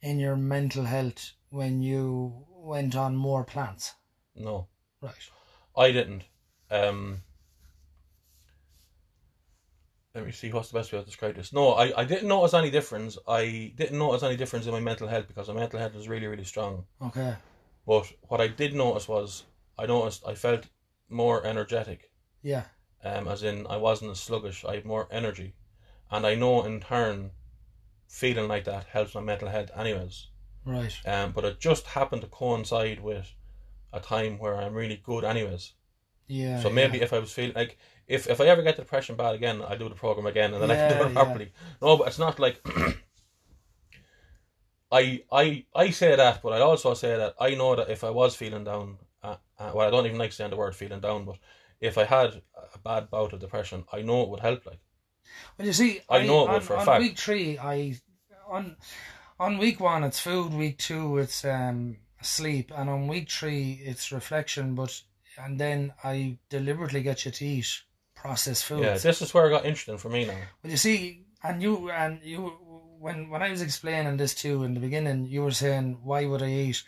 in 0.01 0.19
your 0.19 0.35
mental 0.35 0.83
health 0.85 1.31
when 1.49 1.81
you 1.81 2.45
went 2.49 2.95
on 2.95 3.15
more 3.15 3.43
plants? 3.43 3.93
no, 4.35 4.67
Right. 5.01 5.29
I 5.77 5.91
didn't. 5.91 6.23
Um, 6.69 7.21
let 10.13 10.25
me 10.25 10.31
see 10.31 10.51
what's 10.51 10.69
the 10.69 10.77
best 10.79 10.91
way 10.91 10.99
to 10.99 11.05
describe 11.05 11.35
this. 11.35 11.53
No, 11.53 11.71
I, 11.73 12.01
I 12.01 12.05
didn't 12.05 12.27
notice 12.27 12.53
any 12.53 12.69
difference. 12.69 13.17
I 13.27 13.73
didn't 13.75 13.97
notice 13.97 14.23
any 14.23 14.35
difference 14.35 14.65
in 14.65 14.73
my 14.73 14.79
mental 14.79 15.07
health 15.07 15.27
because 15.27 15.47
my 15.47 15.53
mental 15.53 15.79
health 15.79 15.95
was 15.95 16.09
really 16.09 16.27
really 16.27 16.43
strong. 16.43 16.85
Okay. 17.01 17.35
But 17.87 18.11
what 18.27 18.41
I 18.41 18.47
did 18.47 18.73
notice 18.73 19.07
was 19.07 19.43
I 19.79 19.85
noticed 19.85 20.27
I 20.27 20.35
felt 20.35 20.67
more 21.09 21.45
energetic. 21.45 22.09
Yeah. 22.43 22.63
um, 23.03 23.27
as 23.27 23.43
in 23.43 23.65
I 23.67 23.77
wasn't 23.77 24.11
as 24.11 24.19
sluggish. 24.19 24.65
I 24.65 24.75
had 24.75 24.85
more 24.85 25.07
energy, 25.11 25.53
and 26.11 26.25
I 26.25 26.35
know 26.35 26.63
in 26.63 26.79
turn, 26.81 27.31
feeling 28.07 28.47
like 28.47 28.65
that 28.65 28.85
helps 28.85 29.15
my 29.15 29.21
mental 29.21 29.49
health, 29.49 29.71
anyways. 29.75 30.27
Right. 30.65 30.93
Um, 31.05 31.31
but 31.31 31.45
it 31.45 31.59
just 31.59 31.87
happened 31.87 32.21
to 32.21 32.27
coincide 32.27 33.01
with 33.01 33.33
a 33.93 33.99
time 33.99 34.37
where 34.37 34.55
I'm 34.57 34.73
really 34.73 35.01
good, 35.03 35.23
anyways. 35.23 35.73
Yeah. 36.27 36.61
so 36.61 36.69
maybe 36.69 36.97
yeah. 36.97 37.03
if 37.03 37.13
I 37.13 37.19
was 37.19 37.31
feeling 37.33 37.53
like 37.55 37.77
if 38.07 38.27
if 38.29 38.39
I 38.39 38.45
ever 38.47 38.61
get 38.61 38.77
depression 38.77 39.15
bad 39.15 39.35
again, 39.35 39.61
I 39.61 39.75
do 39.75 39.89
the 39.89 39.95
program 39.95 40.27
again, 40.27 40.53
and 40.53 40.61
then 40.61 40.71
I 40.71 40.75
can 40.75 40.89
do 40.89 40.95
Yeah, 40.95 41.05
it 41.05 41.13
yeah. 41.13 41.13
properly. 41.13 41.51
No, 41.81 41.97
but 41.97 42.07
it's 42.07 42.19
not 42.19 42.39
like. 42.39 42.61
I, 44.91 45.23
I 45.31 45.65
I 45.73 45.89
say 45.91 46.15
that, 46.15 46.41
but 46.41 46.51
I 46.53 46.59
also 46.59 46.93
say 46.93 47.15
that 47.15 47.35
I 47.39 47.55
know 47.55 47.75
that 47.75 47.89
if 47.89 48.03
I 48.03 48.09
was 48.09 48.35
feeling 48.35 48.65
down, 48.65 48.97
uh, 49.23 49.37
uh, 49.57 49.71
well, 49.73 49.87
I 49.87 49.91
don't 49.91 50.05
even 50.05 50.17
like 50.17 50.33
saying 50.33 50.49
the 50.51 50.57
word 50.57 50.75
feeling 50.75 50.99
down, 50.99 51.23
but 51.25 51.37
if 51.79 51.97
I 51.97 52.03
had 52.03 52.41
a 52.73 52.77
bad 52.79 53.09
bout 53.09 53.31
of 53.33 53.39
depression, 53.39 53.85
I 53.91 54.01
know 54.01 54.23
it 54.23 54.29
would 54.29 54.41
help. 54.41 54.65
Like, 54.65 54.79
Well, 55.57 55.67
you 55.67 55.73
see, 55.73 56.01
I 56.09 56.25
know 56.25 56.45
it 56.45 56.49
on, 56.49 56.61
for 56.61 56.75
a 56.75 56.79
on 56.79 56.85
fact. 56.85 57.01
week 57.01 57.17
three, 57.17 57.57
I 57.57 57.99
on 58.49 58.77
on 59.39 59.57
week 59.57 59.79
one 59.79 60.03
it's 60.03 60.19
food. 60.19 60.53
Week 60.53 60.77
two 60.77 61.17
it's 61.17 61.45
um 61.45 61.97
sleep, 62.21 62.71
and 62.75 62.89
on 62.89 63.07
week 63.07 63.29
three 63.29 63.81
it's 63.83 64.11
reflection. 64.11 64.75
But 64.75 65.01
and 65.37 65.59
then 65.59 65.93
I 66.03 66.37
deliberately 66.49 67.01
get 67.01 67.25
you 67.25 67.31
to 67.31 67.45
eat 67.45 67.81
processed 68.15 68.65
food. 68.65 68.83
yeah, 68.83 68.97
this 68.97 69.21
is 69.21 69.33
where 69.33 69.47
it 69.47 69.51
got 69.51 69.65
interesting 69.65 69.97
for 69.97 70.09
me 70.09 70.25
now. 70.25 70.37
Well, 70.63 70.71
you 70.71 70.77
see, 70.77 71.25
and 71.43 71.61
you 71.61 71.89
and 71.89 72.19
you 72.23 72.57
when 72.99 73.29
when 73.29 73.41
I 73.41 73.49
was 73.49 73.61
explaining 73.61 74.17
this 74.17 74.35
to 74.35 74.47
you 74.47 74.63
in 74.63 74.73
the 74.73 74.79
beginning, 74.79 75.25
you 75.25 75.41
were 75.43 75.51
saying 75.51 75.99
why 76.03 76.25
would 76.25 76.43
I 76.43 76.51
eat? 76.51 76.83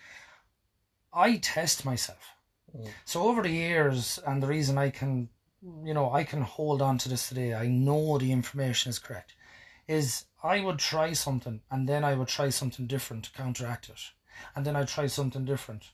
I 1.12 1.38
test 1.38 1.86
myself. 1.86 2.24
Mm. 2.76 2.90
So 3.06 3.24
over 3.24 3.42
the 3.42 3.50
years, 3.50 4.20
and 4.26 4.42
the 4.42 4.48
reason 4.48 4.78
I 4.78 4.90
can, 4.90 5.30
you 5.86 5.94
know, 5.94 6.12
I 6.12 6.24
can 6.24 6.42
hold 6.42 6.82
on 6.82 6.98
to 7.00 7.10
this 7.10 7.30
today, 7.30 7.54
I 7.54 7.68
know 7.68 8.18
the 8.18 8.32
information 8.32 8.90
is 8.90 9.00
correct, 9.00 9.34
is 9.88 10.26
I 10.44 10.60
would 10.60 10.80
try 10.80 11.14
something 11.14 11.62
and 11.72 11.88
then 11.88 12.04
I 12.04 12.16
would 12.16 12.28
try 12.28 12.50
something 12.50 12.88
different 12.88 13.26
to 13.26 13.32
counteract 13.32 13.90
it, 13.90 14.00
and 14.56 14.66
then 14.66 14.76
I 14.76 14.84
try 14.84 15.08
something 15.08 15.46
different, 15.46 15.92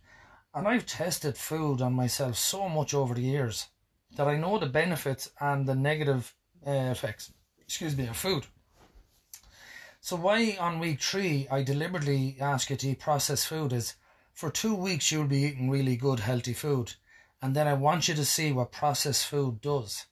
and 0.54 0.68
I've 0.68 0.86
tested 0.86 1.38
food 1.38 1.82
on 1.82 1.94
myself 1.94 2.38
so 2.38 2.68
much 2.68 2.94
over 2.94 3.14
the 3.14 3.22
years 3.22 3.68
that 4.16 4.28
I 4.28 4.38
know 4.38 4.58
the 4.58 4.66
benefits 4.66 5.30
and 5.40 5.68
the 5.68 5.76
negative 5.76 6.34
uh, 6.66 6.72
effects. 6.72 7.32
Excuse 7.60 7.96
me, 7.96 8.08
of 8.08 8.18
food. 8.18 8.48
So 10.02 10.16
why 10.16 10.58
on 10.60 10.80
week 10.80 11.02
three 11.02 11.48
I 11.52 11.62
deliberately 11.62 12.38
ask 12.40 12.70
you 12.70 12.78
to 12.78 12.90
eat 12.90 13.00
processed 13.00 13.48
food 13.48 13.74
is 13.74 13.96
for 14.34 14.50
two 14.50 14.74
weeks 14.74 15.12
you'll 15.12 15.28
be 15.28 15.44
eating 15.44 15.70
really 15.70 15.96
good 15.96 16.22
healthy 16.22 16.54
food, 16.54 16.96
and 17.42 17.56
then 17.56 17.68
I 17.68 17.74
want 17.74 18.08
you 18.08 18.16
to 18.16 18.26
see 18.26 18.52
what 18.52 18.72
processed 18.72 19.26
food 19.26 19.62
does. 19.62 20.06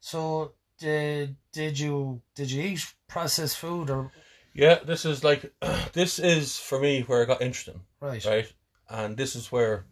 So 0.00 0.52
did 0.78 1.36
did 1.52 1.78
you 1.78 2.22
did 2.34 2.50
you 2.50 2.62
eat 2.62 2.94
processed 3.08 3.58
food 3.58 3.90
or 3.90 4.12
Yeah, 4.54 4.78
this 4.84 5.04
is 5.04 5.24
like 5.24 5.52
this 5.92 6.18
is 6.18 6.58
for 6.58 6.80
me 6.80 7.02
where 7.02 7.22
it 7.22 7.26
got 7.26 7.42
interesting, 7.42 7.80
right? 8.00 8.24
right? 8.24 8.52
And 8.88 9.16
this 9.16 9.34
is 9.34 9.50
where 9.50 9.86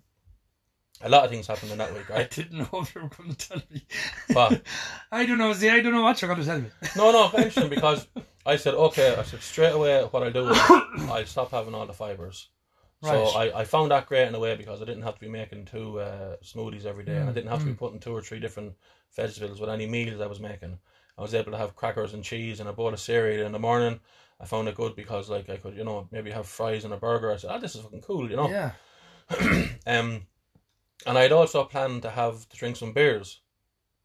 a 1.01 1.09
lot 1.09 1.25
of 1.25 1.31
things 1.31 1.47
happened 1.47 1.73
in 1.73 1.79
that 1.79 1.93
week, 1.93 2.11
I 2.11 2.25
didn't 2.25 2.59
know 2.59 2.81
if 2.81 2.95
you 2.95 3.03
were 3.03 3.09
going 3.09 3.35
to 3.35 3.49
tell 3.49 3.63
me. 3.71 3.87
But 4.33 4.63
I 5.13 5.27
don't 5.27 5.39
know. 5.39 5.53
See, 5.53 5.69
I 5.69 5.81
don't 5.81 5.93
know 5.93 6.03
what 6.03 6.21
you're 6.21 6.29
going 6.29 6.41
to 6.41 6.47
tell 6.47 6.61
me. 6.61 6.71
no, 6.97 7.13
no, 7.13 7.27
interesting 7.37 7.69
because 7.69 8.07
I 8.47 8.57
said, 8.57 8.75
okay, 8.75 9.15
I 9.15 9.23
said 9.23 9.43
straight 9.43 9.73
away 9.73 10.03
what 10.05 10.23
I'll 10.23 10.33
do 10.33 10.49
is 10.49 10.59
I'll 11.11 11.27
stop 11.27 11.51
having 11.51 11.75
all 11.75 11.87
the 11.87 11.93
fibers. 11.93 12.49
So 13.05 13.27
I, 13.29 13.61
I 13.61 13.65
found 13.65 13.91
that 13.91 14.07
great 14.07 14.29
in 14.29 14.35
a 14.35 14.39
way 14.41 14.57
because 14.57 14.81
I 14.81 14.85
didn't 14.85 15.03
have 15.03 15.15
to 15.15 15.21
be 15.21 15.29
making 15.29 15.67
two 15.67 16.01
uh, 16.01 16.37
smoothies 16.43 16.87
every 16.87 17.05
day 17.05 17.19
and 17.19 17.29
I 17.29 17.33
Mm, 17.33 17.35
didn't 17.35 17.51
have 17.51 17.61
to 17.61 17.67
be 17.67 17.75
putting 17.75 18.01
two 18.01 18.13
or 18.15 18.23
three 18.23 18.41
different 18.41 18.75
vegetables 19.15 19.61
with 19.61 19.71
any 19.71 19.87
meals 19.87 20.21
I 20.21 20.27
was 20.27 20.41
making. 20.41 20.79
I 21.19 21.23
was 21.23 21.35
able 21.35 21.53
to 21.53 21.59
have 21.59 21.77
crackers 21.77 22.15
and 22.15 22.25
cheese 22.25 22.61
and 22.61 22.69
I 22.69 22.73
bought 22.73 22.95
a 22.95 22.99
cereal 22.99 23.47
in 23.47 23.53
the 23.53 23.59
morning. 23.59 24.01
I 24.41 24.47
found 24.47 24.69
it 24.69 24.75
good 24.75 24.97
because 24.97 25.31
like 25.31 25.49
I 25.51 25.57
could, 25.59 25.77
you 25.77 25.85
know, 25.85 26.09
maybe 26.11 26.31
have 26.31 26.47
fries 26.47 26.85
and 26.85 26.95
a 26.95 26.97
burger. 26.97 27.31
I 27.33 27.37
said, 27.37 27.51
oh, 27.55 27.61
this 27.61 27.75
is 27.77 27.83
fucking 27.83 28.03
cool, 28.03 28.31
you 28.31 28.37
know. 28.37 28.51
Yeah. 28.51 28.73
Um, 29.87 30.27
and 31.07 31.19
I'd 31.19 31.33
also 31.33 31.65
planned 31.65 32.03
to 32.03 32.11
have 32.11 32.49
to 32.51 32.57
drink 32.57 32.77
some 32.77 32.93
beers 32.93 33.41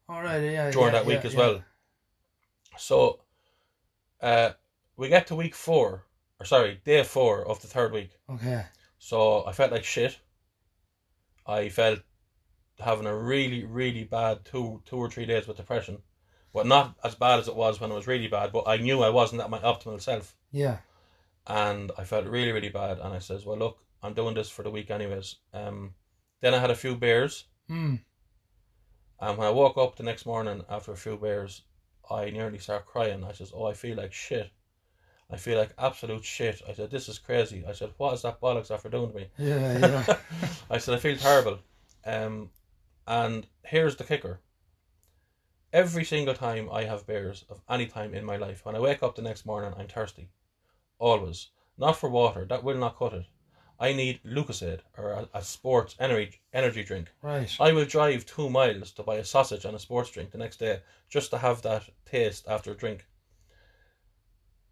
All 0.08 0.22
right. 0.22 0.42
Yeah. 0.42 0.70
during 0.70 0.86
yeah, 0.86 0.92
that 0.92 1.06
week 1.06 1.20
yeah, 1.20 1.26
as 1.26 1.36
well. 1.36 1.62
So, 2.76 3.20
uh, 4.22 4.52
we 4.96 5.08
get 5.08 5.26
to 5.28 5.36
week 5.36 5.54
four, 5.54 6.06
or 6.38 6.46
sorry, 6.46 6.80
day 6.84 7.02
four 7.04 7.46
of 7.46 7.60
the 7.62 7.68
third 7.68 7.92
week. 7.92 8.18
Okay. 8.28 8.64
So 9.02 9.46
I 9.46 9.52
felt 9.52 9.72
like 9.72 9.82
shit. 9.82 10.20
I 11.46 11.70
felt 11.70 12.00
having 12.78 13.06
a 13.06 13.16
really, 13.16 13.64
really 13.64 14.04
bad 14.04 14.44
two, 14.44 14.82
two 14.84 14.96
or 14.96 15.10
three 15.10 15.24
days 15.24 15.48
with 15.48 15.56
depression, 15.56 16.02
but 16.52 16.66
not 16.66 16.96
as 17.02 17.14
bad 17.14 17.40
as 17.40 17.48
it 17.48 17.56
was 17.56 17.80
when 17.80 17.90
it 17.90 17.94
was 17.94 18.06
really 18.06 18.28
bad. 18.28 18.52
But 18.52 18.68
I 18.68 18.76
knew 18.76 19.02
I 19.02 19.08
wasn't 19.08 19.40
at 19.40 19.48
my 19.50 19.58
optimal 19.60 20.00
self, 20.02 20.36
Yeah. 20.52 20.78
and 21.46 21.90
I 21.96 22.04
felt 22.04 22.26
really, 22.26 22.52
really 22.52 22.68
bad. 22.68 22.98
And 22.98 23.14
I 23.14 23.18
says, 23.20 23.46
"Well, 23.46 23.56
look, 23.56 23.78
I'm 24.02 24.12
doing 24.14 24.34
this 24.34 24.50
for 24.50 24.62
the 24.62 24.70
week 24.70 24.90
anyways." 24.90 25.36
Um, 25.54 25.94
then 26.40 26.52
I 26.54 26.58
had 26.58 26.70
a 26.70 26.76
few 26.76 26.94
beers, 26.94 27.46
Hmm. 27.68 27.96
and 29.18 29.38
when 29.38 29.46
I 29.46 29.50
woke 29.50 29.78
up 29.78 29.96
the 29.96 30.02
next 30.02 30.26
morning 30.26 30.62
after 30.68 30.92
a 30.92 30.96
few 30.96 31.16
beers, 31.16 31.62
I 32.10 32.28
nearly 32.30 32.58
started 32.58 32.86
crying. 32.86 33.24
I 33.24 33.32
says, 33.32 33.50
"Oh, 33.54 33.64
I 33.64 33.72
feel 33.72 33.96
like 33.96 34.12
shit. 34.12 34.50
I 35.32 35.36
feel 35.36 35.58
like 35.58 35.74
absolute 35.78 36.24
shit." 36.24 36.62
I 36.68 36.72
said, 36.74 36.90
"This 36.90 37.08
is 37.08 37.18
crazy." 37.18 37.64
I 37.66 37.72
said, 37.72 37.92
"What 37.98 38.14
is 38.14 38.22
that 38.22 38.40
bollocks 38.40 38.70
after 38.70 38.88
doing 38.88 39.10
to 39.10 39.16
me?" 39.16 39.26
Yeah. 39.38 39.78
Yeah. 40.08 40.16
I 40.70 40.78
said, 40.78 40.94
"I 40.94 40.98
feel 40.98 41.16
terrible." 41.16 41.58
Um, 42.04 42.50
and 43.06 43.46
here's 43.64 43.96
the 43.96 44.04
kicker. 44.04 44.40
Every 45.72 46.04
single 46.04 46.34
time 46.34 46.68
I 46.70 46.84
have 46.84 47.06
beers 47.06 47.44
of 47.48 47.60
any 47.68 47.86
time 47.86 48.14
in 48.14 48.24
my 48.24 48.36
life, 48.36 48.64
when 48.64 48.74
I 48.74 48.80
wake 48.80 49.02
up 49.02 49.14
the 49.14 49.22
next 49.22 49.46
morning, 49.46 49.72
I'm 49.78 49.86
thirsty. 49.88 50.28
Always. 50.98 51.48
Not 51.78 51.96
for 51.96 52.10
water. 52.10 52.44
That 52.44 52.64
will 52.64 52.76
not 52.76 52.98
cut 52.98 53.12
it. 53.14 53.26
I 53.78 53.94
need 53.94 54.20
Lucozade 54.24 54.80
or 54.98 55.10
a, 55.12 55.28
a 55.32 55.42
sports 55.42 55.94
energy 55.98 56.40
energy 56.52 56.84
drink. 56.84 57.08
right. 57.22 57.50
I 57.58 57.72
will 57.72 57.86
drive 57.86 58.26
two 58.26 58.50
miles 58.50 58.90
to 58.92 59.02
buy 59.02 59.16
a 59.16 59.24
sausage 59.24 59.64
and 59.64 59.74
a 59.74 59.78
sports 59.78 60.10
drink 60.10 60.32
the 60.32 60.38
next 60.38 60.58
day 60.58 60.80
just 61.08 61.30
to 61.30 61.38
have 61.38 61.62
that 61.62 61.88
taste 62.04 62.46
after 62.46 62.72
a 62.72 62.76
drink. 62.76 63.06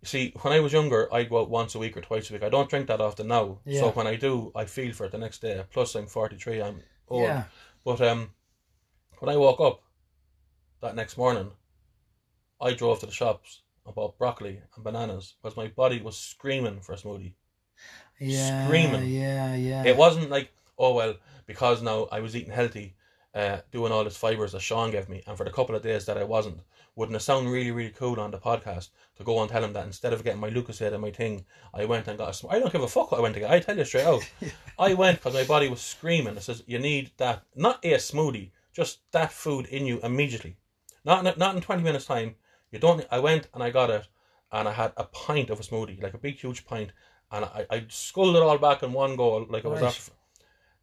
See, 0.04 0.32
when 0.42 0.52
I 0.52 0.60
was 0.60 0.72
younger, 0.72 1.12
I'd 1.12 1.28
go 1.28 1.40
out 1.40 1.50
once 1.50 1.74
a 1.74 1.78
week 1.78 1.96
or 1.96 2.00
twice 2.00 2.30
a 2.30 2.32
week. 2.32 2.44
I 2.44 2.48
don't 2.48 2.70
drink 2.70 2.86
that 2.86 3.00
often 3.00 3.26
now. 3.28 3.58
Yeah. 3.64 3.80
So 3.80 3.90
when 3.90 4.06
I 4.06 4.14
do, 4.14 4.52
I 4.54 4.64
feel 4.64 4.92
for 4.92 5.06
it 5.06 5.12
the 5.12 5.18
next 5.18 5.40
day. 5.42 5.64
Plus, 5.72 5.94
I'm 5.96 6.06
43, 6.06 6.62
I'm 6.62 6.80
old. 7.08 7.24
Yeah. 7.24 7.44
But 7.84 8.00
um, 8.02 8.30
when 9.18 9.34
I 9.34 9.36
woke 9.36 9.60
up 9.60 9.82
that 10.82 10.94
next 10.94 11.18
morning, 11.18 11.50
I 12.60 12.74
drove 12.74 13.00
to 13.00 13.06
the 13.06 13.12
shops 13.12 13.62
and 13.84 13.94
bought 13.94 14.18
broccoli 14.18 14.60
and 14.74 14.84
bananas 14.84 15.34
because 15.42 15.56
my 15.56 15.68
body 15.68 16.00
was 16.00 16.16
screaming 16.16 16.80
for 16.80 16.92
a 16.92 16.96
smoothie. 16.96 17.34
Yeah. 18.20 18.66
Screaming. 18.66 19.08
Yeah. 19.08 19.56
Yeah. 19.56 19.84
It 19.84 19.96
wasn't 19.96 20.30
like, 20.30 20.50
oh 20.78 20.94
well, 20.94 21.16
because 21.46 21.82
now 21.82 22.08
I 22.12 22.20
was 22.20 22.36
eating 22.36 22.52
healthy, 22.52 22.94
uh, 23.34 23.58
doing 23.70 23.92
all 23.92 24.04
this 24.04 24.16
fibres 24.16 24.52
that 24.52 24.60
Sean 24.60 24.90
gave 24.90 25.08
me, 25.08 25.22
and 25.26 25.36
for 25.36 25.44
the 25.44 25.50
couple 25.50 25.74
of 25.74 25.82
days 25.82 26.06
that 26.06 26.18
I 26.18 26.24
wasn't, 26.24 26.60
wouldn't 26.96 27.16
it 27.16 27.20
sound 27.20 27.50
really, 27.50 27.70
really 27.70 27.90
cool 27.90 28.18
on 28.18 28.30
the 28.30 28.38
podcast 28.38 28.88
to 29.16 29.24
go 29.24 29.40
and 29.40 29.50
tell 29.50 29.62
him 29.62 29.72
that 29.72 29.86
instead 29.86 30.12
of 30.12 30.24
getting 30.24 30.40
my 30.40 30.50
Lucozade 30.50 30.92
and 30.92 31.02
my 31.02 31.12
thing, 31.12 31.44
I 31.72 31.84
went 31.84 32.08
and 32.08 32.18
got 32.18 32.30
a 32.30 32.34
sm- 32.34 32.48
I 32.50 32.58
don't 32.58 32.72
give 32.72 32.82
a 32.82 32.88
fuck 32.88 33.12
what 33.12 33.18
I 33.18 33.22
went 33.22 33.34
to 33.34 33.40
get. 33.40 33.50
I 33.50 33.60
tell 33.60 33.76
you 33.76 33.84
straight 33.84 34.06
out. 34.06 34.28
I 34.78 34.94
went 34.94 35.18
because 35.18 35.34
my 35.34 35.44
body 35.44 35.68
was 35.68 35.80
screaming. 35.80 36.36
It 36.36 36.42
says 36.42 36.64
you 36.66 36.78
need 36.78 37.12
that, 37.18 37.42
not 37.54 37.84
a 37.84 37.94
smoothie, 37.94 38.50
just 38.72 38.98
that 39.12 39.30
food 39.32 39.66
in 39.66 39.86
you 39.86 40.00
immediately. 40.02 40.56
Not 41.04 41.24
in, 41.24 41.38
not 41.38 41.54
in 41.54 41.62
twenty 41.62 41.82
minutes 41.82 42.06
time. 42.06 42.34
You 42.72 42.78
don't. 42.78 43.06
I 43.10 43.20
went 43.20 43.48
and 43.54 43.62
I 43.62 43.70
got 43.70 43.90
it, 43.90 44.08
and 44.50 44.66
I 44.66 44.72
had 44.72 44.92
a 44.96 45.04
pint 45.04 45.50
of 45.50 45.60
a 45.60 45.62
smoothie, 45.62 46.02
like 46.02 46.14
a 46.14 46.18
big 46.18 46.36
huge 46.36 46.66
pint, 46.66 46.90
and 47.30 47.44
I 47.44 47.66
I 47.70 47.86
sculled 47.88 48.34
it 48.36 48.42
all 48.42 48.58
back 48.58 48.82
in 48.82 48.92
one 48.92 49.14
go, 49.16 49.36
like 49.48 49.64
it 49.64 49.68
was 49.68 49.82
Right. 49.82 50.10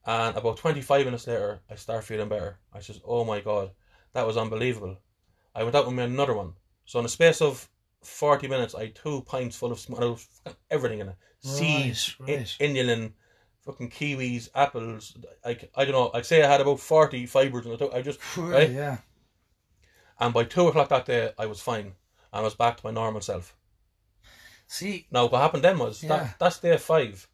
And 0.06 0.38
about 0.38 0.58
twenty 0.58 0.82
five 0.82 1.06
minutes 1.06 1.28
later, 1.28 1.62
I 1.70 1.76
start 1.76 2.04
feeling 2.04 2.30
better. 2.30 2.60
I 2.74 2.80
says, 2.82 3.02
"Oh 3.04 3.24
my 3.26 3.40
god, 3.42 3.72
that 4.14 4.28
was 4.28 4.38
unbelievable." 4.38 4.98
I 5.56 5.64
went 5.64 5.76
out 5.76 5.88
and 5.88 5.96
made 5.96 6.10
another 6.10 6.34
one. 6.36 6.54
So 6.86 7.00
in 7.00 7.04
the 7.04 7.10
space 7.10 7.42
of 7.42 7.68
forty 8.04 8.48
minutes, 8.48 8.76
I 8.76 8.82
had 8.82 8.96
two 8.96 9.22
pints 9.22 9.56
full 9.58 9.72
of 9.72 9.80
sm- 9.80 9.94
and 9.96 10.04
it 10.04 10.08
was 10.10 10.28
everything 10.70 11.00
in 11.00 11.10
it: 11.10 11.16
seeds, 11.40 12.16
Right, 12.20 12.30
i- 12.30 12.38
right. 12.38 12.56
inulin, 12.60 13.14
fucking 13.66 13.90
kiwis, 13.90 14.50
apples. 14.54 15.18
Like 15.44 15.72
I 15.76 15.86
don't 15.86 15.94
know. 15.94 16.12
I'd 16.14 16.26
say 16.26 16.44
I 16.44 16.48
had 16.52 16.62
about 16.62 16.80
forty 16.80 17.26
fibres 17.26 17.66
in 17.66 17.72
the 17.76 17.86
it. 17.86 17.94
I 17.94 18.02
just 18.04 18.20
right? 18.38 18.70
Yeah. 18.70 18.98
and 20.20 20.34
by 20.36 20.44
two 20.44 20.68
o'clock 20.68 20.90
that 20.90 21.06
day, 21.08 21.34
I 21.40 21.48
was 21.48 21.62
fine 21.62 21.86
and 21.88 21.94
I 22.32 22.42
was 22.42 22.54
back 22.54 22.78
to 22.78 22.86
my 22.86 22.92
normal 22.92 23.22
self. 23.22 23.56
See. 24.68 25.08
Now 25.12 25.26
what 25.28 25.42
happened 25.42 25.64
then 25.64 25.80
was 25.80 26.04
Yeah. 26.04 26.10
that 26.10 26.40
that's 26.40 26.60
day 26.60 26.78
five. 26.78 27.28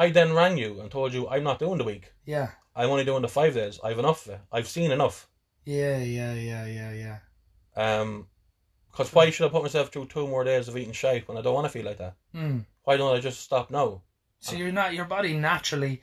I 0.00 0.08
then 0.08 0.32
rang 0.32 0.56
you 0.56 0.80
and 0.80 0.90
told 0.90 1.12
you 1.12 1.28
I'm 1.28 1.44
not 1.44 1.58
doing 1.58 1.76
the 1.76 1.84
week. 1.84 2.14
Yeah. 2.24 2.52
I'm 2.74 2.88
only 2.88 3.04
doing 3.04 3.20
the 3.20 3.28
five 3.28 3.52
days. 3.52 3.78
I've 3.84 3.98
enough 3.98 4.24
of 4.24 4.32
it. 4.32 4.40
I've 4.50 4.66
seen 4.66 4.92
enough. 4.92 5.28
Yeah. 5.66 5.98
Yeah. 5.98 6.32
Yeah. 6.32 6.64
Yeah. 6.64 6.92
Yeah. 6.94 7.18
Um, 7.76 8.26
because 8.90 9.12
why 9.12 9.28
should 9.28 9.44
I 9.44 9.50
put 9.50 9.62
myself 9.62 9.90
through 9.90 10.06
two 10.06 10.26
more 10.26 10.42
days 10.42 10.68
of 10.68 10.76
eating 10.78 10.94
shite 10.94 11.28
when 11.28 11.36
I 11.36 11.42
don't 11.42 11.52
want 11.52 11.66
to 11.66 11.72
feel 11.72 11.84
like 11.84 11.98
that? 11.98 12.16
Hmm. 12.34 12.60
Why 12.84 12.96
don't 12.96 13.14
I 13.14 13.20
just 13.20 13.42
stop 13.42 13.70
now? 13.70 14.00
So 14.38 14.56
you're 14.56 14.72
not 14.72 14.94
your 14.94 15.04
body 15.04 15.36
naturally. 15.36 16.00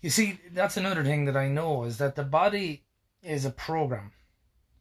You 0.00 0.08
see, 0.08 0.40
that's 0.52 0.78
another 0.78 1.04
thing 1.04 1.26
that 1.26 1.36
I 1.36 1.48
know 1.48 1.84
is 1.84 1.98
that 1.98 2.16
the 2.16 2.24
body 2.24 2.86
is 3.22 3.44
a 3.44 3.50
program. 3.50 4.12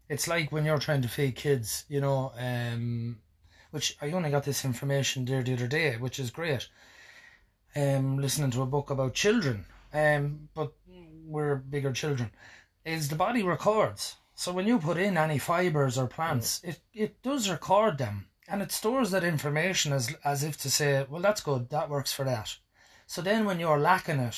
It's 0.07 0.29
like 0.29 0.53
when 0.53 0.63
you're 0.63 0.77
trying 0.77 1.01
to 1.01 1.09
feed 1.09 1.35
kids, 1.35 1.83
you 1.89 1.99
know, 1.99 2.31
um, 2.37 3.17
which 3.71 3.97
I 4.01 4.11
only 4.11 4.29
got 4.29 4.45
this 4.45 4.63
information 4.63 5.25
there 5.25 5.43
the 5.43 5.55
other 5.55 5.67
day, 5.67 5.97
which 5.97 6.19
is 6.19 6.31
great. 6.31 6.69
Um, 7.75 8.19
listening 8.19 8.51
to 8.51 8.61
a 8.61 8.65
book 8.65 8.89
about 8.89 9.13
children, 9.13 9.65
um, 9.93 10.47
but 10.53 10.71
we're 11.25 11.55
bigger 11.55 11.91
children, 11.91 12.31
is 12.85 13.09
the 13.09 13.15
body 13.15 13.43
records. 13.43 14.15
So 14.33 14.53
when 14.53 14.65
you 14.65 14.79
put 14.79 14.97
in 14.97 15.17
any 15.17 15.39
fibers 15.39 15.97
or 15.97 16.07
plants, 16.07 16.61
it, 16.63 16.79
it 16.93 17.21
does 17.21 17.49
record 17.49 17.97
them 17.97 18.27
and 18.47 18.61
it 18.61 18.71
stores 18.71 19.11
that 19.11 19.23
information 19.23 19.91
as 19.91 20.15
as 20.23 20.43
if 20.43 20.57
to 20.61 20.69
say, 20.69 21.05
well, 21.09 21.21
that's 21.21 21.41
good, 21.41 21.69
that 21.69 21.89
works 21.89 22.13
for 22.13 22.23
that. 22.25 22.55
So 23.07 23.21
then 23.21 23.45
when 23.45 23.59
you're 23.59 23.79
lacking 23.79 24.19
it, 24.19 24.37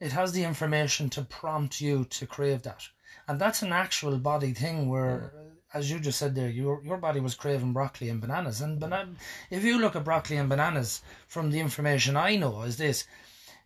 it 0.00 0.12
has 0.12 0.32
the 0.32 0.44
information 0.44 1.10
to 1.10 1.22
prompt 1.22 1.80
you 1.80 2.04
to 2.06 2.26
crave 2.26 2.62
that. 2.62 2.88
And 3.28 3.40
that's 3.40 3.62
an 3.62 3.72
actual 3.72 4.18
body 4.18 4.52
thing 4.52 4.88
where, 4.88 5.32
as 5.74 5.90
you 5.90 5.98
just 6.00 6.18
said 6.18 6.34
there, 6.34 6.48
your 6.48 6.80
your 6.84 6.96
body 6.98 7.20
was 7.20 7.34
craving 7.34 7.72
broccoli 7.72 8.08
and 8.08 8.20
bananas. 8.20 8.60
And 8.60 8.78
bana- 8.80 9.14
if 9.50 9.64
you 9.64 9.78
look 9.78 9.96
at 9.96 10.04
broccoli 10.04 10.36
and 10.38 10.48
bananas, 10.48 11.02
from 11.26 11.50
the 11.50 11.60
information 11.60 12.16
I 12.16 12.36
know, 12.36 12.62
is 12.62 12.76
this. 12.76 13.06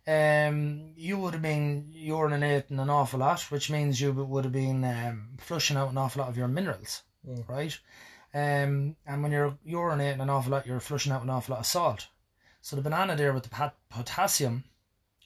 Um, 0.07 0.93
you 0.95 1.19
would 1.19 1.33
have 1.33 1.43
been 1.43 1.93
urinating 1.95 2.79
an 2.79 2.89
awful 2.89 3.19
lot, 3.19 3.41
which 3.51 3.69
means 3.69 4.01
you 4.01 4.11
would 4.11 4.43
have 4.45 4.53
been 4.53 4.83
um, 4.83 5.37
flushing 5.37 5.77
out 5.77 5.91
an 5.91 5.97
awful 5.99 6.21
lot 6.21 6.29
of 6.29 6.37
your 6.37 6.47
minerals, 6.47 7.03
Mm. 7.27 7.47
right? 7.47 7.77
Um, 8.33 8.95
and 9.05 9.21
when 9.21 9.31
you're 9.31 9.57
urinating 9.67 10.21
an 10.21 10.29
awful 10.29 10.51
lot, 10.53 10.65
you're 10.65 10.79
flushing 10.79 11.11
out 11.11 11.21
an 11.23 11.29
awful 11.29 11.53
lot 11.53 11.59
of 11.59 11.65
salt. 11.67 12.07
So 12.61 12.75
the 12.75 12.81
banana 12.81 13.15
there 13.15 13.33
with 13.33 13.43
the 13.43 13.49
pot- 13.49 13.77
potassium, 13.89 14.63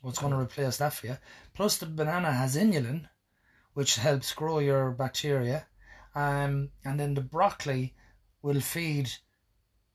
what's 0.02 0.20
going 0.20 0.34
to 0.34 0.40
replace 0.40 0.78
that 0.78 0.94
for 0.94 1.08
you? 1.08 1.18
Plus 1.54 1.78
the 1.78 1.86
banana 1.86 2.32
has 2.34 2.58
inulin, 2.58 3.08
which 3.74 3.96
helps 3.98 4.34
grow 4.34 4.60
your 4.60 4.92
bacteria, 4.92 5.66
um, 6.16 6.70
and 6.86 7.00
then 7.00 7.14
the 7.14 7.22
broccoli 7.22 7.94
will 8.42 8.62
feed 8.62 9.10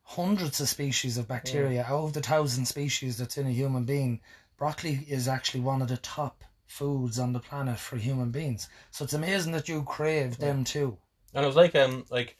hundreds 0.02 0.58
of 0.60 0.68
species 0.68 1.18
of 1.18 1.28
bacteria 1.28 1.84
out 1.84 2.04
of 2.04 2.12
the 2.14 2.20
thousand 2.22 2.64
species 2.64 3.18
that's 3.18 3.36
in 3.36 3.46
a 3.46 3.50
human 3.50 3.84
being. 3.84 4.20
Broccoli 4.56 5.04
is 5.08 5.28
actually 5.28 5.60
one 5.60 5.82
of 5.82 5.88
the 5.88 5.98
top 5.98 6.42
foods 6.66 7.18
on 7.18 7.32
the 7.32 7.40
planet 7.40 7.78
for 7.78 7.96
human 7.96 8.30
beings. 8.30 8.68
So 8.90 9.04
it's 9.04 9.12
amazing 9.12 9.52
that 9.52 9.68
you 9.68 9.82
crave 9.82 10.38
them 10.38 10.64
too. 10.64 10.96
And 11.34 11.44
it 11.44 11.46
was 11.46 11.56
like 11.56 11.74
um 11.74 12.04
like 12.10 12.38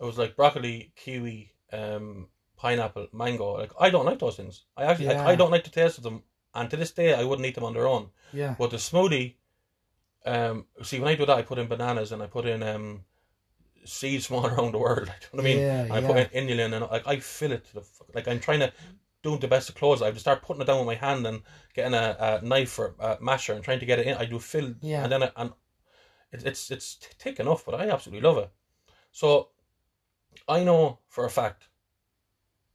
it 0.00 0.04
was 0.04 0.16
like 0.16 0.34
broccoli, 0.34 0.92
kiwi, 0.96 1.52
um, 1.72 2.28
pineapple, 2.56 3.08
mango. 3.12 3.52
Like 3.52 3.72
I 3.78 3.90
don't 3.90 4.06
like 4.06 4.18
those 4.18 4.36
things. 4.36 4.64
I 4.76 4.84
actually 4.84 5.08
like, 5.08 5.18
I 5.18 5.34
don't 5.34 5.50
like 5.50 5.64
the 5.64 5.70
taste 5.70 5.98
of 5.98 6.04
them, 6.04 6.22
and 6.54 6.70
to 6.70 6.76
this 6.76 6.90
day 6.90 7.14
I 7.14 7.24
wouldn't 7.24 7.46
eat 7.46 7.54
them 7.54 7.64
on 7.64 7.74
their 7.74 7.86
own. 7.86 8.08
Yeah. 8.32 8.54
But 8.58 8.70
the 8.70 8.78
smoothie, 8.78 9.34
um, 10.24 10.66
see 10.82 11.00
when 11.00 11.08
I 11.08 11.16
do 11.16 11.26
that, 11.26 11.36
I 11.36 11.42
put 11.42 11.58
in 11.58 11.68
bananas 11.68 12.12
and 12.12 12.22
I 12.22 12.26
put 12.26 12.46
in 12.46 12.62
um 12.62 13.04
seeds 13.84 14.26
from 14.26 14.36
all 14.36 14.46
around 14.46 14.72
the 14.72 14.78
world. 14.78 15.08
Like, 15.08 15.28
you 15.32 15.38
know 15.38 15.42
what 15.42 15.50
I 15.50 15.54
mean? 15.54 15.58
Yeah, 15.58 15.88
I 15.90 16.00
put 16.00 16.16
yeah. 16.16 16.40
in 16.40 16.48
inulin 16.48 16.72
and 16.74 16.90
like 16.90 17.06
I 17.06 17.20
fill 17.20 17.52
it 17.52 17.64
to 17.66 17.74
the 17.74 17.80
fuck- 17.82 18.14
like 18.14 18.28
I'm 18.28 18.40
trying 18.40 18.60
to 18.60 18.72
do 19.22 19.36
the 19.36 19.48
best 19.48 19.68
of 19.68 19.74
clothes. 19.74 20.02
I 20.02 20.06
have 20.06 20.14
to 20.14 20.20
start 20.20 20.42
putting 20.42 20.62
it 20.62 20.66
down 20.66 20.78
with 20.78 20.86
my 20.86 20.94
hand 20.94 21.26
and 21.26 21.42
getting 21.74 21.94
a, 21.94 22.40
a 22.42 22.44
knife 22.46 22.78
or 22.78 22.94
a 22.98 23.18
masher 23.20 23.52
and 23.52 23.62
trying 23.62 23.80
to 23.80 23.86
get 23.86 23.98
it 23.98 24.06
in. 24.06 24.16
I 24.16 24.24
do 24.24 24.38
fill 24.38 24.74
Yeah. 24.80 25.02
and 25.02 25.12
then 25.12 25.22
I, 25.24 25.30
and 25.36 25.52
it, 26.32 26.44
it's 26.44 26.70
it's 26.70 26.94
thick 27.18 27.40
enough, 27.40 27.64
but 27.64 27.74
I 27.74 27.88
absolutely 27.90 28.26
love 28.26 28.38
it. 28.38 28.50
So 29.12 29.48
I 30.48 30.64
know 30.64 31.00
for 31.08 31.24
a 31.24 31.30
fact 31.30 31.68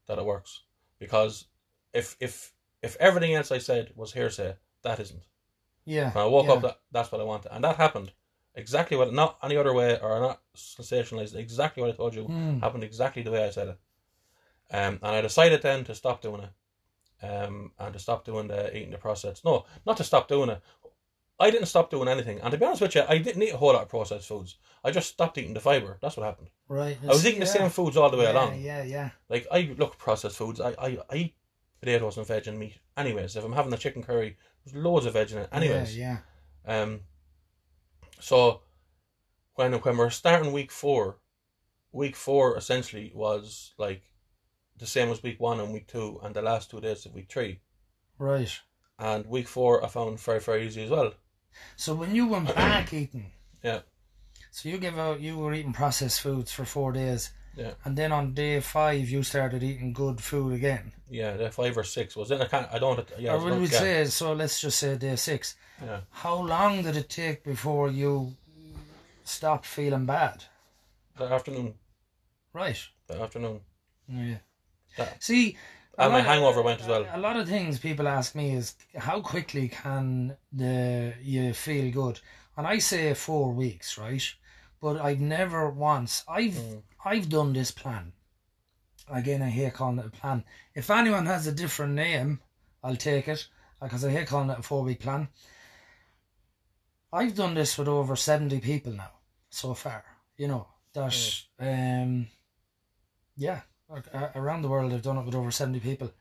that 0.08 0.18
it 0.20 0.26
works 0.26 0.64
because 1.00 1.46
if 1.94 2.16
if 2.20 2.54
if 2.82 2.96
everything 3.00 3.34
else 3.34 3.52
I 3.52 3.58
said 3.58 3.92
was 3.96 4.14
hearsay, 4.14 4.56
that 4.84 5.00
isn't. 5.00 5.24
Yeah. 5.86 6.12
When 6.12 6.24
I 6.24 6.28
woke 6.28 6.48
yeah. 6.48 6.54
up, 6.54 6.62
that, 6.64 6.80
that's 6.92 7.12
what 7.12 7.22
I 7.22 7.24
wanted, 7.24 7.52
and 7.54 7.64
that 7.64 7.78
happened 7.78 8.12
exactly 8.56 8.98
what 8.98 9.14
not 9.14 9.38
any 9.44 9.58
other 9.58 9.74
way 9.74 10.00
or 10.00 10.20
not 10.20 10.42
sensationalized. 10.56 11.36
Exactly 11.36 11.82
what 11.82 11.92
I 11.92 11.96
told 11.96 12.16
you 12.16 12.24
Mm. 12.26 12.62
happened 12.62 12.84
exactly 12.84 13.22
the 13.24 13.32
way 13.32 13.44
I 13.46 13.50
said 13.52 13.68
it. 13.70 13.78
Um, 14.72 15.00
and 15.04 15.16
I 15.16 15.22
decided 15.22 15.62
then 15.62 15.84
to 15.86 15.96
stop 15.96 16.22
doing 16.22 16.42
it, 16.44 17.26
um, 17.26 17.72
and 17.78 17.94
to 17.94 18.00
stop 18.00 18.26
doing 18.26 18.48
the 18.48 18.76
eating 18.76 18.92
the 18.92 18.98
processed. 18.98 19.46
No, 19.46 19.66
not 19.86 19.98
to 19.98 20.04
stop 20.04 20.28
doing 20.28 20.50
it. 20.50 20.62
I 21.40 21.52
didn't 21.52 21.68
stop 21.68 21.90
doing 21.90 22.08
anything. 22.08 22.40
And 22.40 22.52
to 22.52 22.58
be 22.58 22.66
honest 22.66 22.82
with 22.82 22.96
you, 22.96 23.04
I 23.08 23.18
didn't 23.18 23.44
eat 23.44 23.54
a 23.54 23.58
whole 23.58 23.74
lot 23.74 23.84
of 23.84 23.90
processed 23.90 24.28
foods. 24.28 24.58
I 24.86 24.92
just 24.92 25.10
stopped 25.10 25.38
eating 25.38 25.54
the 25.54 25.60
fibre. 25.60 25.98
That's 26.02 26.16
what 26.16 26.26
happened. 26.26 26.50
Right. 26.70 26.98
I 27.04 27.08
was 27.08 27.26
eating 27.26 27.42
the 27.42 27.46
same 27.46 27.70
foods 27.70 27.98
all 27.98 28.10
the 28.10 28.18
way 28.18 28.24
yeah, 28.24 28.32
along. 28.32 28.62
Yeah, 28.62 28.84
yeah. 28.84 29.10
Like 29.30 29.46
I 29.52 29.76
look 29.78 29.98
processed 29.98 30.38
foods. 30.38 30.62
I, 30.62 30.70
I, 30.80 30.98
I 31.10 31.16
eat 31.16 31.36
potatoes 31.82 32.18
and 32.18 32.26
veg 32.26 32.48
and 32.48 32.58
meat. 32.58 32.78
Anyways, 32.96 33.36
if 33.36 33.44
I'm 33.44 33.52
having 33.52 33.74
a 33.74 33.78
chicken 33.78 34.02
curry, 34.02 34.38
there's 34.64 34.76
loads 34.82 35.06
of 35.06 35.14
veg 35.14 35.32
in 35.32 35.40
it. 35.40 35.50
Anyways, 35.52 35.98
Yeah, 35.98 36.18
um, 36.66 37.02
so 38.26 38.62
when 39.54 39.74
when 39.74 39.98
we're 39.98 40.10
starting 40.10 40.52
week 40.52 40.72
four, 40.72 41.20
week 41.92 42.16
four 42.16 42.58
essentially 42.58 43.12
was 43.14 43.74
like 43.78 44.02
the 44.78 44.88
same 44.88 45.12
as 45.12 45.22
week 45.22 45.40
one 45.40 45.60
and 45.60 45.72
week 45.72 45.88
two, 45.88 46.20
and 46.24 46.36
the 46.36 46.42
last 46.42 46.72
two 46.72 46.82
days 46.82 47.06
of 47.06 47.14
week 47.14 47.30
three. 47.30 47.60
Right. 48.18 48.52
And 48.98 49.28
week 49.28 49.48
four, 49.48 49.86
I 49.86 49.90
found 49.90 50.20
very 50.20 50.40
very 50.40 50.66
easy 50.66 50.86
as 50.86 50.90
well. 50.90 51.14
So 51.76 51.94
when 51.94 52.16
you 52.16 52.28
went 52.28 52.54
back 52.56 52.92
eating, 52.94 53.32
Yeah. 53.64 53.82
So 54.50 54.70
you 54.70 54.80
give 54.80 54.98
out 54.98 55.22
you 55.22 55.38
were 55.38 55.54
eating 55.54 55.74
processed 55.74 56.22
foods 56.22 56.52
for 56.52 56.66
four 56.66 56.94
days, 56.94 57.30
Yeah. 57.56 57.72
and 57.86 57.98
then 57.98 58.12
on 58.12 58.34
day 58.34 58.60
five 58.60 59.10
you 59.10 59.24
started 59.24 59.64
eating 59.64 59.94
good 59.94 60.20
food 60.22 60.54
again. 60.54 60.92
Yeah, 61.10 61.38
the 61.38 61.50
five 61.52 61.78
or 61.78 61.84
six 61.84 62.16
was 62.16 62.32
it? 62.32 62.42
I 62.42 62.46
can't. 62.46 62.68
I 62.72 62.80
don't. 62.80 63.08
Yeah, 63.18 63.36
or 63.36 63.56
we 63.60 63.68
say 63.68 64.06
so? 64.06 64.34
Let's 64.34 64.60
just 64.60 64.80
say 64.80 64.98
day 64.98 65.16
six. 65.16 65.56
Yeah. 65.82 66.02
How 66.10 66.36
long 66.36 66.84
did 66.84 66.98
it 66.98 67.10
take 67.10 67.44
before 67.44 67.90
you 67.90 68.36
stopped 69.24 69.66
feeling 69.66 70.06
bad? 70.06 70.44
The 71.18 71.26
afternoon. 71.26 71.76
Right. 72.54 72.82
The 73.08 73.22
afternoon. 73.22 73.62
Yeah. 74.08 74.38
Yeah. 74.98 75.10
See. 75.20 75.58
And 75.98 76.12
my 76.12 76.20
hangover 76.22 76.62
went 76.62 76.82
as 76.82 76.88
well. 76.88 77.06
A 77.14 77.20
lot 77.20 77.38
of 77.38 77.48
things 77.48 77.80
people 77.80 78.06
ask 78.08 78.36
me 78.36 78.52
is 78.52 78.76
how 78.98 79.22
quickly 79.22 79.70
can 79.70 80.36
the 80.52 81.14
you 81.22 81.54
feel 81.54 81.90
good, 81.92 82.20
and 82.58 82.68
I 82.68 82.80
say 82.80 83.14
four 83.14 83.54
weeks, 83.54 83.98
right? 83.98 84.24
But 84.82 85.00
I've 85.00 85.22
never 85.22 85.70
once 85.70 86.24
I've 86.28 86.52
Mm. 86.54 86.82
I've 87.06 87.30
done 87.30 87.54
this 87.54 87.70
plan. 87.70 88.14
Again, 89.08 89.44
I 89.44 89.50
hate 89.50 89.76
calling 89.76 90.00
it 90.00 90.08
a 90.08 90.10
plan. 90.10 90.44
If 90.74 90.90
anyone 90.90 91.28
has 91.28 91.46
a 91.46 91.52
different 91.52 91.94
name, 91.94 92.40
I'll 92.84 92.96
take 92.96 93.28
it 93.28 93.48
because 93.80 94.04
I 94.04 94.10
hate 94.10 94.28
calling 94.28 94.50
it 94.50 94.58
a 94.58 94.64
four 94.64 94.84
week 94.84 95.02
plan. 95.02 95.28
I've 97.14 97.36
done 97.36 97.54
this 97.54 97.78
with 97.78 97.88
over 97.88 98.16
seventy 98.16 98.60
people 98.60 98.94
now 98.94 99.12
so 99.52 99.76
far. 99.76 100.04
You 100.38 100.48
know 100.48 100.68
that, 100.94 101.44
um, 101.60 102.28
yeah, 103.38 103.62
around 104.34 104.64
the 104.64 104.68
world 104.68 104.92
I've 104.92 105.04
done 105.04 105.18
it 105.18 105.26
with 105.26 105.36
over 105.36 105.52
seventy 105.52 105.80
people. 105.80 106.12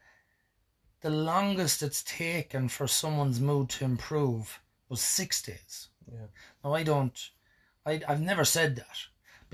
The 1.00 1.10
longest 1.10 1.82
it's 1.82 2.02
taken 2.02 2.68
for 2.68 2.86
someone's 2.86 3.40
mood 3.40 3.70
to 3.70 3.84
improve 3.86 4.60
was 4.90 5.00
six 5.00 5.40
days. 5.40 5.88
Yeah. 6.10 6.26
Now 6.62 6.74
I 6.74 6.82
don't, 6.82 7.30
I 7.86 8.02
I've 8.06 8.20
never 8.20 8.44
said 8.44 8.76
that 8.76 8.98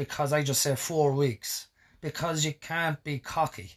because 0.01 0.33
I 0.33 0.43
just 0.43 0.63
say 0.63 0.75
four 0.77 1.13
weeks 1.13 1.67
because 2.01 2.43
you 2.47 2.55
can't 2.55 3.05
be 3.05 3.19
cocky. 3.19 3.73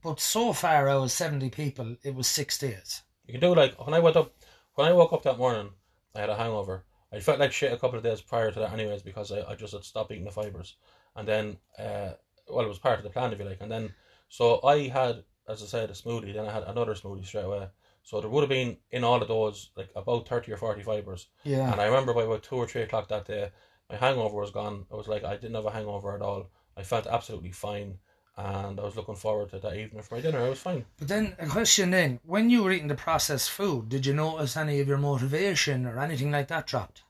But 0.00 0.20
so 0.20 0.52
far 0.52 0.88
out 0.88 1.02
of 1.02 1.10
seventy 1.10 1.50
people, 1.50 1.96
it 2.04 2.14
was 2.14 2.28
six 2.28 2.58
days. 2.58 3.02
You 3.26 3.32
can 3.32 3.40
do 3.40 3.52
like 3.52 3.74
when 3.84 3.92
I 3.92 3.98
went 3.98 4.14
up, 4.16 4.32
when 4.76 4.86
I 4.86 4.92
woke 4.92 5.12
up 5.12 5.24
that 5.24 5.38
morning, 5.38 5.70
I 6.14 6.20
had 6.20 6.30
a 6.30 6.36
hangover. 6.36 6.84
I 7.12 7.18
felt 7.18 7.40
like 7.40 7.50
shit 7.52 7.72
a 7.72 7.76
couple 7.76 7.98
of 7.98 8.04
days 8.04 8.20
prior 8.20 8.52
to 8.52 8.60
that, 8.60 8.72
anyways, 8.72 9.02
because 9.02 9.32
I, 9.32 9.42
I 9.50 9.54
just 9.56 9.72
had 9.72 9.84
stopped 9.84 10.12
eating 10.12 10.24
the 10.24 10.30
fibers, 10.30 10.76
and 11.16 11.26
then 11.26 11.56
uh, 11.76 12.10
well, 12.48 12.64
it 12.64 12.68
was 12.68 12.78
part 12.78 12.98
of 12.98 13.04
the 13.04 13.10
plan 13.10 13.32
if 13.32 13.40
you 13.40 13.44
like, 13.44 13.60
and 13.60 13.70
then 13.70 13.92
so 14.28 14.60
I 14.64 14.86
had, 14.86 15.24
as 15.48 15.60
I 15.60 15.66
said, 15.66 15.90
a 15.90 15.94
smoothie. 15.94 16.34
Then 16.34 16.46
I 16.46 16.52
had 16.52 16.62
another 16.68 16.94
smoothie 16.94 17.26
straight 17.26 17.46
away. 17.46 17.66
So 18.04 18.20
there 18.20 18.30
would 18.30 18.42
have 18.42 18.48
been 18.48 18.76
in 18.92 19.02
all 19.02 19.20
of 19.20 19.26
those 19.26 19.70
like 19.76 19.90
about 19.96 20.28
thirty 20.28 20.52
or 20.52 20.56
forty 20.56 20.82
fibers, 20.84 21.26
Yeah. 21.42 21.72
and 21.72 21.80
I 21.80 21.86
remember 21.86 22.14
by 22.14 22.22
about 22.22 22.44
two 22.44 22.56
or 22.56 22.68
three 22.68 22.82
o'clock 22.82 23.08
that 23.08 23.26
day, 23.26 23.50
my 23.92 23.98
hangover 23.98 24.40
was 24.40 24.50
gone. 24.50 24.86
I 24.90 24.96
was 24.96 25.06
like 25.06 25.24
I 25.24 25.36
didn't 25.36 25.54
have 25.54 25.66
a 25.66 25.70
hangover 25.70 26.14
at 26.14 26.22
all. 26.22 26.50
I 26.76 26.82
felt 26.82 27.06
absolutely 27.06 27.52
fine, 27.52 27.98
and 28.36 28.80
I 28.80 28.82
was 28.82 28.96
looking 28.96 29.16
forward 29.16 29.50
to 29.50 29.58
that 29.58 29.76
evening 29.76 30.02
for 30.02 30.14
my 30.14 30.20
dinner. 30.22 30.38
I 30.40 30.48
was 30.48 30.58
fine. 30.58 30.86
But 30.98 31.08
then 31.08 31.36
a 31.38 31.46
question 31.46 31.90
then, 31.90 32.18
when 32.24 32.48
you 32.48 32.62
were 32.62 32.72
eating 32.72 32.88
the 32.88 32.94
processed 32.94 33.50
food, 33.50 33.90
did 33.90 34.06
you 34.06 34.14
notice 34.14 34.56
any 34.56 34.80
of 34.80 34.88
your 34.88 34.98
motivation 34.98 35.84
or 35.84 36.00
anything 36.00 36.30
like 36.30 36.48
that 36.48 36.66
dropped? 36.66 37.02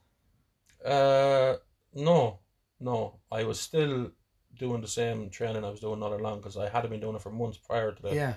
Uh, 0.85 1.55
no, 1.93 2.39
no. 2.81 3.19
I 3.31 3.45
was 3.45 3.61
still 3.61 4.11
doing 4.59 4.81
the 4.81 4.87
same 4.87 5.29
training 5.29 5.63
I 5.63 5.69
was 5.69 5.79
doing 5.79 6.03
all 6.03 6.13
along 6.13 6.39
because 6.39 6.57
I 6.57 6.67
had 6.67 6.89
been 6.89 6.99
doing 6.99 7.15
it 7.15 7.21
for 7.21 7.31
months 7.31 7.57
prior 7.57 7.93
to 7.93 8.01
that. 8.03 8.13
Yeah. 8.13 8.33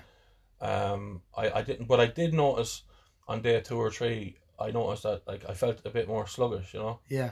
Um, 0.61 1.21
I, 1.35 1.51
I 1.51 1.61
didn't, 1.61 1.87
but 1.87 1.99
I 1.99 2.07
did 2.07 2.33
notice 2.33 2.83
on 3.27 3.41
day 3.41 3.59
two 3.59 3.77
or 3.77 3.91
three, 3.91 4.37
I 4.57 4.71
noticed 4.71 5.03
that 5.03 5.27
like 5.27 5.43
I 5.47 5.53
felt 5.53 5.81
a 5.85 5.89
bit 5.89 6.07
more 6.07 6.25
sluggish, 6.25 6.73
you 6.73 6.79
know, 6.79 7.01
Yeah. 7.09 7.31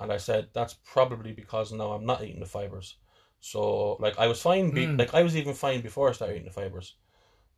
And 0.00 0.12
I 0.12 0.16
said 0.18 0.48
that's 0.52 0.74
probably 0.84 1.32
because 1.32 1.72
now 1.72 1.92
I'm 1.92 2.06
not 2.06 2.22
eating 2.22 2.40
the 2.40 2.46
fibers. 2.46 2.96
So 3.40 3.94
like 4.00 4.18
I 4.18 4.26
was 4.26 4.40
fine, 4.42 4.70
be- 4.70 4.86
Mm. 4.86 4.98
like 4.98 5.14
I 5.14 5.22
was 5.22 5.36
even 5.36 5.54
fine 5.54 5.80
before 5.80 6.08
I 6.08 6.12
started 6.12 6.34
eating 6.36 6.46
the 6.46 6.52
fibers. 6.52 6.96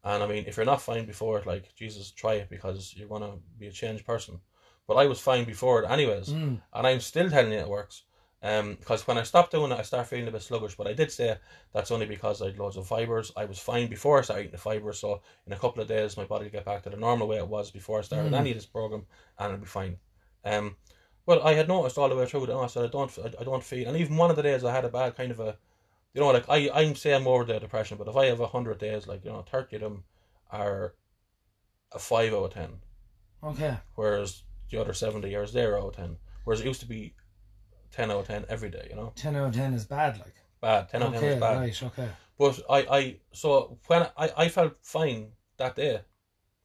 And 0.02 0.22
I 0.22 0.26
mean, 0.26 0.44
if 0.46 0.56
you're 0.56 0.66
not 0.66 0.80
fine 0.82 1.06
before 1.06 1.38
it, 1.38 1.46
like 1.46 1.74
Jesus, 1.74 2.10
try 2.10 2.34
it 2.34 2.48
because 2.50 2.94
you're 2.96 3.08
gonna 3.08 3.36
be 3.58 3.66
a 3.68 3.72
changed 3.72 4.06
person. 4.06 4.40
But 4.86 4.94
I 4.94 5.06
was 5.06 5.20
fine 5.20 5.44
before 5.44 5.82
it, 5.82 5.90
anyways 5.90 6.30
Mm. 6.30 6.60
and 6.72 6.86
I'm 6.86 7.00
still 7.00 7.28
telling 7.30 7.52
you 7.52 7.58
it 7.58 7.68
works. 7.68 8.04
Um, 8.42 8.76
because 8.76 9.06
when 9.06 9.18
I 9.18 9.22
stopped 9.22 9.52
doing 9.52 9.70
it, 9.70 9.78
I 9.78 9.82
started 9.82 10.08
feeling 10.08 10.28
a 10.28 10.30
bit 10.30 10.40
sluggish. 10.42 10.74
But 10.74 10.86
I 10.86 10.94
did 10.94 11.12
say 11.12 11.36
that's 11.74 11.90
only 11.90 12.06
because 12.06 12.40
I 12.40 12.46
had 12.46 12.58
loads 12.58 12.78
of 12.78 12.86
fibers. 12.86 13.30
I 13.36 13.44
was 13.44 13.58
fine 13.58 13.88
before 13.88 14.18
I 14.18 14.22
started 14.22 14.40
eating 14.44 14.52
the 14.52 14.58
fibers, 14.58 14.98
so 14.98 15.20
in 15.46 15.52
a 15.52 15.58
couple 15.58 15.82
of 15.82 15.88
days, 15.88 16.16
my 16.16 16.24
body 16.24 16.44
will 16.46 16.52
get 16.52 16.64
back 16.64 16.82
to 16.84 16.90
the 16.90 16.96
normal 16.96 17.28
way 17.28 17.36
it 17.36 17.46
was 17.46 17.70
before 17.70 17.98
I 17.98 18.02
started 18.02 18.32
Mm. 18.32 18.38
any 18.38 18.50
of 18.52 18.56
this 18.56 18.64
program, 18.64 19.04
and 19.38 19.52
it'll 19.52 19.60
be 19.60 19.66
fine. 19.66 19.98
Um, 20.42 20.76
but 21.30 21.44
I 21.44 21.54
had 21.54 21.68
noticed 21.68 21.96
all 21.96 22.08
the 22.08 22.16
way 22.16 22.26
through 22.26 22.46
that 22.46 22.56
I 22.56 22.66
said 22.66 22.84
I 22.84 22.88
don't, 22.88 23.18
I, 23.24 23.40
I 23.40 23.44
don't 23.44 23.62
feel, 23.62 23.86
and 23.86 23.96
even 23.96 24.16
one 24.16 24.30
of 24.30 24.36
the 24.36 24.42
days 24.42 24.64
I 24.64 24.74
had 24.74 24.84
a 24.84 24.88
bad 24.88 25.16
kind 25.16 25.30
of 25.30 25.38
a, 25.38 25.56
you 26.12 26.20
know, 26.20 26.32
like 26.32 26.48
I, 26.48 26.68
I'm 26.74 26.96
saying 26.96 27.22
more 27.22 27.42
of 27.42 27.46
the 27.46 27.60
depression, 27.60 27.98
but 27.98 28.08
if 28.08 28.16
I 28.16 28.26
have 28.26 28.40
a 28.40 28.48
hundred 28.48 28.78
days, 28.78 29.06
like 29.06 29.24
you 29.24 29.30
know, 29.30 29.42
thirty 29.42 29.76
of 29.76 29.82
them 29.82 30.02
are 30.50 30.94
a 31.92 32.00
five 32.00 32.32
out 32.34 32.46
of 32.46 32.54
ten 32.54 32.80
Okay. 33.42 33.76
whereas 33.94 34.42
the 34.70 34.80
other 34.80 34.92
70 34.92 35.34
are 35.36 35.46
0 35.46 35.80
out 35.80 35.88
of 35.90 35.96
10. 35.96 36.16
Whereas 36.44 36.60
it 36.60 36.66
used 36.66 36.80
to 36.80 36.86
be 36.86 37.14
10 37.92 38.10
out 38.10 38.20
of 38.20 38.26
10 38.26 38.46
every 38.48 38.70
day, 38.70 38.88
you 38.90 38.96
know? 38.96 39.12
10 39.14 39.36
out 39.36 39.48
of 39.48 39.54
10 39.54 39.74
is 39.74 39.84
bad, 39.84 40.18
like. 40.18 40.34
Bad. 40.60 40.88
10 40.88 41.02
out 41.02 41.14
of 41.14 41.20
10 41.20 41.24
is 41.24 41.40
bad. 41.40 41.58
right, 41.58 41.82
okay. 41.84 42.08
But 42.38 42.60
I, 42.68 42.78
I, 42.90 43.16
so 43.32 43.78
when 43.86 44.02
I, 44.16 44.30
I 44.36 44.48
felt 44.48 44.74
fine 44.82 45.28
that 45.58 45.76
day, 45.76 46.00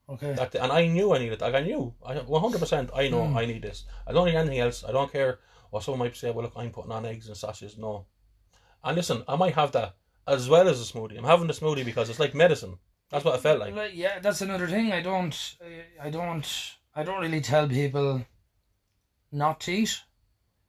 Okay. 0.08 0.34
that 0.34 0.54
and 0.56 0.72
I 0.72 0.86
knew 0.88 1.14
I 1.14 1.18
needed, 1.18 1.42
like 1.42 1.56
I 1.56 1.62
knew, 1.62 1.94
I 2.06 2.16
100% 2.16 2.90
I 2.96 3.08
know 3.10 3.24
Mm. 3.24 3.36
I 3.36 3.46
need 3.46 3.64
this. 3.64 3.86
I 4.06 4.12
don't 4.14 4.28
need 4.28 4.36
anything 4.36 4.60
else. 4.60 4.84
I 4.88 4.92
don't 4.92 5.12
care. 5.12 5.40
Or 5.72 5.82
someone 5.82 6.00
might 6.00 6.16
say, 6.16 6.30
well, 6.32 6.44
look, 6.44 6.54
I'm 6.56 6.70
putting 6.72 6.92
on 6.92 7.06
eggs 7.06 7.28
and 7.28 7.36
sausages. 7.36 7.78
No. 7.78 8.06
And 8.84 8.96
listen, 8.96 9.24
I 9.28 9.36
might 9.36 9.56
have 9.56 9.72
that 9.72 9.96
as 10.28 10.48
well 10.48 10.68
as 10.68 10.80
a 10.80 10.94
smoothie. 10.94 11.18
I'm 11.18 11.24
having 11.24 11.48
the 11.48 11.54
smoothie 11.54 11.84
because 11.84 12.10
it's 12.10 12.20
like 12.20 12.36
medicine. 12.36 12.78
That's 13.10 13.26
what 13.26 13.34
I 13.36 13.38
felt 13.40 13.60
like. 13.60 13.76
Like, 13.76 13.92
yeah, 13.96 14.20
that's 14.20 14.42
another 14.42 14.68
thing. 14.68 14.92
I 14.92 15.02
don't, 15.02 15.56
I 16.02 16.10
don't, 16.10 16.76
I 16.96 17.04
don't 17.04 17.22
really 17.22 17.42
tell 17.42 17.68
people 17.68 18.26
not 19.32 19.60
to 19.62 19.72
eat. 19.72 20.02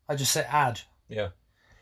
I 0.08 0.16
just 0.16 0.32
say 0.32 0.46
add. 0.48 0.80
Yeah. 1.08 1.28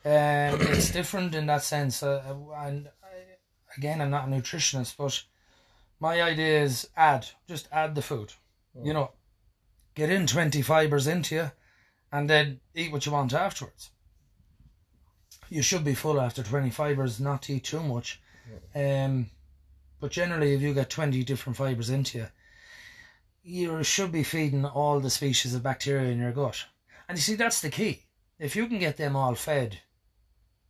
Um, 0.05 0.61
it's 0.61 0.91
different 0.91 1.35
in 1.35 1.47
that 1.47 1.63
sense. 1.63 2.03
Uh, 2.03 2.23
and 2.57 2.89
I, 3.03 3.77
again, 3.77 4.01
I'm 4.01 4.11
not 4.11 4.29
a 4.29 4.31
nutritionist, 4.31 4.97
but 4.97 5.23
my 6.05 6.21
idea 6.21 6.63
is 6.63 6.87
add. 6.99 7.27
Just 7.49 7.67
add 7.73 7.95
the 7.95 8.03
food. 8.03 8.31
You 8.85 8.93
know, 8.93 9.13
get 9.95 10.11
in 10.11 10.27
20 10.27 10.61
fibers 10.61 11.07
into 11.07 11.35
you 11.35 11.51
and 12.13 12.29
then 12.29 12.61
eat 12.75 12.93
what 12.93 13.07
you 13.07 13.13
want 13.13 13.33
afterwards. 13.33 13.91
You 15.49 15.63
should 15.63 15.83
be 15.83 15.95
full 15.95 16.21
after 16.21 16.43
20 16.43 16.69
fibers, 16.69 17.21
not 17.21 17.49
eat 17.49 17.65
too 17.65 17.83
much. 17.83 18.21
Um, 18.75 19.31
but 19.99 20.11
generally, 20.11 20.53
if 20.53 20.61
you 20.61 20.75
get 20.75 20.91
20 20.91 21.25
different 21.25 21.57
fibers 21.57 21.89
into 21.89 22.19
you, 22.19 22.27
you 23.43 23.83
should 23.83 24.13
be 24.13 24.25
feeding 24.25 24.67
all 24.67 25.01
the 25.01 25.09
species 25.09 25.55
of 25.55 25.63
bacteria 25.63 26.11
in 26.11 26.19
your 26.19 26.33
gut. 26.33 26.67
And 27.09 27.17
you 27.17 27.23
see, 27.23 27.37
that's 27.37 27.63
the 27.63 27.71
key. 27.71 28.03
If 28.39 28.57
you 28.57 28.67
can 28.67 28.79
get 28.79 28.99
them 28.99 29.17
all 29.17 29.35
fed, 29.35 29.81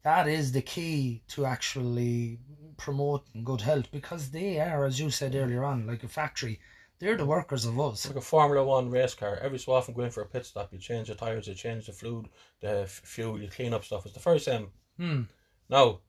that 0.05 0.29
is 0.29 0.53
the 0.53 0.63
key 0.63 1.23
to 1.29 1.45
actually 1.45 2.39
promoting 2.77 3.45
good 3.45 3.61
health 3.63 3.91
because 3.91 4.31
they 4.31 4.59
are, 4.61 4.85
as 4.85 4.99
you 5.01 5.11
said 5.11 5.35
earlier 5.35 5.65
on, 5.65 5.87
like 5.87 6.03
a 6.05 6.09
factory. 6.09 6.61
They're 7.01 7.17
the 7.17 7.27
workers 7.27 7.65
of 7.65 7.79
us. 7.81 8.05
It's 8.05 8.07
like 8.07 8.17
a 8.17 8.21
Formula 8.21 8.65
One 8.65 8.89
race 8.91 9.15
car. 9.15 9.37
Every 9.43 9.59
so 9.59 9.73
often, 9.73 9.95
going 9.95 10.11
for 10.11 10.23
a 10.23 10.27
pit 10.27 10.47
stop. 10.47 10.73
You 10.73 10.79
change 10.79 11.09
the 11.09 11.15
tires, 11.15 11.47
you 11.49 11.55
change 11.55 11.87
the 11.87 11.93
fluid, 11.93 12.29
the 12.61 12.83
f- 12.83 13.01
fuel, 13.05 13.41
you 13.41 13.49
clean 13.49 13.75
up 13.75 13.85
stuff. 13.85 14.05
It's 14.07 14.15
the 14.15 14.21
first 14.21 14.45
same. 14.45 14.69
Hmm. 14.97 15.23
Now, 15.69 16.01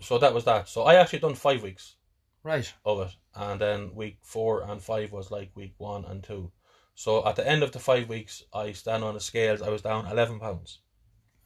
so 0.00 0.18
that 0.18 0.34
was 0.34 0.44
that. 0.44 0.68
So 0.68 0.82
I 0.82 0.94
actually 0.94 1.18
done 1.20 1.34
five 1.34 1.62
weeks 1.62 1.96
Right. 2.42 2.72
of 2.84 3.00
it, 3.00 3.16
and 3.34 3.60
then 3.60 3.94
week 3.94 4.18
four 4.22 4.62
and 4.62 4.82
five 4.82 5.12
was 5.12 5.30
like 5.30 5.50
week 5.54 5.74
one 5.78 6.04
and 6.04 6.22
two. 6.24 6.52
So 6.94 7.26
at 7.26 7.36
the 7.36 7.46
end 7.46 7.62
of 7.62 7.72
the 7.72 7.78
five 7.78 8.08
weeks, 8.08 8.42
I 8.54 8.72
stand 8.72 9.04
on 9.04 9.14
the 9.14 9.20
scales. 9.20 9.60
I 9.62 9.68
was 9.68 9.82
down 9.82 10.06
eleven 10.06 10.40
pounds. 10.40 10.80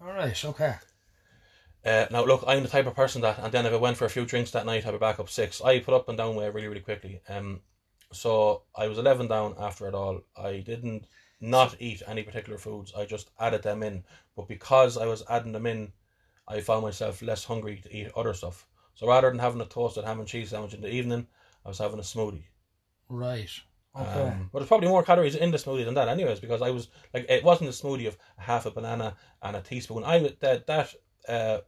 All 0.01 0.13
right. 0.13 0.45
Okay. 0.45 0.77
Uh, 1.85 2.07
now 2.11 2.25
look, 2.25 2.45
I'm 2.47 2.63
the 2.63 2.69
type 2.69 2.87
of 2.87 2.95
person 2.95 3.23
that, 3.23 3.39
and 3.39 3.53
then 3.53 3.67
if 3.67 3.73
I 3.73 3.77
went 3.77 3.97
for 3.97 4.05
a 4.05 4.11
few 4.11 4.27
drinks 4.27 4.51
that 4.51 4.67
night, 4.67 4.87
I'd 4.87 4.93
be 4.93 4.99
back 4.99 5.19
up 5.19 5.29
six. 5.31 5.61
I 5.63 5.79
put 5.81 5.95
up 5.95 6.09
and 6.09 6.19
down 6.19 6.35
weight 6.35 6.53
really, 6.55 6.69
really 6.69 6.81
quickly. 6.81 7.21
Um, 7.29 7.61
so 8.13 8.63
I 8.77 8.87
was 8.89 8.99
eleven 8.99 9.29
down 9.29 9.55
after 9.59 9.89
it 9.89 9.95
all. 9.95 10.21
I 10.37 10.59
didn't. 10.59 11.07
not 11.41 11.75
eat 11.81 12.03
any 12.07 12.23
particular 12.23 12.59
foods. 12.59 12.93
I 12.95 13.07
just 13.07 13.31
added 13.39 13.63
them 13.63 13.83
in. 13.83 14.05
But 14.37 14.47
because 14.47 14.99
I 14.99 15.07
was 15.07 15.23
adding 15.31 15.53
them 15.53 15.67
in, 15.67 15.93
I 16.47 16.61
found 16.61 16.83
myself 16.83 17.23
less 17.23 17.45
hungry 17.45 17.81
to 17.83 17.97
eat 17.97 18.13
other 18.15 18.35
stuff. 18.35 18.67
So 18.95 19.07
rather 19.07 19.31
than 19.31 19.39
having 19.39 19.61
a 19.63 19.65
toasted 19.65 20.05
ham 20.05 20.21
and 20.21 20.29
cheese 20.29 20.51
sandwich 20.51 20.75
in 20.75 20.83
the 20.83 20.93
evening, 20.93 21.27
I 21.65 21.69
was 21.69 21.79
having 21.79 21.99
a 21.99 22.03
smoothie. 22.03 22.45
Right. 23.09 23.51
Okay. 23.99 24.23
Um, 24.23 24.51
but 24.53 24.59
there's 24.59 24.69
probably 24.69 24.89
more 24.89 25.03
calories 25.03 25.35
in 25.35 25.51
the 25.51 25.57
smoothie 25.57 25.85
than 25.87 25.95
that, 25.95 26.09
anyways, 26.09 26.41
because 26.41 26.63
I 26.63 26.71
was 26.71 26.89
like, 27.15 27.27
it 27.29 27.43
wasn't 27.43 27.71
a 27.71 27.73
smoothie 27.73 28.07
of 28.07 28.19
half 28.37 28.67
a 28.67 28.71
banana 28.71 29.17
and 29.43 29.57
a 29.57 29.63
teaspoon. 29.63 30.05
I 30.05 30.19
that 30.41 30.67
that 30.67 30.95
uh, 31.29 31.59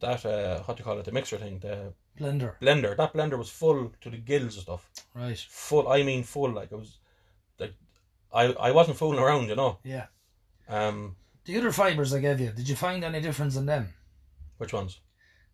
that 0.00 0.24
uh, 0.26 0.60
what 0.64 0.76
do 0.76 0.80
you 0.80 0.84
call 0.84 0.98
it, 0.98 1.04
the 1.04 1.12
mixer 1.12 1.38
thing, 1.38 1.58
the 1.60 1.92
Blender. 2.18 2.54
blender. 2.60 2.96
That 2.96 3.14
blender 3.14 3.38
was 3.38 3.48
full 3.50 3.92
to 4.02 4.10
the 4.10 4.16
gills 4.18 4.56
of 4.56 4.62
stuff. 4.64 4.90
Right. 5.14 5.38
Full. 5.38 5.88
I 5.88 6.02
mean, 6.02 6.22
full. 6.24 6.50
Like 6.50 6.72
it 6.72 6.78
was, 6.78 6.98
like 7.58 7.74
I 8.32 8.46
I 8.52 8.70
wasn't 8.72 8.96
fooling 8.98 9.18
around, 9.18 9.48
you 9.48 9.56
know. 9.56 9.78
Yeah. 9.84 10.06
Um, 10.68 11.16
The 11.44 11.58
other 11.58 11.72
fibers 11.72 12.12
I 12.14 12.20
gave 12.20 12.40
you, 12.40 12.50
did 12.52 12.68
you 12.68 12.76
find 12.76 13.02
any 13.04 13.20
difference 13.20 13.56
in 13.56 13.66
them? 13.66 13.94
which 14.58 14.72
ones? 14.74 15.00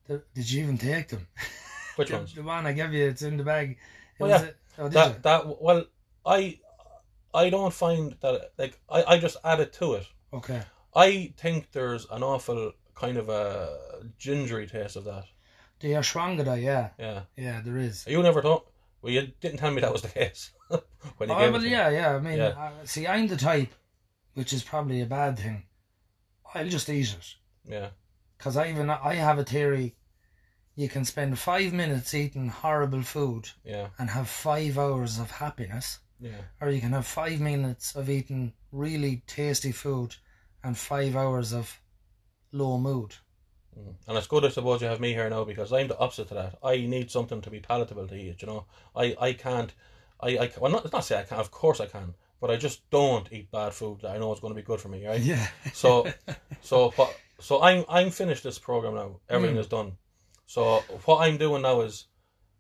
The, 0.09 0.23
did 0.35 0.51
you 0.51 0.63
even 0.65 0.79
take 0.79 1.09
them? 1.09 1.27
Which 1.97 2.09
the, 2.11 2.17
ones? 2.17 2.35
the 2.35 2.43
one 2.43 2.67
I 2.67 2.73
gave 2.73 2.93
you, 2.93 3.07
it's 3.09 3.23
in 3.23 3.37
the 3.37 3.45
bag. 3.45 3.79
It 4.19 4.23
was 4.23 4.31
yeah. 4.43 4.49
a- 4.79 4.83
oh, 4.83 4.89
That 4.89 5.09
you? 5.15 5.21
that 5.23 5.63
well, 5.63 5.85
I 6.27 6.59
I 7.33 7.51
don't 7.51 7.73
find 7.73 8.17
that 8.21 8.53
like 8.59 8.79
I 8.91 9.05
I 9.15 9.19
just 9.19 9.37
added 9.45 9.73
to 9.75 9.95
it. 9.95 10.07
Okay. 10.33 10.63
I 10.95 11.33
think 11.37 11.71
there's 11.73 12.07
an 12.11 12.23
awful 12.23 12.73
kind 12.97 13.17
of 13.19 13.29
a 13.29 14.03
gingery 14.19 14.67
taste 14.67 14.97
of 14.97 15.05
that. 15.05 15.25
The 15.81 15.93
ashwagandha, 15.93 16.61
yeah. 16.63 16.91
Yeah. 16.99 17.23
Yeah, 17.37 17.61
there 17.65 17.77
is. 17.79 18.05
You 18.09 18.23
never 18.23 18.43
thought. 18.43 18.67
Well, 19.03 19.13
you 19.13 19.29
didn't 19.41 19.59
tell 19.59 19.71
me 19.71 19.83
that 19.83 19.93
was 19.93 20.03
the 20.03 20.09
case 20.09 20.51
when 20.69 21.29
you 21.29 21.35
Oh, 21.35 21.39
gave 21.39 21.53
well, 21.53 21.61
it. 21.61 21.65
me. 21.65 21.71
yeah, 21.71 21.91
yeah. 21.91 22.17
I 22.17 22.19
mean, 22.21 22.39
Yeah. 22.39 22.47
uh, 22.49 22.73
see, 22.85 23.07
I'm 23.07 23.27
the 23.29 23.37
type, 23.37 23.73
which 24.35 24.53
is 24.53 24.65
probably 24.65 25.01
a 25.03 25.07
bad 25.07 25.39
thing. 25.39 25.65
I'll 26.55 26.67
just 26.69 26.89
eat 26.89 27.13
it. 27.13 27.35
Yeah. 27.65 27.91
Because 28.39 28.57
I 28.57 28.71
even 28.71 28.89
I 28.91 29.15
have 29.15 29.39
a 29.39 29.45
theory. 29.45 29.95
You 30.75 30.89
can 30.89 31.05
spend 31.05 31.39
five 31.39 31.73
minutes 31.73 32.13
eating 32.15 32.49
horrible 32.49 33.03
food 33.03 33.51
Yeah. 33.65 33.89
and 33.99 34.11
have 34.11 34.29
five 34.29 34.77
hours 34.79 35.19
of 35.19 35.31
happiness, 35.31 36.01
Yeah. 36.21 36.41
or 36.61 36.71
you 36.71 36.81
can 36.81 36.93
have 36.93 37.07
five 37.07 37.41
minutes 37.41 37.95
of 37.95 38.09
eating 38.11 38.53
really 38.73 39.23
tasty 39.27 39.73
food 39.73 40.17
and 40.63 40.77
five 40.77 41.17
hours 41.17 41.53
of 41.53 41.81
low 42.57 42.79
mood. 42.79 43.15
Mm. 43.79 43.95
And 44.09 44.17
it's 44.19 44.27
good, 44.27 44.45
I 44.45 44.49
suppose, 44.49 44.81
you 44.81 44.89
have 44.89 45.01
me 45.01 45.13
here 45.13 45.29
now 45.29 45.45
because 45.45 45.73
I'm 45.73 45.89
the 45.89 45.99
opposite 45.99 46.29
to 46.29 46.35
that. 46.35 46.59
I 46.63 46.77
need 46.79 47.11
something 47.11 47.41
to 47.43 47.51
be 47.51 47.61
palatable 47.61 48.09
to 48.09 48.15
eat. 48.15 48.41
You 48.43 48.49
know, 48.49 48.67
I 48.95 49.17
I 49.21 49.33
can't. 49.35 49.73
I 50.21 50.29
I 50.39 50.51
well, 50.59 50.73
not 50.73 50.93
not 50.93 51.05
say 51.05 51.19
I 51.21 51.25
can't. 51.25 51.41
Of 51.41 51.51
course 51.51 51.81
I 51.81 51.87
can, 51.87 52.15
but 52.41 52.51
I 52.51 52.57
just 52.57 52.89
don't 52.91 53.31
eat 53.33 53.51
bad 53.51 53.75
food 53.75 54.01
that 54.01 54.13
I 54.15 54.19
know 54.19 54.33
is 54.33 54.41
going 54.41 54.55
to 54.55 54.61
be 54.63 54.67
good 54.67 54.81
for 54.81 54.89
me. 54.89 55.07
Right. 55.07 55.21
Yeah. 55.21 55.47
So, 55.75 56.07
so 56.63 56.91
what? 56.97 57.15
So 57.39 57.61
I'm 57.63 57.85
I'm 57.89 58.11
finished 58.11 58.43
this 58.45 58.59
program 58.59 58.95
now. 58.95 59.21
Everything 59.29 59.57
Mm. 59.57 59.61
is 59.61 59.69
done. 59.69 59.99
So 60.47 60.81
what 61.05 61.21
I'm 61.21 61.37
doing 61.37 61.63
now 61.63 61.81
is, 61.83 62.07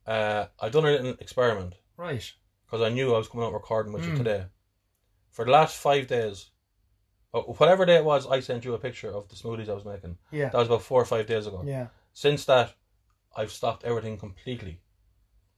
uh, 0.07 0.47
I've 0.61 0.72
done 0.72 0.84
an 0.86 1.16
experiment 1.20 1.76
Right. 1.97 2.30
because 2.66 2.82
I 2.82 2.90
knew 2.92 3.14
I 3.14 3.18
was 3.18 3.28
coming 3.28 3.47
out 3.47 3.53
recording 3.55 3.92
with 3.94 4.05
you 4.05 4.12
Mm. 4.12 4.16
today. 4.18 4.44
For 5.30 5.44
the 5.44 5.53
last 5.53 5.76
five 5.76 6.07
days, 6.09 6.51
whatever 7.43 7.84
day 7.87 7.97
it 7.97 8.05
was, 8.05 8.26
I 8.26 8.41
sent 8.41 8.64
you 8.64 8.74
a 8.74 8.78
picture 8.78 9.11
of 9.11 9.28
the 9.28 9.37
smoothies 9.37 9.68
I 9.68 9.74
was 9.74 9.84
making. 9.84 10.18
Yeah. 10.30 10.49
That 10.49 10.59
was 10.59 10.68
about 10.68 10.82
four 10.82 11.01
or 11.03 11.05
five 11.05 11.26
days 11.26 11.47
ago. 11.47 11.62
Yeah. 11.66 11.89
Since 12.12 12.45
that, 12.47 12.74
I've 13.37 13.53
stopped 13.53 13.84
everything 13.84 14.18
completely. 14.18 14.80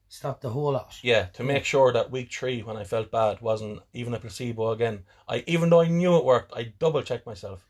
Stopped 0.09 0.41
the 0.41 0.51
whole 0.51 0.72
lot. 0.72 0.97
Yeah, 1.03 1.26
to 1.35 1.45
make 1.45 1.64
sure 1.66 1.93
that 1.93 2.11
week 2.11 2.33
three, 2.33 2.62
when 2.62 2.79
I 2.79 2.85
felt 2.85 3.11
bad, 3.11 3.43
wasn't 3.43 3.81
even 3.93 4.14
a 4.14 4.18
placebo 4.18 4.70
again. 4.70 5.05
I 5.29 5.45
even 5.47 5.68
though 5.68 5.83
I 5.83 5.89
knew 5.89 6.16
it 6.16 6.24
worked, 6.24 6.55
I 6.57 6.72
double 6.79 7.03
checked 7.03 7.26
myself. 7.26 7.66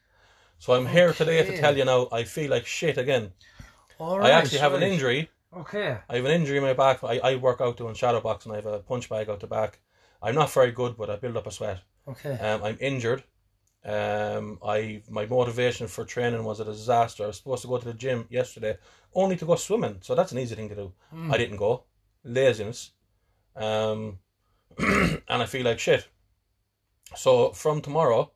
So 0.59 0.73
I'm 0.73 0.87
here 0.87 1.13
today 1.13 1.43
to 1.43 1.49
Okay. 1.49 1.61
tell 1.61 1.77
you 1.77 1.85
now. 1.85 2.09
I 2.13 2.23
feel 2.25 2.51
like 2.51 2.65
shit 2.65 2.97
again. 2.97 3.33
All 3.99 4.23
I 4.23 4.31
actually 4.31 4.61
have 4.61 4.75
an 4.75 4.83
right. 4.83 4.93
injury. 4.93 5.31
Okay. 5.57 5.99
I 6.09 6.17
have 6.17 6.25
an 6.25 6.31
injury 6.31 6.59
in 6.59 6.63
my 6.63 6.75
back. 6.75 7.03
I, 7.03 7.19
I 7.19 7.35
work 7.37 7.61
out 7.61 7.77
doing 7.77 7.95
shadow 7.95 8.21
boxing. 8.21 8.53
I 8.53 8.57
have 8.57 8.67
a 8.67 8.79
punch 8.81 9.09
bag 9.09 9.29
out 9.29 9.41
the 9.41 9.47
back. 9.49 9.81
I'm 10.23 10.35
not 10.37 10.53
very 10.53 10.71
good, 10.73 10.97
but 10.97 11.11
I 11.11 11.17
build 11.17 11.37
up 11.37 11.47
a 11.47 11.51
sweat. 11.51 11.81
Okay. 12.07 12.39
Um, 12.39 12.63
I'm 12.63 12.79
injured. 12.81 13.25
Um, 13.85 14.59
I 14.65 15.03
my 15.09 15.27
motivation 15.27 15.87
for 15.87 16.05
training 16.05 16.45
was 16.45 16.61
a 16.61 16.65
disaster. 16.65 17.25
I 17.25 17.29
was 17.29 17.37
supposed 17.39 17.63
to 17.63 17.69
go 17.69 17.79
to 17.79 17.85
the 17.85 17.95
gym 17.95 18.27
yesterday, 18.29 18.77
only 19.15 19.37
to 19.37 19.47
go 19.47 19.55
swimming. 19.55 19.99
So 20.01 20.15
that's 20.15 20.33
an 20.33 20.39
easy 20.39 20.55
thing 20.55 20.69
to 20.69 20.75
do. 20.75 20.93
Mm. 21.15 21.33
I 21.33 21.39
didn't 21.39 21.57
go. 21.57 21.85
Laziness. 22.25 22.91
Um, 23.57 24.19
and 24.79 25.23
I 25.29 25.47
feel 25.47 25.65
like 25.65 25.79
shit. 25.79 26.09
So 27.17 27.51
from 27.53 27.81
tomorrow, 27.81 28.33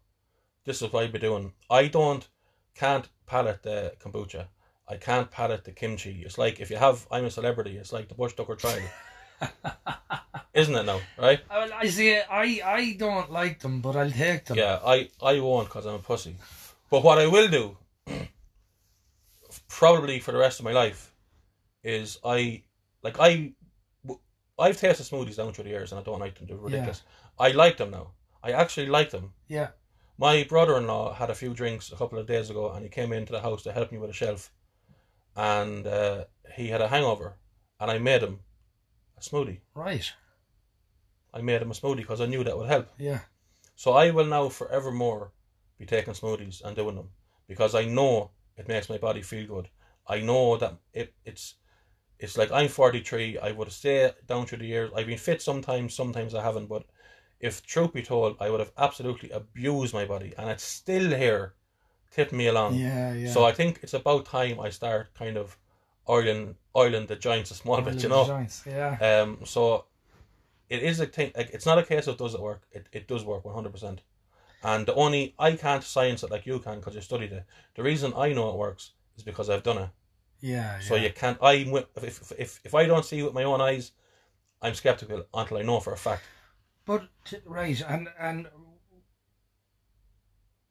this 0.64 0.80
is 0.80 0.92
what 0.92 1.04
I'll 1.04 1.12
be 1.12 1.18
doing. 1.18 1.52
I 1.68 1.88
don't 1.88 2.26
can't 2.74 3.08
palate 3.26 3.62
the 3.62 3.94
kombucha. 4.00 4.46
I 4.88 4.96
can't 4.96 5.30
palate 5.30 5.64
the 5.64 5.72
kimchi. 5.72 6.22
It's 6.24 6.38
like 6.38 6.60
if 6.60 6.70
you 6.70 6.76
have 6.76 7.06
I'm 7.10 7.24
a 7.24 7.30
celebrity. 7.30 7.76
It's 7.76 7.92
like 7.92 8.08
the 8.08 8.14
bushtucker 8.14 8.58
trial, 8.58 8.88
isn't 10.54 10.74
it? 10.74 10.84
Now, 10.84 11.00
right? 11.18 11.40
Well, 11.48 11.70
I 11.74 11.88
see. 11.88 12.16
I 12.16 12.60
I 12.64 12.96
don't 12.98 13.30
like 13.30 13.60
them, 13.60 13.80
but 13.80 13.96
I'll 13.96 14.10
take 14.10 14.46
them. 14.46 14.56
Yeah, 14.58 14.78
I, 14.84 15.08
I 15.22 15.40
won't 15.40 15.68
because 15.68 15.86
I'm 15.86 15.94
a 15.94 15.98
pussy. 15.98 16.36
But 16.90 17.02
what 17.02 17.18
I 17.18 17.26
will 17.26 17.48
do, 17.48 17.76
probably 19.68 20.20
for 20.20 20.32
the 20.32 20.38
rest 20.38 20.58
of 20.58 20.64
my 20.64 20.72
life, 20.72 21.14
is 21.82 22.18
I 22.24 22.62
like 23.02 23.16
I 23.18 23.52
I've 24.58 24.78
tasted 24.78 25.04
smoothies 25.04 25.36
down 25.36 25.52
through 25.52 25.64
the 25.64 25.70
years 25.70 25.92
and 25.92 26.00
I 26.00 26.04
don't 26.04 26.20
like 26.20 26.34
them. 26.34 26.46
They're 26.46 26.56
ridiculous. 26.56 27.02
I 27.38 27.52
like 27.52 27.76
them 27.78 27.90
now. 27.90 28.12
I 28.42 28.52
actually 28.52 28.86
like 28.86 29.10
them. 29.10 29.32
Yeah. 29.48 29.68
My 30.18 30.44
brother-in-law 30.44 31.14
had 31.14 31.30
a 31.30 31.34
few 31.34 31.54
drinks 31.54 31.90
a 31.90 31.96
couple 31.96 32.18
of 32.18 32.26
days 32.26 32.50
ago, 32.50 32.70
and 32.70 32.84
he 32.84 32.88
came 32.88 33.12
into 33.12 33.32
the 33.32 33.40
house 33.40 33.62
to 33.62 33.72
help 33.72 33.90
me 33.90 33.98
with 33.98 34.10
a 34.10 34.12
shelf, 34.12 34.52
and 35.34 35.86
uh, 35.86 36.24
he 36.54 36.68
had 36.68 36.80
a 36.80 36.88
hangover, 36.88 37.34
and 37.80 37.90
I 37.90 37.98
made 37.98 38.22
him 38.22 38.40
a 39.16 39.20
smoothie. 39.20 39.60
Right. 39.74 40.12
I 41.34 41.40
made 41.40 41.62
him 41.62 41.70
a 41.70 41.74
smoothie 41.74 41.98
because 41.98 42.20
I 42.20 42.26
knew 42.26 42.44
that 42.44 42.56
would 42.56 42.68
help. 42.68 42.88
Yeah. 42.98 43.20
So 43.74 43.92
I 43.92 44.10
will 44.10 44.26
now 44.26 44.48
forevermore 44.48 45.32
be 45.78 45.86
taking 45.86 46.14
smoothies 46.14 46.62
and 46.62 46.76
doing 46.76 46.96
them 46.96 47.10
because 47.48 47.74
I 47.74 47.84
know 47.84 48.30
it 48.56 48.68
makes 48.68 48.88
my 48.88 48.98
body 48.98 49.22
feel 49.22 49.46
good. 49.46 49.68
I 50.06 50.20
know 50.20 50.56
that 50.56 50.78
it, 50.92 51.14
it's 51.24 51.54
it's 52.18 52.36
like 52.38 52.52
I'm 52.52 52.68
43. 52.68 53.38
I 53.38 53.52
would 53.52 53.72
stay 53.72 54.12
down 54.26 54.46
through 54.46 54.58
the 54.58 54.66
years. 54.66 54.90
I've 54.94 55.06
been 55.06 55.18
fit 55.18 55.42
sometimes, 55.42 55.94
sometimes 55.94 56.34
I 56.34 56.42
haven't. 56.42 56.68
But 56.68 56.84
if 57.40 57.66
truth 57.66 57.92
be 57.92 58.02
told, 58.02 58.36
I 58.40 58.48
would 58.50 58.60
have 58.60 58.72
absolutely 58.78 59.30
abused 59.30 59.92
my 59.92 60.04
body, 60.04 60.32
and 60.38 60.48
it's 60.48 60.62
still 60.62 61.10
here, 61.10 61.54
tipping 62.12 62.38
me 62.38 62.46
along. 62.46 62.76
Yeah. 62.76 63.12
Yeah. 63.12 63.32
So 63.32 63.44
I 63.44 63.52
think 63.52 63.80
it's 63.82 63.94
about 63.94 64.26
time 64.26 64.60
I 64.60 64.70
start 64.70 65.14
kind 65.14 65.36
of 65.36 65.58
oiling 66.08 66.54
oiling 66.76 67.06
the 67.06 67.16
joints 67.16 67.50
a 67.50 67.54
small 67.54 67.80
bit. 67.82 68.02
You 68.02 68.08
know. 68.08 68.26
Joints. 68.26 68.62
Yeah. 68.66 68.96
Um, 69.00 69.40
so 69.44 69.86
it 70.68 70.82
is 70.82 71.00
a 71.00 71.06
thing. 71.06 71.32
Like 71.36 71.50
it's 71.52 71.66
not 71.66 71.78
a 71.78 71.82
case 71.82 72.06
of 72.06 72.16
does 72.16 72.34
it 72.34 72.40
work. 72.40 72.62
It 72.72 72.88
it 72.92 73.08
does 73.08 73.24
work 73.24 73.44
one 73.44 73.54
hundred 73.54 73.72
percent. 73.72 74.02
And 74.64 74.86
the 74.86 74.94
only 74.94 75.34
I 75.38 75.52
can't 75.52 75.82
science 75.82 76.22
it 76.22 76.30
like 76.30 76.46
you 76.46 76.58
can 76.60 76.78
because 76.78 76.94
you 76.94 77.00
studied 77.00 77.32
it. 77.32 77.44
The 77.74 77.82
reason 77.82 78.12
I 78.16 78.32
know 78.32 78.50
it 78.50 78.56
works 78.56 78.92
is 79.16 79.22
because 79.22 79.50
I've 79.50 79.64
done 79.64 79.78
it. 79.78 79.90
Yeah. 80.40 80.80
So 80.80 80.94
yeah. 80.94 81.04
you 81.04 81.10
can't. 81.10 81.38
I 81.42 81.52
if 81.96 82.32
if 82.38 82.60
if 82.64 82.74
I 82.74 82.86
don't 82.86 83.04
see 83.04 83.20
it 83.20 83.24
with 83.24 83.34
my 83.34 83.44
own 83.44 83.60
eyes, 83.60 83.92
I'm 84.60 84.74
skeptical 84.74 85.24
until 85.34 85.58
I 85.58 85.62
know 85.62 85.80
for 85.80 85.92
a 85.92 85.96
fact. 85.96 86.22
But 86.84 87.08
right, 87.44 87.80
and 87.88 88.08
and 88.18 88.48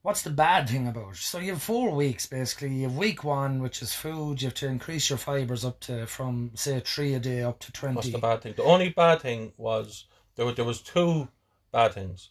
what's 0.01 0.21
the 0.23 0.29
bad 0.29 0.69
thing 0.69 0.87
about 0.87 1.13
it? 1.13 1.17
So 1.17 1.39
you 1.39 1.51
have 1.53 1.61
four 1.61 1.93
weeks 1.95 2.25
basically. 2.25 2.69
You 2.75 2.83
have 2.83 2.97
week 2.97 3.23
one, 3.23 3.61
which 3.61 3.81
is 3.81 3.93
food. 3.93 4.41
You 4.41 4.47
have 4.47 4.55
to 4.55 4.67
increase 4.67 5.09
your 5.09 5.17
fibers 5.17 5.63
up 5.65 5.79
to 5.81 6.05
from 6.07 6.51
say 6.55 6.79
three 6.79 7.13
a 7.13 7.19
day 7.19 7.41
up 7.43 7.59
to 7.59 7.71
twenty. 7.71 7.95
What's 7.95 8.11
the 8.11 8.17
bad 8.17 8.41
thing? 8.41 8.53
The 8.55 8.63
only 8.63 8.89
bad 8.89 9.21
thing 9.21 9.53
was 9.57 10.05
there. 10.35 10.45
Was, 10.45 10.55
there 10.55 10.65
was 10.65 10.81
two 10.81 11.27
bad 11.71 11.93
things, 11.93 12.29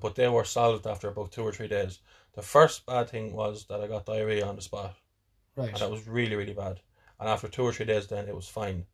but 0.00 0.14
they 0.14 0.28
were 0.28 0.44
solved 0.44 0.86
after 0.86 1.08
about 1.08 1.32
two 1.32 1.42
or 1.42 1.52
three 1.52 1.68
days. 1.68 2.00
The 2.34 2.42
first 2.42 2.86
bad 2.86 3.10
thing 3.10 3.32
was 3.34 3.66
that 3.66 3.80
I 3.80 3.86
got 3.88 4.06
diarrhea 4.06 4.46
on 4.46 4.56
the 4.56 4.62
spot, 4.62 4.94
Right. 5.56 5.68
and 5.68 5.78
that 5.78 5.90
was 5.90 6.06
really 6.08 6.36
really 6.36 6.54
bad. 6.54 6.80
And 7.20 7.28
after 7.28 7.46
two 7.48 7.62
or 7.62 7.72
three 7.72 7.86
days, 7.86 8.08
then 8.08 8.26
it 8.26 8.34
was 8.34 8.48
fine. 8.48 8.86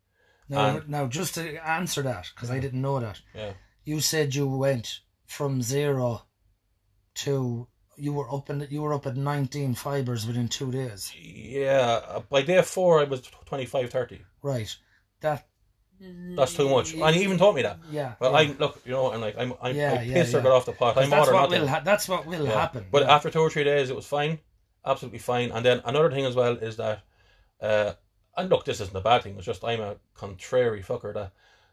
Now, 0.50 0.76
and- 0.78 0.88
now 0.88 1.06
just 1.06 1.34
to 1.34 1.56
answer 1.68 2.02
that, 2.02 2.26
because 2.34 2.50
I 2.50 2.58
didn't 2.58 2.82
know 2.82 3.00
that. 3.00 3.20
Yeah. 3.34 3.52
You 3.84 4.00
said 4.00 4.34
you 4.34 4.46
went 4.48 5.00
from 5.26 5.62
zero 5.62 6.22
to 7.16 7.68
you 7.98 8.12
were 8.12 8.32
up 8.32 8.48
in 8.50 8.66
you 8.70 8.82
were 8.82 8.94
up 8.94 9.06
at 9.06 9.16
nineteen 9.16 9.74
fibers 9.74 10.26
within 10.26 10.48
two 10.48 10.70
days. 10.70 11.12
Yeah, 11.20 12.00
uh, 12.08 12.20
by 12.20 12.42
day 12.42 12.62
four 12.62 13.00
I 13.00 13.04
was 13.04 13.22
25, 13.46 13.90
30. 13.90 14.20
Right. 14.42 14.76
That. 15.20 15.46
That's 16.00 16.54
too 16.54 16.68
much. 16.68 16.94
And 16.94 17.16
he 17.16 17.22
even 17.24 17.38
told 17.38 17.56
me 17.56 17.62
that. 17.62 17.78
Yeah. 17.90 18.14
Well, 18.20 18.30
yeah. 18.30 18.38
I 18.38 18.56
look, 18.58 18.80
you 18.84 18.92
know, 18.92 19.10
and 19.10 19.20
like 19.20 19.36
I'm, 19.36 19.50
like 19.50 19.58
I'm 19.62 19.76
Yeah, 19.76 19.96
I 19.98 20.02
yeah, 20.02 20.14
pissed 20.14 20.32
or 20.34 20.38
yeah. 20.38 20.42
got 20.44 20.52
off 20.52 20.66
the 20.66 20.72
pot. 20.72 20.96
I'm 20.96 21.10
that's 21.10 21.30
what 21.30 21.50
will 21.50 21.66
ha- 21.66 21.82
that's 21.84 22.08
what 22.08 22.24
will 22.26 22.46
happen. 22.46 22.86
But 22.92 23.02
after 23.04 23.30
two 23.30 23.40
or 23.40 23.50
three 23.50 23.64
days, 23.64 23.90
it 23.90 23.96
was 23.96 24.06
fine, 24.06 24.38
absolutely 24.86 25.18
fine. 25.18 25.50
And 25.50 25.64
then 25.66 25.82
another 25.84 26.10
thing 26.10 26.24
as 26.24 26.36
well 26.36 26.52
is 26.56 26.76
that, 26.76 27.02
uh, 27.60 27.92
and 28.36 28.48
look, 28.48 28.64
this 28.64 28.80
isn't 28.80 28.96
a 28.96 29.00
bad 29.00 29.24
thing. 29.24 29.34
It's 29.36 29.46
just 29.46 29.64
I'm 29.64 29.80
a 29.80 29.96
contrary 30.14 30.82
fucker. 30.84 31.12
That 31.14 31.32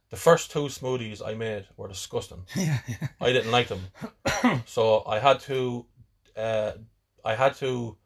the 0.09 0.17
first 0.17 0.49
two 0.49 0.65
smoothies 0.69 1.21
I 1.23 1.35
made 1.35 1.67
were 1.77 1.87
disgusting. 1.87 2.45
yeah, 2.55 2.79
yeah. 2.87 3.07
I 3.21 3.31
didn't 3.31 3.51
like 3.51 3.67
them, 3.67 3.81
so 4.65 5.03
I 5.05 5.19
had 5.19 5.39
to, 5.41 5.85
uh, 6.37 6.71
I 7.23 7.35
had 7.35 7.55
to, 7.55 7.97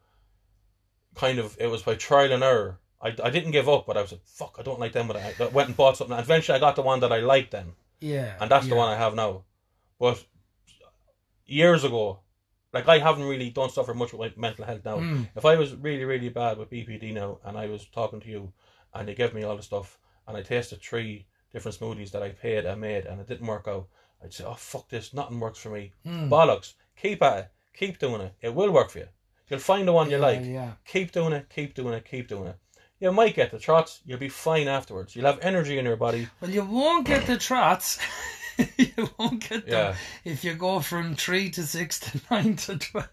kind 1.14 1.38
of. 1.38 1.56
It 1.60 1.66
was 1.66 1.82
by 1.82 1.94
trial 1.94 2.32
and 2.32 2.42
error. 2.42 2.78
I, 3.02 3.14
I 3.22 3.30
didn't 3.30 3.52
give 3.52 3.68
up, 3.68 3.86
but 3.86 3.96
I 3.96 4.02
was 4.02 4.12
like, 4.12 4.26
"Fuck, 4.26 4.56
I 4.58 4.62
don't 4.62 4.80
like 4.80 4.92
them." 4.92 5.06
But 5.06 5.16
I, 5.16 5.34
I 5.40 5.46
went 5.48 5.68
and 5.68 5.76
bought 5.76 5.96
something. 5.96 6.16
And 6.16 6.24
eventually, 6.24 6.56
I 6.56 6.60
got 6.60 6.76
the 6.76 6.82
one 6.82 7.00
that 7.00 7.12
I 7.12 7.20
liked 7.20 7.52
then, 7.52 7.72
Yeah. 8.00 8.34
and 8.40 8.50
that's 8.50 8.66
yeah. 8.66 8.70
the 8.70 8.76
one 8.76 8.88
I 8.88 8.96
have 8.96 9.14
now. 9.14 9.44
But 9.98 10.24
years 11.46 11.84
ago, 11.84 12.20
like 12.72 12.88
I 12.88 12.98
haven't 12.98 13.24
really 13.24 13.50
don't 13.50 13.72
suffer 13.72 13.94
much 13.94 14.12
with 14.12 14.20
my 14.36 14.48
mental 14.48 14.64
health 14.64 14.84
now. 14.84 14.98
Mm. 14.98 15.28
If 15.34 15.44
I 15.44 15.56
was 15.56 15.74
really 15.74 16.04
really 16.04 16.28
bad 16.28 16.58
with 16.58 16.70
BPD 16.70 17.12
now, 17.14 17.38
and 17.44 17.56
I 17.58 17.66
was 17.66 17.86
talking 17.86 18.20
to 18.20 18.28
you, 18.28 18.52
and 18.94 19.08
they 19.08 19.14
gave 19.14 19.34
me 19.34 19.42
all 19.42 19.56
the 19.56 19.62
stuff, 19.62 19.98
and 20.26 20.36
I 20.36 20.42
tasted 20.42 20.80
three 20.80 21.26
different 21.52 21.78
smoothies 21.78 22.12
that 22.12 22.22
I 22.22 22.30
paid 22.30 22.64
and 22.64 22.80
made, 22.80 23.06
and 23.06 23.20
it 23.20 23.26
didn't 23.28 23.46
work 23.46 23.66
out, 23.66 23.88
I'd 24.22 24.32
say, 24.32 24.44
"Oh 24.44 24.54
fuck 24.54 24.88
this, 24.88 25.12
nothing 25.12 25.40
works 25.40 25.58
for 25.58 25.70
me." 25.70 25.92
Mm. 26.06 26.28
Bollocks. 26.28 26.74
Keep 26.96 27.22
at 27.22 27.38
it. 27.38 27.50
Keep 27.76 27.98
doing 27.98 28.20
it. 28.20 28.34
It 28.40 28.54
will 28.54 28.70
work 28.70 28.90
for 28.90 28.98
you. 28.98 29.08
You'll 29.48 29.60
find 29.60 29.86
the 29.88 29.92
one 29.92 30.08
you 30.10 30.16
Yeah, 30.16 30.22
like. 30.22 30.44
Yeah. 30.44 30.72
Keep 30.86 31.12
doing 31.12 31.32
it. 31.32 31.48
Keep 31.48 31.74
doing 31.74 31.94
it. 31.94 32.04
Keep 32.04 32.28
doing 32.28 32.48
it. 32.48 32.56
You 33.00 33.10
might 33.12 33.34
get 33.34 33.50
the 33.50 33.58
trots. 33.58 34.00
You'll 34.04 34.18
be 34.18 34.28
fine 34.28 34.68
afterwards. 34.68 35.16
You'll 35.16 35.26
have 35.26 35.38
energy 35.40 35.78
in 35.78 35.86
your 35.86 35.96
body. 35.96 36.28
Well, 36.40 36.50
you 36.50 36.64
won't 36.64 37.06
get 37.06 37.26
the 37.26 37.38
trots. 37.38 37.98
you 38.76 39.08
won't 39.18 39.40
get 39.48 39.66
them 39.66 39.94
Yeah. 39.94 39.94
if 40.30 40.44
you 40.44 40.52
go 40.54 40.80
from 40.80 41.16
three 41.16 41.48
to 41.50 41.62
six 41.62 41.98
to 42.00 42.20
nine 42.30 42.56
to 42.56 42.76
twelve. 42.76 43.08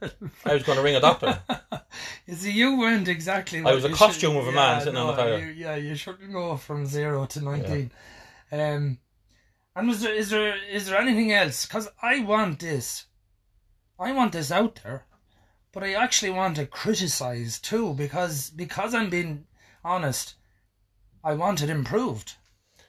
I 0.46 0.54
was 0.54 0.64
going 0.64 0.78
to 0.78 0.84
ring 0.84 0.96
a 0.96 1.02
doctor. 1.02 1.40
You 2.28 2.36
see, 2.36 2.52
you 2.52 2.78
weren't 2.78 3.08
exactly. 3.08 3.64
I 3.64 3.74
was 3.74 3.86
a 3.86 3.90
costume 3.90 4.34
should- 4.34 4.40
of 4.42 4.48
a 4.50 4.52
man 4.52 4.78
yeah, 4.78 4.80
sitting 4.80 4.98
on 4.98 5.16
the 5.16 5.40
you- 5.40 5.54
yeah, 5.54 5.76
you 5.78 5.96
shouldn't 5.96 6.32
go 6.32 6.56
from 6.58 6.86
zero 6.86 7.26
to 7.28 7.42
nineteen. 7.42 7.92
Um, 8.52 9.00
and 9.76 9.88
was 9.88 10.02
there 10.02 10.14
is 10.14 10.30
there 10.30 10.56
is 10.70 10.86
there 10.88 11.00
anything 11.00 11.32
else? 11.32 11.66
Because 11.66 11.88
I 12.04 12.20
want 12.20 12.60
this, 12.60 13.06
I 14.00 14.12
want 14.12 14.32
this 14.32 14.52
out 14.52 14.80
there, 14.84 15.06
but 15.72 15.84
I 15.84 15.94
actually 15.94 16.32
want 16.32 16.58
it 16.58 16.72
criticised 16.72 17.64
too 17.66 17.94
because 17.94 18.50
because 18.52 18.94
I'm 18.94 19.10
being 19.10 19.46
honest, 19.84 20.36
I 21.24 21.34
want 21.34 21.62
it 21.62 21.70
improved. 21.70 22.36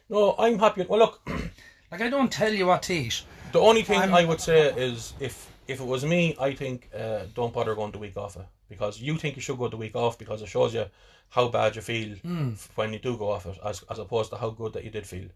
No, 0.09 0.35
I'm 0.39 0.59
happy. 0.59 0.85
Well, 0.89 0.99
look, 1.01 1.29
Like 1.91 2.03
I 2.03 2.11
don't 2.11 2.31
tell 2.31 2.53
you 2.53 2.67
what 2.67 2.83
to 2.85 2.93
eat. 2.95 3.23
the 3.53 3.61
only 3.61 3.83
thing 3.83 3.99
I'm- 4.01 4.15
i 4.15 4.25
would 4.25 4.41
say 4.43 4.61
is 4.75 5.15
if 5.21 5.49
if 5.67 5.81
it 5.81 5.87
was 5.87 6.05
me, 6.05 6.35
I 6.39 6.55
think 6.55 6.89
uh, 6.95 7.25
don't 7.35 7.53
bother 7.53 7.75
going 7.75 7.93
the 7.93 7.99
week 7.99 8.17
off 8.17 8.37
it 8.37 8.47
because 8.69 9.01
you 9.01 9.17
think 9.19 9.37
you 9.37 9.43
should 9.43 9.59
go 9.59 9.69
the 9.69 9.77
week 9.79 9.95
off 9.97 10.19
because 10.19 10.43
it 10.43 10.49
shows 10.49 10.75
you 10.75 10.85
how 11.31 11.49
bad 11.49 11.77
you 11.77 11.83
feel 11.83 12.17
f- 12.25 12.71
when 12.75 12.93
you 12.93 12.99
do 12.99 13.17
go 13.19 13.31
off 13.33 13.47
it, 13.47 13.59
as 13.65 13.83
as 13.91 13.99
opposed 13.99 14.31
to 14.31 14.37
how 14.37 14.51
good 14.51 14.73
that 14.75 14.85
you 14.85 14.91
did 14.91 15.07
feel. 15.07 15.29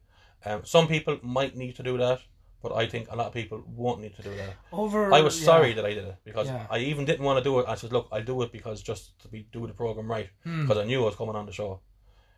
Um, 0.44 0.60
some 0.64 0.86
people 0.88 1.18
might 1.22 1.56
need 1.56 1.76
to 1.76 1.82
do 1.82 1.96
that, 1.98 2.20
but 2.62 2.72
I 2.72 2.86
think 2.86 3.08
a 3.10 3.16
lot 3.16 3.26
of 3.26 3.34
people 3.34 3.62
won't 3.66 4.00
need 4.00 4.14
to 4.16 4.22
do 4.22 4.34
that. 4.36 4.54
Over. 4.72 5.12
I 5.12 5.20
was 5.20 5.38
yeah. 5.40 5.44
sorry 5.46 5.72
that 5.74 5.84
I 5.84 5.94
did 5.94 6.04
it 6.04 6.16
because 6.24 6.46
Yeah. 6.48 6.66
I 6.70 6.78
even 6.78 7.04
didn't 7.04 7.24
want 7.24 7.38
to 7.38 7.44
do 7.44 7.58
it. 7.60 7.66
I 7.68 7.74
said, 7.74 7.92
"Look, 7.92 8.08
I'll 8.12 8.22
do 8.24 8.42
it 8.42 8.52
because 8.52 8.82
just 8.82 9.18
to 9.22 9.28
be 9.28 9.46
do 9.52 9.66
the 9.66 9.74
program 9.74 10.10
right 10.10 10.30
Hmm. 10.44 10.62
because 10.62 10.78
I 10.78 10.84
knew 10.84 11.02
I 11.02 11.06
was 11.06 11.16
coming 11.16 11.36
on 11.36 11.46
the 11.46 11.52
show. 11.52 11.80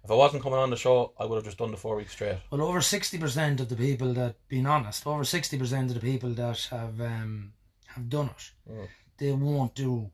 If 0.05 0.11
I 0.11 0.15
wasn't 0.15 0.43
coming 0.43 0.59
on 0.59 0.69
the 0.71 0.77
show, 0.77 1.15
I 1.19 1.25
would 1.25 1.37
have 1.37 1.45
just 1.45 1.57
done 1.59 1.71
the 1.71 1.79
four 1.79 1.97
weeks 1.97 2.13
straight. 2.13 2.39
Well, 2.51 2.61
over 2.63 2.81
sixty 2.83 3.17
percent 3.19 3.61
of 3.61 3.69
the 3.71 3.77
people 3.77 4.13
that, 4.15 4.37
being 4.49 4.67
honest, 4.67 5.07
over 5.07 5.25
sixty 5.25 5.57
percent 5.59 5.89
of 5.91 5.95
the 5.95 6.07
people 6.13 6.31
that 6.35 6.61
have 6.71 7.01
um, 7.01 7.53
have 7.95 8.09
done 8.09 8.27
it, 8.37 8.51
Mm. 8.71 8.89
they 9.19 9.33
won't 9.33 9.75
do 9.75 10.11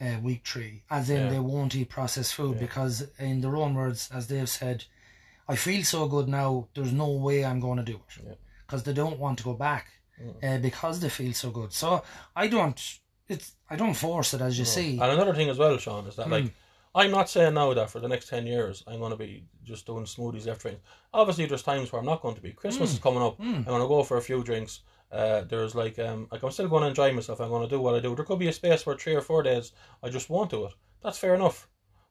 uh, 0.00 0.18
week 0.22 0.46
three, 0.46 0.82
as 0.90 1.08
in 1.10 1.22
Yeah. 1.24 1.30
they 1.30 1.38
won't 1.40 1.74
eat 1.74 1.88
processed 1.88 2.34
food 2.34 2.58
because, 2.58 3.06
in 3.18 3.40
their 3.40 3.56
own 3.56 3.74
words, 3.74 4.10
as 4.12 4.26
they've 4.26 4.48
said, 4.48 4.84
I 5.48 5.56
feel 5.56 5.84
so 5.84 6.06
good 6.08 6.28
now. 6.28 6.68
There's 6.74 6.92
no 6.92 7.10
way 7.12 7.44
I'm 7.44 7.60
going 7.60 7.78
to 7.78 7.92
do 7.92 8.00
it. 8.26 8.38
Because 8.66 8.82
they 8.82 8.92
don't 8.92 9.18
want 9.18 9.38
to 9.38 9.44
go 9.44 9.54
back 9.54 9.86
uh, 10.42 10.58
because 10.58 11.00
they 11.00 11.08
feel 11.08 11.32
so 11.32 11.50
good. 11.50 11.72
So 11.72 12.02
I 12.34 12.48
don't. 12.48 12.98
It's 13.28 13.52
I 13.68 13.76
don't 13.76 13.94
force 13.94 14.34
it, 14.34 14.40
as 14.40 14.58
you 14.58 14.64
see. 14.64 14.92
And 15.00 15.12
another 15.12 15.34
thing 15.34 15.48
as 15.50 15.58
well, 15.58 15.76
Sean, 15.78 16.06
is 16.06 16.16
that 16.16 16.30
like 16.30 16.44
I'm 16.94 17.10
not 17.10 17.28
saying 17.28 17.54
now 17.54 17.74
that 17.74 17.90
for 17.90 18.00
the 18.00 18.08
next 18.08 18.28
ten 18.28 18.46
years 18.46 18.82
I'm 18.86 19.00
going 19.00 19.10
to 19.10 19.16
be 19.18 19.44
just 19.64 19.84
doing 19.84 20.04
smoothies 20.04 20.46
after 20.46 20.68
right. 20.68 20.80
Obviously, 21.12 21.46
there's 21.46 21.62
times 21.62 21.90
where 21.92 22.00
I'm 22.00 22.06
not 22.06 22.22
going 22.22 22.36
to 22.36 22.40
be. 22.40 22.52
Christmas 22.52 22.92
is 22.92 22.98
coming 22.98 23.22
up. 23.22 23.38
I'm 23.40 23.64
going 23.64 23.82
to 23.82 23.88
go 23.88 24.02
for 24.02 24.16
a 24.16 24.22
few 24.22 24.42
drinks. 24.42 24.80
Uh, 25.12 25.42
there's 25.42 25.74
like 25.74 25.98
um 25.98 26.28
like 26.32 26.42
I'm 26.42 26.50
still 26.50 26.68
going 26.68 26.82
to 26.82 26.88
enjoy 26.88 27.12
myself. 27.12 27.40
I'm 27.40 27.48
going 27.48 27.68
to 27.68 27.74
do 27.74 27.80
what 27.80 27.94
I 27.94 28.00
do. 28.00 28.14
There 28.14 28.24
could 28.24 28.38
be 28.38 28.48
a 28.48 28.52
space 28.52 28.86
where 28.86 28.96
three 28.96 29.14
or 29.14 29.20
four 29.20 29.42
days 29.42 29.72
I 30.02 30.08
just 30.08 30.30
won't 30.30 30.50
do 30.50 30.64
it. 30.66 30.72
That's 31.02 31.18
fair 31.18 31.34
enough. 31.34 31.68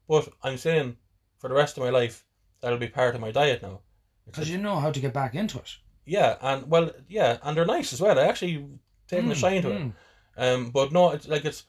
But 0.08 0.30
I'm 0.43 0.58
saying 0.58 0.97
for 1.39 1.49
the 1.49 1.56
rest 1.56 1.78
of 1.78 1.84
my 1.84 1.89
life 1.89 2.26
that'll 2.62 2.78
be 2.78 2.88
part 2.88 3.16
of 3.16 3.22
my 3.22 3.32
diet 3.32 3.62
now. 3.62 3.82
Because 4.26 4.49
you 4.49 4.58
know 4.58 4.80
how 4.80 4.91
to 4.91 4.99
get 4.99 5.14
back 5.14 5.36
into 5.36 5.58
it. 5.60 5.78
Yeah, 6.06 6.38
and 6.41 6.70
well, 6.70 6.91
yeah, 7.08 7.38
and 7.43 7.58
they're 7.58 7.66
nice 7.66 7.91
as 7.93 7.99
well. 8.01 8.18
I 8.20 8.24
actually 8.28 8.66
taken 9.08 9.32
a 9.32 9.36
shine 9.36 9.62
to 9.64 9.72
it. 9.72 9.91
Um, 10.38 10.70
but 10.72 10.91
no, 10.91 11.12
it's 11.12 11.28
like 11.28 11.45
it's. 11.45 11.64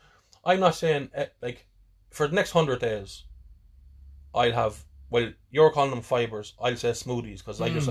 I'm 0.44 0.60
not 0.60 0.74
saying 0.74 1.10
eh, 1.14 1.26
like 1.40 1.66
for 2.10 2.28
the 2.28 2.34
next 2.34 2.50
hundred 2.52 2.80
days, 2.80 3.24
I'll 4.34 4.52
have. 4.52 4.84
Well, 5.08 5.32
you're 5.50 5.70
calling 5.70 5.90
them 5.90 6.02
fibers. 6.02 6.54
I'll 6.60 6.76
say 6.76 6.90
smoothies 6.90 7.38
because 7.38 7.60
I 7.60 7.70
just 7.70 7.88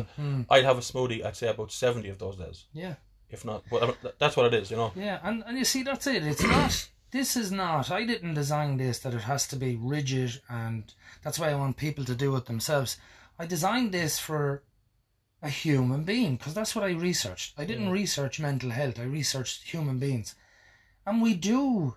I'll 0.49 0.63
have 0.63 0.77
a 0.77 0.81
smoothie. 0.81 1.25
I'd 1.25 1.35
say 1.35 1.47
about 1.47 1.71
seventy 1.71 2.09
of 2.09 2.19
those 2.19 2.35
days, 2.35 2.65
Yeah. 2.73 2.95
if 3.29 3.45
not. 3.45 3.63
But 3.71 3.97
that's 4.19 4.35
what 4.35 4.53
it 4.53 4.61
is, 4.61 4.69
you 4.69 4.75
know. 4.77 4.91
Yeah, 4.95 5.19
and, 5.23 5.43
and 5.47 5.57
you 5.57 5.63
see, 5.65 5.83
that's 5.83 6.07
it. 6.07 6.25
It's 6.25 6.43
not. 6.43 6.89
This 7.11 7.37
is 7.37 7.49
not. 7.53 7.89
I 7.89 8.03
didn't 8.05 8.33
design 8.33 8.75
this 8.75 8.99
that 8.99 9.13
it 9.13 9.21
has 9.21 9.47
to 9.47 9.55
be 9.55 9.77
rigid, 9.77 10.41
and 10.49 10.93
that's 11.23 11.39
why 11.39 11.49
I 11.51 11.55
want 11.55 11.77
people 11.77 12.03
to 12.03 12.15
do 12.15 12.35
it 12.35 12.45
themselves. 12.45 12.97
I 13.39 13.45
designed 13.45 13.93
this 13.93 14.19
for 14.19 14.63
a 15.45 15.49
human 15.49 16.03
being 16.03 16.35
because 16.35 16.53
that's 16.53 16.75
what 16.75 16.83
I 16.83 16.91
researched. 16.91 17.53
I 17.57 17.65
didn't 17.65 17.91
research 17.91 18.39
mental 18.39 18.71
health. 18.71 18.99
I 18.99 19.03
researched 19.03 19.63
human 19.63 19.99
beings, 19.99 20.35
and 21.05 21.21
we 21.21 21.35
do. 21.35 21.95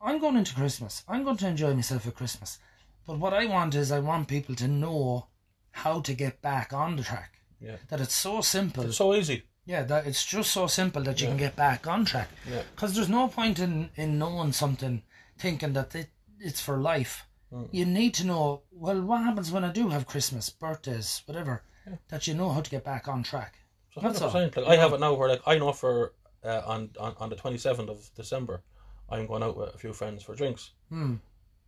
I'm 0.00 0.20
going 0.20 0.36
into 0.36 0.54
Christmas. 0.54 1.02
I'm 1.08 1.24
going 1.24 1.38
to 1.38 1.48
enjoy 1.48 1.74
myself 1.74 2.06
at 2.06 2.14
Christmas, 2.14 2.58
but 3.06 3.18
what 3.18 3.34
I 3.34 3.46
want 3.46 3.74
is 3.74 3.90
I 3.90 3.98
want 3.98 4.28
people 4.28 4.54
to 4.54 4.68
know 4.68 5.26
how 5.72 6.00
to 6.00 6.14
get 6.14 6.40
back 6.40 6.72
on 6.72 6.96
the 6.96 7.02
track. 7.02 7.40
Yeah. 7.60 7.76
That 7.88 8.00
it's 8.00 8.14
so 8.14 8.40
simple. 8.40 8.84
It's 8.84 8.96
so 8.96 9.12
easy. 9.14 9.42
Yeah, 9.66 9.82
that 9.82 10.06
it's 10.06 10.24
just 10.24 10.52
so 10.52 10.66
simple 10.66 11.02
that 11.02 11.20
you 11.20 11.26
can 11.26 11.36
get 11.36 11.56
back 11.56 11.86
on 11.86 12.04
track. 12.04 12.30
Yeah. 12.50 12.62
Because 12.74 12.94
there's 12.94 13.08
no 13.08 13.28
point 13.28 13.58
in, 13.58 13.90
in 13.96 14.18
knowing 14.18 14.52
something, 14.52 15.02
thinking 15.36 15.72
that 15.74 15.94
it, 15.94 16.08
it's 16.38 16.60
for 16.60 16.78
life. 16.78 17.26
Mm. 17.52 17.68
You 17.72 17.84
need 17.84 18.14
to 18.14 18.26
know, 18.26 18.62
well, 18.70 19.02
what 19.02 19.22
happens 19.22 19.50
when 19.50 19.64
I 19.64 19.72
do 19.72 19.88
have 19.88 20.06
Christmas, 20.06 20.48
birthdays, 20.48 21.22
whatever, 21.26 21.62
that 22.08 22.26
you 22.26 22.34
know 22.34 22.50
how 22.50 22.60
to 22.60 22.70
get 22.70 22.84
back 22.84 23.08
on 23.08 23.22
track. 23.22 23.58
So 23.94 24.00
That's 24.00 24.20
all. 24.20 24.30
100%. 24.30 24.56
Like, 24.56 24.66
I 24.66 24.76
have 24.76 24.92
it 24.92 25.00
now 25.00 25.14
where 25.14 25.28
like 25.28 25.42
I 25.46 25.58
know 25.58 25.72
for 25.72 26.14
uh, 26.44 26.62
on, 26.66 26.90
on 27.00 27.14
on 27.18 27.30
the 27.30 27.36
twenty 27.36 27.58
seventh 27.58 27.90
of 27.90 28.10
December, 28.14 28.62
I'm 29.08 29.26
going 29.26 29.42
out 29.42 29.56
with 29.56 29.74
a 29.74 29.78
few 29.78 29.92
friends 29.92 30.22
for 30.22 30.34
drinks. 30.34 30.72
Hmm. 30.88 31.16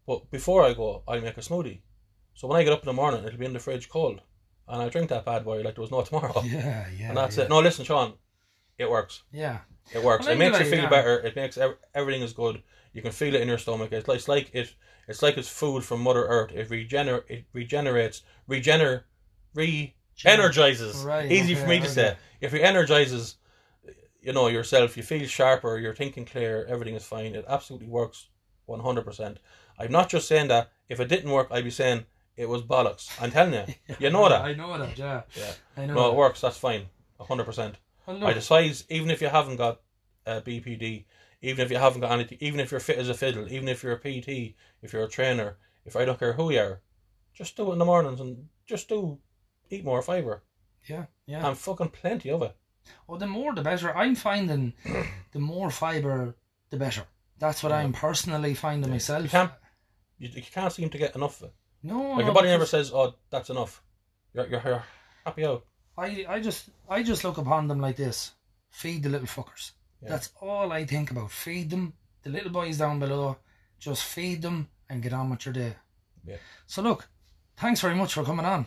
But 0.06 0.30
before 0.30 0.64
I 0.64 0.74
go, 0.74 1.02
I 1.06 1.18
make 1.20 1.36
a 1.36 1.40
smoothie. 1.40 1.80
So 2.34 2.48
when 2.48 2.58
I 2.58 2.64
get 2.64 2.72
up 2.72 2.82
in 2.82 2.86
the 2.86 2.92
morning, 2.92 3.24
it'll 3.24 3.38
be 3.38 3.46
in 3.46 3.52
the 3.52 3.58
fridge 3.58 3.88
cold, 3.88 4.20
and 4.68 4.82
I 4.82 4.88
drink 4.88 5.08
that 5.10 5.24
bad 5.24 5.44
boy 5.44 5.62
like 5.62 5.74
there 5.74 5.82
was 5.82 5.90
no 5.90 6.02
tomorrow. 6.02 6.40
Yeah, 6.44 6.86
yeah. 6.96 7.08
and 7.08 7.16
that's 7.16 7.36
yeah. 7.36 7.44
it. 7.44 7.50
No, 7.50 7.60
listen, 7.60 7.84
Sean, 7.84 8.14
it 8.78 8.90
works. 8.90 9.22
Yeah. 9.32 9.58
It 9.92 10.02
works. 10.02 10.26
Well, 10.26 10.34
it 10.34 10.38
makes 10.38 10.58
you 10.58 10.66
feel 10.66 10.84
yeah. 10.84 10.88
better. 10.88 11.18
It 11.18 11.36
makes 11.36 11.58
ev- 11.58 11.78
everything 11.94 12.22
is 12.22 12.32
good. 12.32 12.62
You 12.92 13.02
can 13.02 13.12
feel 13.12 13.34
it 13.34 13.40
in 13.40 13.48
your 13.48 13.58
stomach. 13.58 13.92
It's 13.92 14.08
like, 14.08 14.18
it's 14.18 14.28
like 14.28 14.50
it. 14.52 14.74
It's 15.08 15.22
like 15.22 15.36
it's 15.36 15.48
food 15.48 15.84
from 15.84 16.00
Mother 16.00 16.24
Earth. 16.24 16.52
It 16.52 16.68
regener. 16.70 17.22
It 17.28 17.44
regenerates. 17.52 18.22
Regener. 18.48 19.02
Re. 19.54 19.94
Energizes. 20.24 21.02
Right, 21.02 21.30
Easy 21.30 21.52
okay, 21.54 21.62
for 21.62 21.68
me 21.68 21.78
to 21.78 21.84
okay. 21.84 21.92
say. 21.92 22.16
If 22.40 22.54
it 22.54 22.60
energizes, 22.60 23.36
you 24.22 24.32
know 24.32 24.48
yourself. 24.48 24.96
You 24.96 25.02
feel 25.02 25.26
sharper. 25.26 25.78
You're 25.78 25.94
thinking 25.94 26.24
clear. 26.24 26.66
Everything 26.68 26.94
is 26.94 27.04
fine. 27.04 27.34
It 27.34 27.44
absolutely 27.48 27.88
works. 27.88 28.28
One 28.66 28.80
hundred 28.80 29.04
percent. 29.04 29.38
I'm 29.78 29.90
not 29.92 30.08
just 30.08 30.28
saying 30.28 30.48
that. 30.48 30.70
If 30.88 31.00
it 31.00 31.08
didn't 31.08 31.30
work, 31.30 31.48
I'd 31.50 31.64
be 31.64 31.70
saying 31.70 32.04
it 32.36 32.48
was 32.48 32.62
bollocks. 32.62 33.10
I'm 33.20 33.30
telling 33.30 33.54
you. 33.54 33.64
You 33.98 34.10
know 34.10 34.28
that. 34.28 34.42
I 34.42 34.54
know 34.54 34.78
that, 34.78 34.96
yeah. 34.98 35.22
Yeah. 35.34 35.52
I 35.76 35.86
know 35.86 35.94
No, 35.94 36.02
that. 36.04 36.08
it 36.10 36.16
works. 36.16 36.40
That's 36.40 36.56
fine. 36.58 36.86
hundred 37.18 37.44
percent. 37.44 37.76
I 38.06 38.32
decide, 38.32 38.76
even 38.88 39.10
if 39.10 39.20
you 39.20 39.28
haven't 39.28 39.56
got 39.56 39.80
uh, 40.26 40.40
BPD, 40.40 41.04
even 41.42 41.64
if 41.64 41.70
you 41.70 41.78
haven't 41.78 42.00
got 42.00 42.12
anything, 42.12 42.38
even 42.40 42.58
if 42.60 42.70
you're 42.70 42.80
fit 42.80 42.98
as 42.98 43.08
a 43.08 43.14
fiddle, 43.14 43.46
even 43.52 43.68
if 43.68 43.82
you're 43.82 43.92
a 43.92 43.98
PT, 43.98 44.54
if 44.82 44.92
you're 44.92 45.04
a 45.04 45.08
trainer, 45.08 45.56
if 45.84 45.96
I 45.96 46.04
don't 46.04 46.18
care 46.18 46.32
who 46.32 46.50
you 46.50 46.60
are, 46.60 46.80
just 47.34 47.56
do 47.56 47.70
it 47.70 47.74
in 47.74 47.78
the 47.78 47.84
mornings 47.84 48.20
and 48.20 48.48
just 48.66 48.88
do 48.88 49.18
eat 49.70 49.84
more 49.84 50.02
fibre 50.02 50.42
yeah, 50.86 51.06
yeah. 51.26 51.46
and 51.46 51.56
fucking 51.56 51.90
plenty 51.90 52.30
of 52.30 52.42
it. 52.42 52.56
Well, 53.06 53.18
the 53.18 53.26
more 53.26 53.54
the 53.54 53.62
better. 53.62 53.96
I'm 53.96 54.14
finding 54.14 54.72
the 55.32 55.38
more 55.38 55.70
fibre, 55.70 56.34
the 56.70 56.76
better. 56.76 57.04
That's 57.38 57.62
what 57.62 57.72
I'm 57.72 57.92
personally 57.92 58.54
finding 58.54 58.90
myself. 58.90 59.22
You 59.22 59.28
can't, 59.28 59.52
you, 60.18 60.28
you 60.28 60.42
can't 60.42 60.72
seem 60.72 60.90
to 60.90 60.98
get 60.98 61.16
enough 61.16 61.40
of 61.40 61.48
it. 61.48 61.54
no, 61.82 62.00
Like 62.00 62.18
no, 62.18 62.24
your 62.24 62.34
body 62.34 62.48
never 62.48 62.66
says, 62.66 62.92
"Oh, 62.92 63.14
that's 63.30 63.50
enough." 63.50 63.82
You're 64.34 64.46
you're, 64.46 64.62
you're 64.64 64.84
happy 65.24 65.44
out. 65.44 65.64
I, 65.96 66.24
I 66.28 66.40
just 66.40 66.70
I 66.88 67.02
just 67.02 67.24
look 67.24 67.38
upon 67.38 67.68
them 67.68 67.80
like 67.80 67.96
this. 67.96 68.32
Feed 68.70 69.02
the 69.02 69.08
little 69.08 69.26
fuckers. 69.26 69.72
Yeah. 70.02 70.10
That's 70.10 70.30
all 70.40 70.72
I 70.72 70.84
think 70.84 71.10
about. 71.10 71.30
Feed 71.30 71.70
them. 71.70 71.94
The 72.22 72.30
little 72.30 72.50
boys 72.50 72.78
down 72.78 72.98
below. 72.98 73.36
Just 73.78 74.04
feed 74.04 74.42
them 74.42 74.68
and 74.88 75.02
get 75.02 75.12
on 75.12 75.30
with 75.30 75.44
your 75.46 75.52
day. 75.52 75.74
Yeah. 76.24 76.36
So 76.66 76.82
look, 76.82 77.08
thanks 77.56 77.80
very 77.80 77.94
much 77.94 78.14
for 78.14 78.24
coming 78.24 78.46
on. 78.46 78.66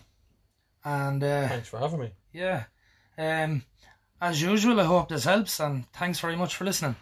And 0.86 1.24
uh, 1.24 1.48
Thanks 1.48 1.70
for 1.70 1.80
having 1.80 2.00
me. 2.00 2.12
yeah, 2.32 2.66
Um, 3.18 3.64
as 4.22 4.42
usual, 4.42 4.80
I 4.80 4.86
hope 4.86 5.10
this 5.10 5.26
helps, 5.26 5.60
and 5.60 5.92
thanks 5.94 6.20
very 6.20 6.36
much 6.36 6.56
for 6.56 6.66
listening. 6.66 6.96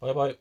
Bye 0.00 0.12
bye. 0.12 0.36